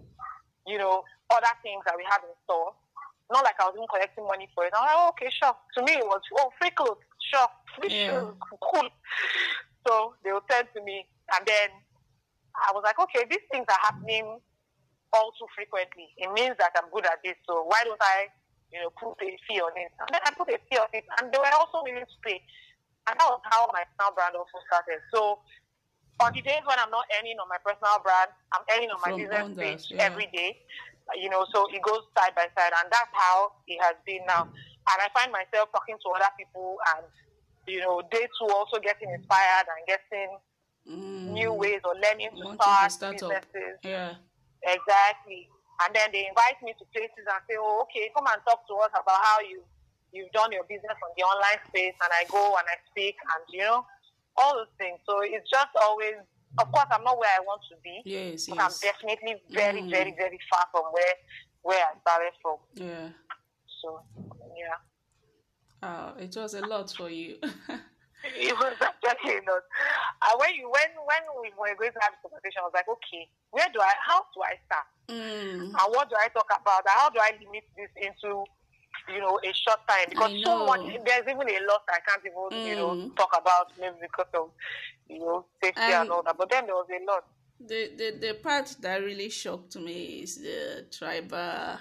you 0.67 0.79
know, 0.79 1.05
other 1.31 1.55
things 1.63 1.83
that 1.87 1.97
we 1.97 2.05
have 2.09 2.23
in 2.25 2.35
store. 2.45 2.73
Not 3.33 3.45
like 3.45 3.57
I 3.61 3.65
was 3.69 3.75
even 3.77 3.89
collecting 3.89 4.25
money 4.25 4.49
for 4.55 4.65
it. 4.65 4.73
I'm 4.77 4.85
like, 4.85 4.97
oh, 4.97 5.13
okay, 5.17 5.31
sure. 5.33 5.57
To 5.77 5.81
me, 5.83 5.97
it 5.97 6.05
was, 6.05 6.21
oh, 6.37 6.53
free 6.61 6.71
clothes, 6.71 7.01
sure, 7.33 7.49
free 7.77 7.89
yeah. 7.93 8.21
shoes, 8.21 8.37
cool. 8.61 8.89
So 9.87 10.15
they 10.25 10.33
would 10.33 10.45
send 10.51 10.69
to 10.77 10.83
me, 10.85 11.09
and 11.33 11.43
then 11.47 11.69
I 12.55 12.73
was 12.77 12.85
like, 12.85 12.99
okay, 12.99 13.25
these 13.29 13.45
things 13.51 13.67
are 13.69 13.83
happening 13.83 14.39
all 15.13 15.31
too 15.39 15.47
frequently. 15.55 16.11
It 16.19 16.31
means 16.35 16.59
that 16.59 16.75
I'm 16.77 16.91
good 16.91 17.07
at 17.07 17.23
this, 17.25 17.39
so 17.47 17.65
why 17.65 17.83
don't 17.87 18.03
I, 18.03 18.29
you 18.73 18.83
know, 18.83 18.91
put 18.99 19.17
a 19.23 19.31
fee 19.47 19.63
on 19.63 19.75
it? 19.79 19.91
And 20.03 20.11
then 20.11 20.23
I 20.27 20.31
put 20.35 20.51
a 20.51 20.59
fee 20.71 20.79
on 20.79 20.91
it, 20.93 21.07
and 21.19 21.31
they 21.31 21.39
were 21.39 21.55
also 21.55 21.87
willing 21.87 22.07
to 22.07 22.19
pay. 22.23 22.43
And 23.07 23.15
that 23.21 23.29
was 23.29 23.43
how 23.47 23.69
my 23.71 23.85
personal 23.95 24.15
brand 24.17 24.35
also 24.35 24.59
started. 24.67 24.99
So 25.13 25.39
on 26.21 26.33
the 26.33 26.43
days 26.43 26.63
when 26.65 26.79
I'm 26.79 26.91
not 26.91 27.07
earning 27.19 27.39
on 27.39 27.49
my 27.51 27.61
personal 27.63 28.01
brand, 28.03 28.31
I'm 28.55 28.65
earning 28.75 28.91
on 28.91 29.01
my 29.03 29.13
From 29.13 29.21
business 29.23 29.55
page 29.55 29.85
yeah. 29.91 30.07
every 30.09 30.29
day. 30.33 30.63
You 31.21 31.29
know, 31.29 31.45
so 31.53 31.69
it 31.69 31.85
goes 31.85 32.01
side 32.17 32.33
by 32.33 32.49
side, 32.57 32.73
and 32.81 32.89
that's 32.89 33.13
how 33.13 33.61
it 33.69 33.77
has 33.85 33.93
been 34.09 34.25
now. 34.25 34.49
And 34.49 34.99
I 34.99 35.09
find 35.13 35.29
myself 35.29 35.69
talking 35.69 36.01
to 36.01 36.09
other 36.17 36.33
people, 36.41 36.81
and 36.97 37.05
you 37.69 37.81
know, 37.85 38.01
they 38.09 38.25
too 38.41 38.49
also 38.49 38.81
getting 38.81 39.13
inspired 39.13 39.69
and 39.69 39.85
getting 39.85 40.33
mm. 40.89 41.33
new 41.33 41.53
ways 41.53 41.81
or 41.85 41.95
learning 41.97 42.31
to 42.37 42.55
start, 42.55 42.91
to 42.91 42.97
start 42.97 43.13
businesses. 43.17 43.81
Up. 43.81 43.85
Yeah, 43.85 44.15
exactly. 44.63 45.49
And 45.85 45.91
then 45.95 46.09
they 46.13 46.29
invite 46.31 46.63
me 46.63 46.73
to 46.79 46.85
places 46.95 47.27
and 47.27 47.43
say, 47.51 47.57
"Oh, 47.59 47.83
okay, 47.89 48.11
come 48.15 48.27
and 48.31 48.41
talk 48.47 48.67
to 48.69 48.75
us 48.87 48.93
about 48.95 49.21
how 49.21 49.41
you 49.43 49.65
you've 50.13 50.31
done 50.31 50.53
your 50.53 50.65
business 50.65 50.95
on 50.95 51.11
the 51.17 51.25
online 51.25 51.61
space." 51.67 51.99
And 51.99 52.13
I 52.15 52.25
go 52.31 52.55
and 52.59 52.67
I 52.71 52.79
speak, 52.91 53.17
and 53.19 53.43
you 53.51 53.67
know, 53.67 53.83
all 54.37 54.55
those 54.55 54.73
things. 54.79 55.03
So 55.07 55.21
it's 55.23 55.49
just 55.51 55.75
always, 55.83 56.15
of 56.59 56.71
course, 56.71 56.87
I'm 56.91 57.03
not 57.03 57.19
where 57.19 57.31
I 57.35 57.43
want 57.43 57.63
to 57.71 57.77
be. 57.83 58.03
Yes, 58.05 58.47
but 58.47 58.57
yes. 58.57 58.65
I'm 58.65 58.77
definitely 58.83 59.43
very, 59.51 59.83
mm. 59.83 59.91
very, 59.91 60.15
very 60.15 60.39
far 60.51 60.67
from 60.71 60.93
where 60.95 61.15
where 61.63 61.83
I 61.83 61.99
started 62.01 62.35
from. 62.41 62.59
Yeah. 62.75 63.09
So, 63.83 64.01
yeah. 64.57 64.79
Uh, 65.83 66.13
it 66.19 66.35
was 66.37 66.55
a 66.55 66.61
lot 66.61 66.91
for 66.91 67.11
you. 67.11 67.37
it 68.49 68.57
was 68.57 68.75
actually 68.81 69.37
a 69.37 69.45
lot. 69.45 69.65
Uh, 70.23 70.35
when 70.41 70.55
you 70.57 70.67
when 70.73 70.91
when 71.05 71.23
we 71.45 71.53
were 71.55 71.77
going 71.77 71.93
to 71.93 72.01
have 72.01 72.17
this 72.17 72.25
conversation, 72.25 72.65
I 72.65 72.69
was 72.69 72.77
like, 72.77 72.89
okay, 72.89 73.29
where 73.53 73.69
do 73.73 73.81
I? 73.81 73.93
How 74.01 74.25
do 74.33 74.41
I 74.41 74.57
start? 74.65 74.89
Mm. 75.13 75.77
And 75.77 75.89
what 75.93 76.09
do 76.09 76.17
I 76.17 76.29
talk 76.33 76.49
about? 76.49 76.83
How 76.89 77.11
do 77.11 77.21
I 77.21 77.37
limit 77.37 77.69
this 77.77 77.93
into 78.01 78.49
you 79.13 79.21
know, 79.21 79.39
a 79.45 79.53
short 79.53 79.81
time 79.89 80.07
because 80.09 80.33
so 80.45 80.67
much. 80.67 80.81
There's 81.05 81.29
even 81.29 81.49
a 81.49 81.61
lot 81.69 81.83
I 81.89 82.01
can't 82.07 82.23
even 82.25 82.59
mm. 82.59 82.67
you 82.67 82.77
know 82.77 82.91
mm. 82.91 83.17
talk 83.17 83.31
about 83.39 83.73
maybe 83.79 83.97
because 84.01 84.31
of 84.35 84.51
you 85.09 85.19
know 85.19 85.45
safety 85.63 85.81
and, 85.81 86.03
and 86.03 86.11
all 86.11 86.23
that. 86.23 86.37
But 86.39 86.51
then 86.51 86.67
there 86.67 86.75
was 86.75 86.87
a 86.91 87.05
lot. 87.05 87.25
The, 87.61 87.91
the 87.97 88.27
the 88.27 88.35
part 88.35 88.77
that 88.81 89.03
really 89.03 89.29
shocked 89.31 89.77
me 89.77 90.23
is 90.23 90.37
the 90.37 90.87
tribal 90.91 91.79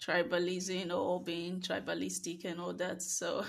tribalism 0.00 0.92
or 0.92 1.22
being 1.22 1.60
tribalistic 1.60 2.44
and 2.44 2.60
all 2.60 2.74
that. 2.74 3.02
So 3.02 3.44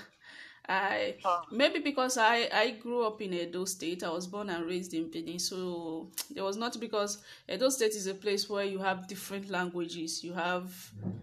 I 0.68 1.16
maybe 1.52 1.80
because 1.80 2.18
I 2.18 2.48
I 2.54 2.72
grew 2.72 3.06
up 3.06 3.22
in 3.22 3.34
Edo 3.34 3.66
State. 3.66 4.04
I 4.04 4.10
was 4.10 4.28
born 4.28 4.50
and 4.50 4.66
raised 4.66 4.94
in 4.94 5.10
Benin, 5.10 5.40
so 5.40 6.10
it 6.34 6.42
was 6.42 6.56
not 6.56 6.80
because 6.80 7.18
Edo 7.50 7.70
State 7.70 7.96
is 7.96 8.08
a 8.08 8.14
place 8.14 8.50
where 8.50 8.64
you 8.64 8.80
have 8.80 9.08
different 9.08 9.50
languages. 9.50 10.24
You 10.24 10.34
have 10.34 10.74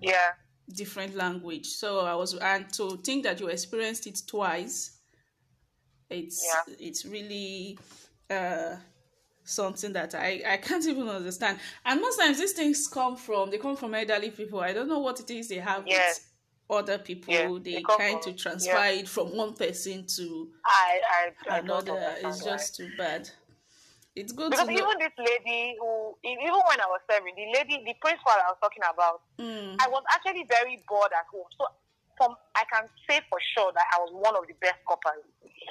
yeah 0.03 0.33
different 0.75 1.15
language. 1.15 1.67
So 1.67 2.01
I 2.01 2.15
was 2.15 2.35
and 2.35 2.71
to 2.75 2.99
think 2.99 3.25
that 3.25 3.41
you 3.41 3.49
experienced 3.49 4.07
it 4.07 4.21
twice, 4.27 4.99
it's 6.11 6.47
yeah. 6.47 6.75
it's 6.79 7.07
really 7.07 7.79
uh, 8.29 8.77
something 9.45 9.93
that 9.93 10.15
I, 10.15 10.43
I 10.47 10.57
can't 10.59 10.87
even 10.87 11.09
understand. 11.09 11.59
And 11.85 12.01
most 12.01 12.19
times 12.19 12.39
these 12.39 12.53
things 12.53 12.87
come 12.89 13.17
from 13.17 13.51
they 13.51 13.59
come 13.59 13.77
from 13.77 13.95
elderly 13.95 14.31
people. 14.31 14.61
I 14.61 14.73
don't 14.73 14.89
know 14.89 15.01
what 15.01 15.21
it 15.21 15.31
is 15.31 15.49
they 15.49 15.57
have 15.57 15.85
yes. 15.87 16.27
Other 16.71 16.99
people. 16.99 17.35
Yeah. 17.35 17.59
They 17.63 17.83
kind 17.83 18.23
to 18.23 18.33
transfer 18.33 18.73
yeah. 18.73 19.01
it 19.01 19.09
from 19.09 19.37
one 19.37 19.55
person 19.55 20.07
to 20.17 20.49
I, 20.65 21.01
I, 21.49 21.55
I 21.57 21.59
another. 21.59 22.15
It's 22.23 22.45
just 22.45 22.77
too 22.77 22.89
bad. 22.97 23.29
It's 24.17 24.33
good 24.33 24.51
because 24.51 24.69
even 24.69 24.99
this 24.99 25.15
lady 25.19 25.77
who, 25.79 26.17
even 26.25 26.61
when 26.67 26.81
I 26.81 26.87
was 26.91 27.01
serving, 27.09 27.35
the 27.37 27.47
lady, 27.55 27.83
the 27.87 27.95
principal 28.01 28.33
I 28.35 28.51
was 28.51 28.59
talking 28.61 28.83
about, 28.83 29.23
mm. 29.39 29.77
I 29.79 29.89
was 29.89 30.03
actually 30.13 30.45
very 30.49 30.83
bored 30.89 31.13
at 31.17 31.27
home. 31.31 31.47
So 31.57 31.67
from 32.21 32.37
I 32.53 32.69
can 32.69 32.85
say 33.09 33.25
for 33.33 33.41
sure 33.57 33.73
that 33.73 33.89
I 33.97 34.05
was 34.05 34.13
one 34.13 34.37
of 34.37 34.45
the 34.45 34.53
best 34.61 34.77
corpers 34.85 35.25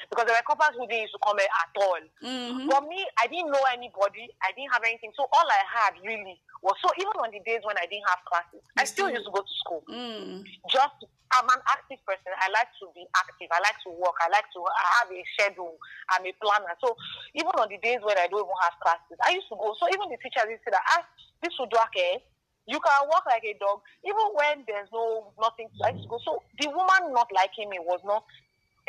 because 0.10 0.26
there 0.26 0.34
were 0.34 0.50
corpers 0.50 0.74
who 0.74 0.90
didn't 0.90 1.06
used 1.06 1.14
to 1.14 1.22
come 1.22 1.38
here 1.38 1.46
at 1.46 1.74
all. 1.78 2.02
Mm-hmm. 2.26 2.66
For 2.74 2.82
me, 2.90 3.06
I 3.22 3.30
didn't 3.30 3.54
know 3.54 3.62
anybody. 3.70 4.26
I 4.42 4.50
didn't 4.58 4.74
have 4.74 4.82
anything. 4.82 5.14
So 5.14 5.30
all 5.30 5.46
I 5.46 5.62
had 5.70 5.94
really 6.02 6.42
was 6.66 6.74
so 6.82 6.90
even 6.98 7.14
on 7.22 7.30
the 7.30 7.46
days 7.46 7.62
when 7.62 7.78
I 7.78 7.86
didn't 7.86 8.10
have 8.10 8.26
classes, 8.26 8.66
I 8.74 8.90
still 8.90 9.14
used 9.14 9.30
to 9.30 9.34
go 9.34 9.46
to 9.46 9.56
school. 9.62 9.86
Mm. 9.86 10.42
Just 10.74 11.06
I'm 11.30 11.46
an 11.46 11.62
active 11.70 12.02
person. 12.10 12.34
I 12.42 12.50
like 12.50 12.74
to 12.82 12.90
be 12.98 13.06
active. 13.14 13.54
I 13.54 13.62
like 13.62 13.78
to 13.86 13.94
work. 13.94 14.18
I 14.18 14.34
like 14.34 14.50
to 14.58 14.60
I 14.66 15.06
have 15.06 15.10
a 15.14 15.22
schedule. 15.38 15.78
I'm 16.10 16.26
a 16.26 16.34
planner. 16.42 16.74
So 16.82 16.98
even 17.38 17.54
on 17.62 17.70
the 17.70 17.78
days 17.78 18.02
when 18.02 18.18
I 18.18 18.26
don't 18.26 18.42
even 18.42 18.60
have 18.66 18.76
classes, 18.82 19.22
I 19.22 19.38
used 19.38 19.46
to 19.54 19.58
go. 19.62 19.78
So 19.78 19.86
even 19.94 20.10
the 20.10 20.18
teachers 20.18 20.50
used 20.50 20.66
to 20.66 20.74
say 20.74 20.74
that, 20.74 20.86
ah, 20.98 21.06
this 21.46 21.54
would 21.62 21.70
work, 21.70 21.94
eh? 21.94 22.18
You 22.70 22.80
can 22.80 23.10
walk 23.10 23.26
like 23.26 23.42
a 23.44 23.58
dog, 23.58 23.82
even 24.06 24.28
when 24.38 24.64
there's 24.70 24.90
no 24.94 25.34
nothing. 25.42 25.68
I 25.84 25.90
used 25.90 26.04
to 26.06 26.10
go. 26.10 26.20
So 26.24 26.44
the 26.62 26.70
woman 26.70 27.12
not 27.18 27.28
liking 27.34 27.70
me 27.70 27.80
was 27.82 28.00
not 28.06 28.24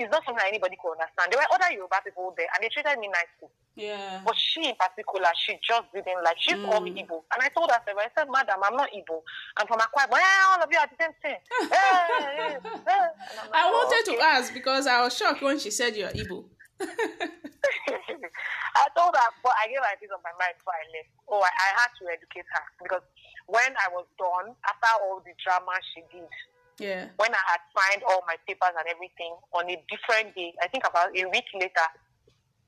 it's 0.00 0.10
not 0.10 0.24
something 0.24 0.44
anybody 0.48 0.76
could 0.80 0.96
understand. 0.96 1.28
There 1.32 1.36
were 1.40 1.52
other 1.52 1.68
Yoruba 1.72 2.00
people 2.04 2.32
there, 2.36 2.48
and 2.56 2.64
they 2.64 2.72
treated 2.72 2.96
me 2.98 3.08
nicely. 3.12 3.52
Yeah. 3.76 4.20
But 4.24 4.36
she 4.36 4.64
in 4.68 4.74
particular, 4.76 5.28
she 5.36 5.60
just 5.62 5.92
didn't 5.92 6.24
like. 6.24 6.36
She 6.40 6.54
mm. 6.54 6.64
called 6.64 6.84
me 6.84 6.92
Igbo, 6.96 7.20
and 7.32 7.38
I 7.40 7.48
told 7.52 7.70
her, 7.70 7.76
I 7.76 8.08
said, 8.16 8.28
"Madam, 8.32 8.60
I'm 8.64 8.76
not 8.76 8.88
Igbo. 8.92 9.20
I'm 9.56 9.66
from 9.66 9.78
Akwa 9.80 10.08
yeah, 10.10 10.56
all 10.56 10.62
of 10.62 10.68
you 10.72 10.78
are 10.78 10.88
the 10.88 10.96
same 11.00 11.14
thing." 11.20 11.40
hey, 11.68 11.68
hey, 11.68 12.56
hey. 12.64 13.06
Like, 13.36 13.52
I 13.52 13.70
wanted 13.70 13.96
oh, 13.96 14.12
okay. 14.12 14.16
to 14.16 14.22
ask 14.24 14.54
because 14.54 14.86
I 14.86 15.02
was 15.04 15.16
shocked 15.16 15.42
when 15.42 15.58
she 15.58 15.70
said 15.70 15.96
you're 15.96 16.08
Igbo. 16.10 16.44
I 16.80 18.86
told 18.96 19.12
her, 19.12 19.28
but 19.44 19.54
I 19.60 19.68
gave 19.68 19.82
her 19.82 19.92
a 19.92 20.00
piece 20.00 20.14
of 20.14 20.24
my 20.24 20.32
mind 20.40 20.56
before 20.56 20.76
I 20.76 20.84
left. 20.94 21.12
Oh, 21.28 21.42
I, 21.44 21.52
I 21.52 21.68
had 21.76 21.92
to 22.00 22.08
educate 22.08 22.48
her 22.48 22.64
because 22.80 23.04
when 23.46 23.76
I 23.76 23.92
was 23.92 24.08
done, 24.16 24.56
after 24.64 24.92
all 25.04 25.20
the 25.20 25.36
drama 25.42 25.76
she 25.92 26.00
did, 26.08 26.32
yeah. 26.80 27.12
When 27.20 27.28
I 27.28 27.44
had 27.44 27.60
signed 27.76 28.00
all 28.08 28.24
my 28.24 28.40
papers 28.48 28.72
and 28.72 28.88
everything 28.88 29.36
on 29.52 29.68
a 29.68 29.76
different 29.92 30.32
day, 30.32 30.56
I 30.64 30.66
think 30.72 30.88
about 30.88 31.12
a 31.12 31.28
week 31.28 31.44
later, 31.52 31.88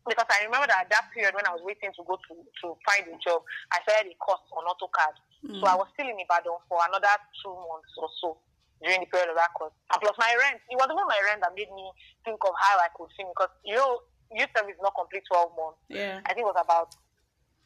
because 0.04 0.28
I 0.28 0.44
remember 0.44 0.68
that 0.68 0.84
at 0.84 0.92
that 0.92 1.08
period 1.16 1.32
when 1.32 1.48
I 1.48 1.56
was 1.56 1.64
waiting 1.64 1.88
to 1.96 2.04
go 2.04 2.20
to, 2.20 2.32
to 2.36 2.76
find 2.84 3.08
a 3.08 3.16
job, 3.24 3.40
I 3.72 3.80
started 3.88 4.12
a 4.12 4.16
course 4.20 4.44
on 4.52 4.68
AutoCAD. 4.68 5.16
Mm. 5.48 5.60
So 5.60 5.64
I 5.64 5.80
was 5.80 5.88
still 5.96 6.12
in 6.12 6.20
Ibadan 6.20 6.60
for 6.68 6.84
another 6.84 7.08
two 7.40 7.56
months 7.56 7.96
or 7.96 8.12
so 8.20 8.36
during 8.83 9.01
the 9.01 9.09
period 9.09 9.30
of 9.30 9.39
that 9.39 9.55
course. 9.55 9.72
And 9.95 9.99
plus 10.03 10.18
my 10.18 10.35
rent, 10.37 10.59
it 10.66 10.76
was 10.76 10.91
even 10.91 11.07
my 11.07 11.20
rent 11.30 11.41
that 11.41 11.55
made 11.55 11.70
me 11.70 11.87
think 12.26 12.43
of 12.43 12.55
how 12.59 12.78
I 12.83 12.91
could 12.95 13.09
sing 13.14 13.30
because, 13.30 13.51
you 13.62 13.78
know, 13.78 14.03
youth 14.35 14.51
service 14.53 14.74
is 14.74 14.83
not 14.83 14.99
complete 14.99 15.22
12 15.30 15.55
months. 15.55 15.80
Yeah. 15.89 16.18
I 16.26 16.35
think 16.35 16.45
it 16.45 16.51
was 16.51 16.59
about 16.59 16.93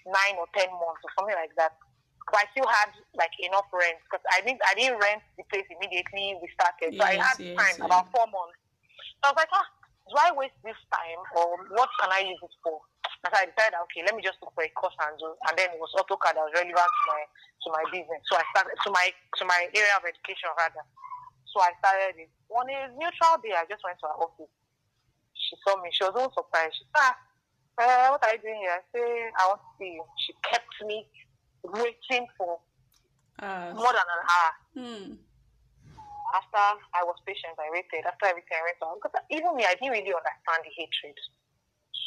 nine 0.07 0.37
or 0.39 0.47
10 0.55 0.69
months 0.71 1.03
or 1.03 1.11
something 1.19 1.35
like 1.35 1.57
that. 1.57 1.75
But 2.31 2.43
I 2.43 2.47
still 2.53 2.67
had 2.67 2.91
like 3.15 3.31
enough 3.39 3.71
rent 3.71 4.03
because 4.03 4.23
I 4.35 4.43
didn't 4.43 4.59
I 4.67 4.75
didn't 4.75 4.99
rent 4.99 5.23
the 5.39 5.47
place 5.47 5.67
immediately 5.71 6.35
we 6.43 6.51
started. 6.59 6.91
Yes, 6.91 6.99
so 6.99 7.03
I 7.07 7.15
had 7.15 7.39
yes, 7.39 7.55
time 7.55 7.77
yes. 7.79 7.87
about 7.87 8.11
four 8.11 8.27
months. 8.27 8.59
So 9.23 9.31
I 9.31 9.31
was 9.31 9.39
like, 9.39 9.55
ah, 9.55 9.69
do 10.07 10.15
I 10.15 10.31
waste 10.35 10.59
this 10.63 10.79
time 10.95 11.21
or 11.35 11.67
what 11.75 11.91
can 11.99 12.11
I 12.15 12.23
use 12.23 12.39
it 12.39 12.55
for? 12.63 12.79
And 13.27 13.31
so 13.33 13.37
I 13.43 13.51
decided, 13.51 13.79
okay, 13.91 14.07
let 14.07 14.15
me 14.15 14.23
just 14.23 14.39
look 14.39 14.55
for 14.55 14.63
a 14.63 14.71
course 14.79 14.95
and 15.03 15.19
do. 15.19 15.35
And 15.51 15.55
then 15.59 15.75
it 15.75 15.81
was 15.83 15.91
AutoCAD 15.99 16.39
that 16.39 16.47
was 16.47 16.55
relevant 16.55 16.93
to 16.95 17.03
my 17.11 17.23
to 17.27 17.69
my 17.75 17.85
business. 17.91 18.23
So 18.31 18.39
I 18.39 18.45
started 18.55 18.79
to 18.79 18.89
my 18.95 19.07
to 19.11 19.43
my 19.43 19.61
area 19.75 19.95
of 19.99 20.07
education 20.07 20.55
rather. 20.55 20.85
So 21.51 21.59
I 21.59 21.75
started 21.83 22.23
it. 22.23 22.31
On 22.55 22.67
a 22.71 22.93
neutral 22.95 23.43
day, 23.43 23.57
I 23.57 23.67
just 23.67 23.83
went 23.83 23.99
to 24.05 24.07
her 24.07 24.19
office. 24.23 24.53
She 25.35 25.59
saw 25.67 25.75
me. 25.83 25.91
She 25.91 26.07
was 26.07 26.15
all 26.15 26.31
surprised. 26.31 26.79
She 26.79 26.87
said, 26.95 27.03
ah, 27.03 27.15
uh, 27.83 28.07
what 28.15 28.23
are 28.23 28.35
you 28.35 28.43
doing 28.43 28.61
here? 28.63 28.79
I 28.79 28.83
say, 28.95 29.07
I 29.35 29.43
want 29.51 29.61
to 29.61 29.71
see 29.79 29.99
you. 29.99 30.05
She 30.23 30.33
kept 30.47 30.75
me 30.87 31.07
waiting 31.65 32.27
for 32.39 32.61
uh, 33.43 33.75
more 33.75 33.91
than 33.91 34.07
an 34.07 34.23
hour. 34.31 34.53
Hmm. 34.77 35.07
After 36.35 36.63
I 36.95 37.03
was 37.07 37.19
patient, 37.23 37.55
I 37.59 37.71
waited. 37.71 38.03
After 38.07 38.27
everything, 38.27 38.59
I 38.59 38.65
went 38.67 38.81
on. 38.83 38.99
Because 38.99 39.15
even 39.31 39.55
me, 39.55 39.63
I 39.69 39.79
didn't 39.79 39.95
really 39.95 40.11
understand 40.11 40.61
the 40.67 40.73
hatred. 40.75 41.17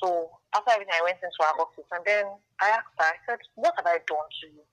So 0.04 0.32
after 0.56 0.72
everything, 0.76 0.96
I 0.96 1.04
went 1.04 1.20
into 1.20 1.40
her 1.44 1.56
office 1.60 1.88
and 1.92 2.04
then 2.04 2.26
I 2.60 2.72
asked 2.76 2.96
her, 3.00 3.08
I 3.08 3.20
said, 3.28 3.40
what 3.56 3.76
have 3.76 3.88
I 3.88 4.00
done 4.08 4.30
to 4.42 4.46
you? 4.48 4.64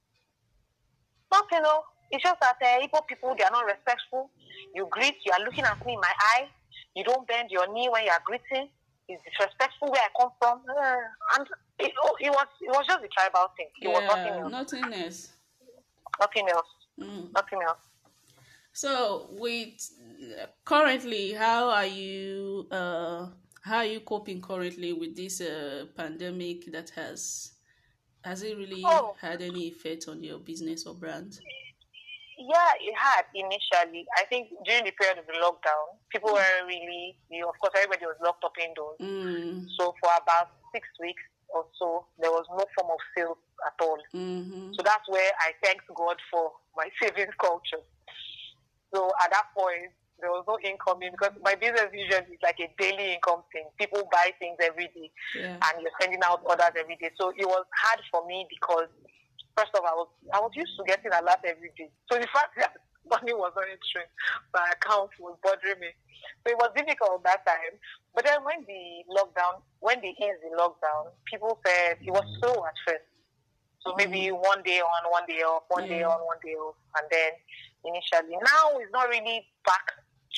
Nothing, 1.31 1.63
no. 1.63 1.83
It's 2.11 2.23
just 2.23 2.39
that 2.39 2.59
uh, 2.63 2.79
Igbo 2.87 3.07
people, 3.07 3.35
they 3.35 3.43
are 3.43 3.51
not 3.51 3.67
respectful. 3.67 4.31
You 4.75 4.87
greet, 4.91 5.19
you 5.27 5.33
are 5.35 5.43
looking 5.45 5.65
at 5.65 5.79
me 5.85 5.95
in 5.95 6.01
my 6.01 6.15
eye. 6.39 6.47
You 6.95 7.03
don't 7.03 7.27
bend 7.27 7.51
your 7.51 7.67
knee 7.73 7.89
when 7.91 8.05
you 8.05 8.11
are 8.11 8.23
greeting. 8.25 8.71
It's 9.09 9.23
disrespectful 9.27 9.91
where 9.91 10.03
I 10.03 10.11
come 10.19 10.31
from. 10.39 10.63
Uh, 10.71 11.39
and 11.39 11.47
it, 11.79 11.93
oh, 12.03 12.15
it, 12.21 12.31
was 12.31 12.47
it 12.61 12.71
was 12.71 12.87
just 12.87 13.03
a 13.05 13.09
tribal 13.09 13.51
thing. 13.57 13.71
It 13.83 13.89
yeah, 13.89 13.95
was 13.95 14.03
nothing 14.07 14.35
else. 14.39 14.53
Nothing 14.53 14.95
else. 14.95 15.33
Nothing 16.21 16.49
else. 16.49 16.73
Mm. 17.01 17.33
Nothing 17.35 17.61
else. 17.67 17.83
So, 18.77 19.29
with 19.31 19.89
currently, 20.67 21.33
how 21.33 21.71
are 21.71 21.87
you? 21.87 22.69
Uh, 22.71 23.29
how 23.63 23.79
are 23.79 23.87
you 23.87 24.01
coping 24.01 24.43
currently 24.43 24.93
with 24.93 25.17
this 25.17 25.41
uh, 25.41 25.87
pandemic 25.97 26.71
that 26.73 26.91
has 26.91 27.53
has 28.23 28.43
it 28.43 28.55
really 28.59 28.83
oh. 28.85 29.17
had 29.19 29.41
any 29.41 29.69
effect 29.73 30.09
on 30.09 30.23
your 30.23 30.39
business 30.39 30.85
or 30.85 30.93
brand? 30.93 31.41
Yeah, 32.37 32.71
it 32.79 32.95
had 33.01 33.25
initially. 33.35 34.05
I 34.19 34.27
think 34.29 34.49
during 34.67 34.85
the 34.85 34.93
period 34.93 35.21
of 35.21 35.27
the 35.27 35.41
lockdown, 35.41 35.97
people 36.11 36.29
mm. 36.29 36.35
were 36.35 36.67
really, 36.67 37.17
you 37.31 37.41
know, 37.41 37.49
of 37.49 37.59
course, 37.59 37.73
everybody 37.77 38.05
was 38.05 38.21
locked 38.23 38.45
up 38.45 38.53
indoors. 38.63 39.01
Mm. 39.01 39.69
So 39.81 39.95
for 40.05 40.11
about 40.21 40.51
six 40.75 40.87
weeks 41.01 41.23
or 41.49 41.65
so, 41.81 42.05
there 42.21 42.31
was 42.31 42.45
no 42.51 42.67
form 42.77 42.93
of 42.93 43.01
sales 43.17 43.39
at 43.67 43.81
all. 43.81 43.97
Mm-hmm. 44.15 44.75
So 44.75 44.83
that's 44.85 45.09
where 45.09 45.33
I 45.41 45.53
thank 45.65 45.81
God 45.97 46.17
for 46.31 46.53
my 46.77 46.91
savings 47.01 47.33
culture. 47.41 47.81
So 48.95 49.11
at 49.23 49.31
that 49.31 49.51
point, 49.57 49.93
there 50.21 50.33
was 50.33 50.45
no 50.49 50.57
income 50.65 51.01
because 51.01 51.37
my 51.45 51.55
business 51.55 51.93
usually 51.93 52.37
is 52.37 52.43
like 52.43 52.57
a 52.61 52.73
daily 52.81 53.15
income 53.15 53.45
thing. 53.53 53.69
People 53.77 54.09
buy 54.09 54.33
things 54.41 54.57
every 54.65 54.89
day 54.97 55.13
yeah. 55.37 55.61
and 55.61 55.75
you're 55.83 55.93
sending 56.01 56.21
out 56.25 56.41
orders 56.45 56.73
every 56.73 56.97
day. 56.97 57.13
So 57.21 57.33
it 57.37 57.45
was 57.45 57.65
hard 57.77 58.01
for 58.09 58.25
me 58.25 58.49
because 58.49 58.89
first 59.57 59.73
of 59.77 59.85
all, 59.85 59.93
I 59.93 59.97
was 59.97 60.11
I 60.33 60.39
was 60.41 60.53
used 60.57 60.73
to 60.81 60.85
getting 60.89 61.13
a 61.13 61.21
lot 61.25 61.45
every 61.45 61.73
day. 61.77 61.93
So 62.09 62.17
the 62.17 62.29
fact 62.33 62.57
that 62.57 62.73
money 63.13 63.37
was 63.37 63.53
not 63.55 63.69
entering 63.69 64.11
my 64.57 64.67
account 64.73 65.13
was 65.21 65.37
bothering 65.45 65.81
me. 65.81 65.93
So 66.45 66.53
it 66.53 66.59
was 66.59 66.73
difficult 66.73 67.23
that 67.25 67.45
time. 67.45 67.77
But 68.17 68.25
then 68.25 68.41
when 68.41 68.65
the 68.65 69.05
lockdown 69.13 69.61
when 69.81 70.01
they 70.01 70.17
eased 70.17 70.41
the 70.41 70.57
lockdown, 70.57 71.13
people 71.29 71.61
said 71.61 72.01
it 72.01 72.13
was 72.13 72.25
mm. 72.25 72.37
slow 72.41 72.65
at 72.65 72.77
first. 72.89 73.05
So 73.85 73.95
maybe 73.97 74.33
mm-hmm. 74.33 74.43
one 74.43 74.63
day 74.63 74.81
on, 74.81 75.11
one 75.11 75.27
day 75.29 75.43
off, 75.43 75.65
one 75.69 75.89
day 75.89 76.03
on, 76.03 76.19
one 76.27 76.39
day 76.45 76.55
off, 76.55 76.75
and 76.99 77.07
then 77.11 77.33
initially 77.85 78.35
now 78.35 78.79
it's 78.79 78.91
not 78.93 79.09
really 79.09 79.47
back 79.65 79.93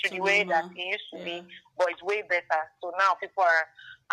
to 0.05 0.11
the 0.11 0.21
way 0.21 0.45
that 0.45 0.65
it 0.77 0.79
used 0.79 1.09
to 1.13 1.19
yeah. 1.19 1.43
be, 1.43 1.49
but 1.77 1.89
it's 1.91 2.03
way 2.03 2.23
better. 2.23 2.63
So 2.83 2.93
now 2.99 3.17
people 3.21 3.43
are, 3.43 3.65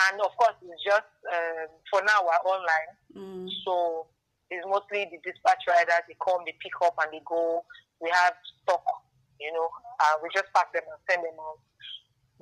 and 0.09 0.21
of 0.21 0.33
course, 0.37 0.55
it's 0.63 0.83
just 0.83 1.09
uh, 1.27 1.67
for 1.91 2.01
now 2.01 2.25
we're 2.25 2.43
online. 2.47 2.91
Mm. 3.13 3.49
So 3.63 4.07
it's 4.49 4.65
mostly 4.67 5.09
the 5.11 5.19
dispatch 5.21 5.63
riders. 5.67 6.05
They 6.07 6.17
come, 6.23 6.41
they 6.45 6.55
pick 6.61 6.73
up, 6.83 6.95
and 7.01 7.11
they 7.11 7.21
go. 7.25 7.63
We 8.01 8.09
have 8.11 8.33
stock, 8.63 8.83
you 9.39 9.51
know. 9.53 9.69
Uh, 9.99 10.15
we 10.23 10.29
just 10.33 10.51
pack 10.53 10.73
them 10.73 10.83
and 10.89 10.99
send 11.09 11.23
them 11.23 11.37
out. 11.39 11.59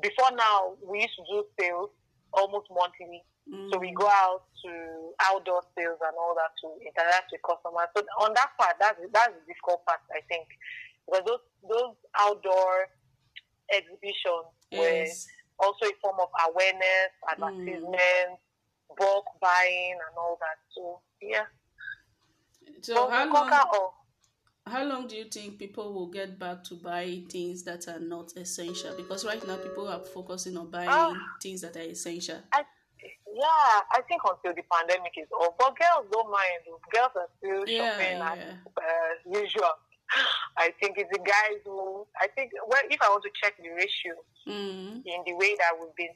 Before 0.01 0.31
now, 0.33 0.73
we 0.81 1.01
used 1.05 1.15
to 1.21 1.25
do 1.29 1.45
sales 1.59 1.91
almost 2.33 2.67
monthly. 2.73 3.23
Mm. 3.49 3.69
So 3.71 3.79
we 3.79 3.91
go 3.91 4.07
out 4.07 4.43
to 4.65 4.71
outdoor 5.21 5.61
sales 5.77 5.99
and 6.01 6.15
all 6.17 6.35
that 6.35 6.51
to 6.63 6.67
interact 6.81 7.31
with 7.31 7.41
customers. 7.43 7.91
So 7.95 8.03
on 8.19 8.33
that 8.33 8.51
part, 8.59 8.75
that's 8.79 8.99
that's 9.11 9.33
the 9.33 9.43
difficult 9.47 9.85
part, 9.85 9.99
I 10.11 10.21
think, 10.27 10.47
because 11.05 11.23
those 11.27 11.43
those 11.67 11.95
outdoor 12.17 12.87
exhibition 13.71 14.47
yes. 14.71 15.27
were 15.59 15.67
also 15.67 15.85
a 15.85 15.95
form 16.01 16.17
of 16.19 16.31
awareness, 16.49 17.11
advertisement, 17.29 18.39
mm. 18.39 18.97
bulk 18.97 19.25
buying, 19.41 19.99
and 19.99 20.13
all 20.17 20.37
that. 20.39 20.57
So 20.75 20.99
yeah. 21.21 21.47
So 22.81 23.09
how 23.09 23.27
long? 23.31 23.51
How 24.65 24.85
long 24.85 25.07
do 25.07 25.15
you 25.17 25.25
think 25.25 25.59
people 25.59 25.93
will 25.93 26.07
get 26.07 26.39
back 26.39 26.63
to 26.65 26.75
buy 26.75 27.21
things 27.29 27.63
that 27.63 27.87
are 27.89 27.99
not 27.99 28.31
essential? 28.37 28.95
Because 28.95 29.25
right 29.25 29.45
now 29.45 29.57
people 29.57 29.87
are 29.89 29.99
focusing 29.99 30.57
on 30.57 30.69
buying 30.69 30.89
uh, 30.89 31.13
things 31.41 31.61
that 31.61 31.75
are 31.75 31.81
essential. 31.81 32.37
I, 32.51 32.63
yeah, 33.35 33.81
I 33.91 34.01
think 34.07 34.21
until 34.23 34.55
the 34.55 34.63
pandemic 34.71 35.13
is 35.17 35.27
over. 35.37 35.51
But 35.59 35.75
girls 35.75 36.07
don't 36.11 36.31
mind. 36.31 36.79
Girls 36.93 37.11
are 37.15 37.27
still 37.37 37.67
yeah, 37.67 37.91
shopping 37.91 38.17
yeah. 38.17 38.33
as 38.33 39.33
uh, 39.35 39.39
usual. 39.41 39.73
I 40.57 40.71
think 40.79 40.97
it's 40.97 41.11
the 41.11 41.19
guys 41.19 41.59
who 41.65 42.07
I 42.21 42.27
think 42.27 42.51
well 42.67 42.81
if 42.89 43.01
I 43.01 43.09
want 43.09 43.23
to 43.23 43.31
check 43.33 43.55
the 43.57 43.69
ratio 43.69 44.13
mm. 44.47 45.01
in 45.05 45.19
the 45.25 45.33
way 45.33 45.55
that 45.57 45.71
we've 45.79 45.95
been 45.95 46.13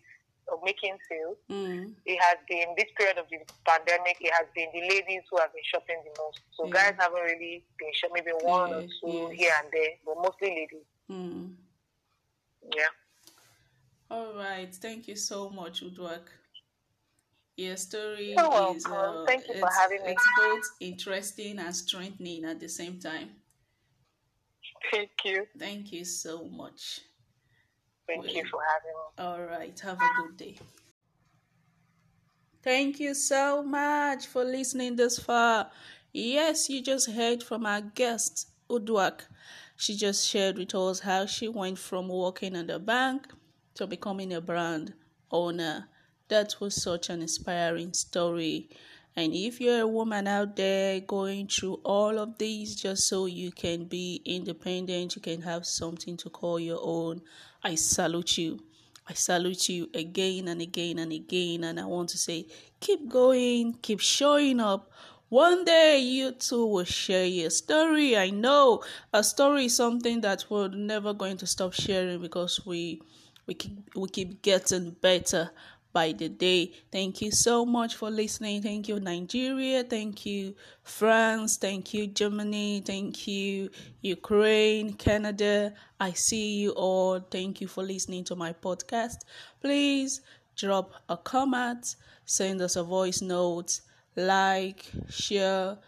uh, 0.51 0.57
making 0.63 0.97
sales, 1.09 1.37
mm. 1.49 1.93
it 2.05 2.19
has 2.21 2.37
been 2.47 2.73
this 2.77 2.87
period 2.97 3.17
of 3.17 3.25
the 3.29 3.39
pandemic. 3.65 4.17
It 4.21 4.31
has 4.33 4.47
been 4.55 4.69
the 4.73 4.81
ladies 4.81 5.23
who 5.29 5.37
have 5.37 5.53
been 5.53 5.63
shopping 5.63 5.97
the 6.03 6.21
most. 6.21 6.39
So 6.55 6.67
yeah. 6.67 6.73
guys 6.73 6.93
haven't 6.99 7.21
really 7.21 7.63
been 7.77 7.93
shopping, 7.93 8.23
maybe 8.25 8.37
one 8.43 8.73
or 8.73 8.81
two 8.81 9.29
yes. 9.29 9.39
here 9.39 9.51
and 9.63 9.71
there, 9.71 9.93
but 10.05 10.15
mostly 10.17 10.49
ladies. 10.49 10.87
Mm. 11.11 11.53
Yeah. 12.75 12.93
All 14.09 14.33
right. 14.35 14.73
Thank 14.73 15.07
you 15.07 15.15
so 15.15 15.49
much, 15.49 15.83
Uduak. 15.83 16.27
Your 17.57 17.75
story 17.75 18.35
You're 18.37 18.75
is 18.75 18.85
uh, 18.85 19.25
Thank 19.25 19.47
you 19.47 19.55
for 19.55 19.69
having 19.81 20.03
me. 20.03 20.11
It's 20.11 20.29
both 20.37 20.63
interesting 20.79 21.57
and 21.57 21.75
strengthening 21.75 22.45
at 22.45 22.59
the 22.59 22.69
same 22.69 22.99
time. 22.99 23.29
Thank 24.91 25.09
you. 25.25 25.47
Thank 25.57 25.91
you 25.91 26.05
so 26.05 26.45
much. 26.45 27.01
Thank 28.07 28.33
you 28.33 28.43
for 28.49 28.59
having 28.71 28.95
me. 28.95 29.03
All 29.19 29.41
right. 29.45 29.79
Have 29.81 29.97
a 29.97 30.09
good 30.21 30.37
day. 30.37 30.55
Thank 32.63 32.99
you 32.99 33.13
so 33.13 33.63
much 33.63 34.27
for 34.27 34.43
listening 34.43 34.95
this 34.95 35.19
far. 35.19 35.71
Yes, 36.13 36.69
you 36.69 36.81
just 36.81 37.11
heard 37.11 37.43
from 37.43 37.65
our 37.65 37.81
guest, 37.81 38.47
Uduak. 38.69 39.21
She 39.75 39.95
just 39.95 40.27
shared 40.27 40.57
with 40.57 40.73
us 40.75 40.99
how 41.01 41.25
she 41.27 41.47
went 41.47 41.77
from 41.79 42.07
working 42.09 42.55
in 42.55 42.67
the 42.67 42.79
bank 42.79 43.27
to 43.75 43.85
becoming 43.87 44.33
a 44.33 44.41
brand 44.41 44.93
owner. 45.31 45.87
That 46.29 46.55
was 46.59 46.81
such 46.81 47.09
an 47.09 47.21
inspiring 47.21 47.93
story. 47.93 48.69
And 49.15 49.33
if 49.33 49.59
you're 49.61 49.81
a 49.81 49.87
woman 49.87 50.27
out 50.27 50.55
there 50.55 50.99
going 50.99 51.47
through 51.47 51.79
all 51.83 52.19
of 52.19 52.37
these 52.37 52.75
just 52.75 53.07
so 53.07 53.25
you 53.25 53.51
can 53.51 53.85
be 53.85 54.21
independent, 54.25 55.15
you 55.15 55.21
can 55.21 55.41
have 55.41 55.65
something 55.65 56.17
to 56.17 56.29
call 56.29 56.59
your 56.59 56.79
own, 56.81 57.21
I 57.67 57.75
salute 57.75 58.37
you. 58.37 58.59
I 59.09 59.13
salute 59.13 59.67
you 59.67 59.89
again 59.93 60.47
and 60.47 60.61
again 60.61 60.99
and 60.99 61.11
again. 61.11 61.65
And 61.65 61.77
I 61.77 61.83
want 61.83 62.07
to 62.11 62.17
say, 62.17 62.47
keep 62.79 63.09
going, 63.09 63.73
keep 63.81 63.99
showing 63.99 64.61
up. 64.61 64.89
One 65.27 65.65
day 65.65 65.99
you 65.99 66.31
too 66.31 66.65
will 66.65 66.85
share 66.85 67.25
your 67.25 67.49
story. 67.49 68.15
I 68.17 68.29
know 68.29 68.83
a 69.11 69.21
story 69.21 69.65
is 69.65 69.75
something 69.75 70.21
that 70.21 70.45
we're 70.49 70.69
never 70.69 71.11
going 71.11 71.35
to 71.37 71.45
stop 71.45 71.73
sharing 71.73 72.21
because 72.21 72.65
we 72.65 73.01
we 73.47 73.53
keep 73.53 73.77
we 73.95 74.07
keep 74.07 74.41
getting 74.41 74.91
better 74.91 75.51
by 75.97 76.11
the 76.11 76.29
day. 76.29 76.71
Thank 76.91 77.23
you 77.23 77.31
so 77.31 77.65
much 77.65 77.95
for 77.95 78.11
listening. 78.11 78.61
Thank 78.61 78.87
you, 78.87 78.99
Nigeria. 78.99 79.83
Thank 79.83 80.27
you, 80.27 80.53
France. 80.83 81.57
Thank 81.57 81.91
you, 81.95 82.05
Germany. 82.05 82.83
Thank 82.85 83.27
you, 83.27 83.71
Ukraine, 84.01 84.93
Canada. 84.93 85.73
I 85.99 86.11
see 86.11 86.49
you 86.61 86.69
all. 86.71 87.19
Thank 87.19 87.61
you 87.61 87.67
for 87.67 87.83
listening 87.83 88.23
to 88.25 88.35
my 88.35 88.53
podcast. 88.53 89.19
Please 89.59 90.21
drop 90.55 90.91
a 91.09 91.17
comment, 91.17 91.95
send 92.25 92.61
us 92.61 92.75
a 92.75 92.83
voice 92.83 93.23
note, 93.23 93.81
like, 94.15 94.85
share 95.09 95.79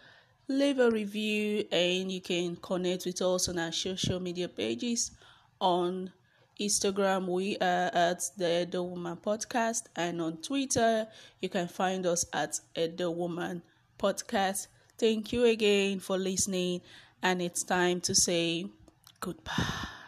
leave 0.48 0.80
a 0.80 0.90
review 0.90 1.64
and 1.70 2.10
you 2.10 2.20
can 2.20 2.56
connect 2.56 3.06
with 3.06 3.22
us 3.22 3.48
on 3.48 3.56
our 3.60 3.70
social 3.70 4.18
media 4.18 4.48
pages 4.48 5.12
on 5.60 6.10
Instagram, 6.60 7.26
we 7.26 7.56
are 7.56 7.90
at 7.94 8.20
the 8.36 8.62
Edo 8.62 8.82
Woman 8.82 9.16
Podcast, 9.16 9.84
and 9.96 10.20
on 10.20 10.36
Twitter, 10.36 11.06
you 11.40 11.48
can 11.48 11.68
find 11.68 12.04
us 12.06 12.26
at 12.32 12.60
Edo 12.76 13.10
Woman 13.10 13.62
Podcast. 13.98 14.66
Thank 14.98 15.32
you 15.32 15.44
again 15.44 16.00
for 16.00 16.18
listening, 16.18 16.82
and 17.22 17.40
it's 17.40 17.64
time 17.64 18.00
to 18.02 18.14
say 18.14 18.66
goodbye. 19.20 19.99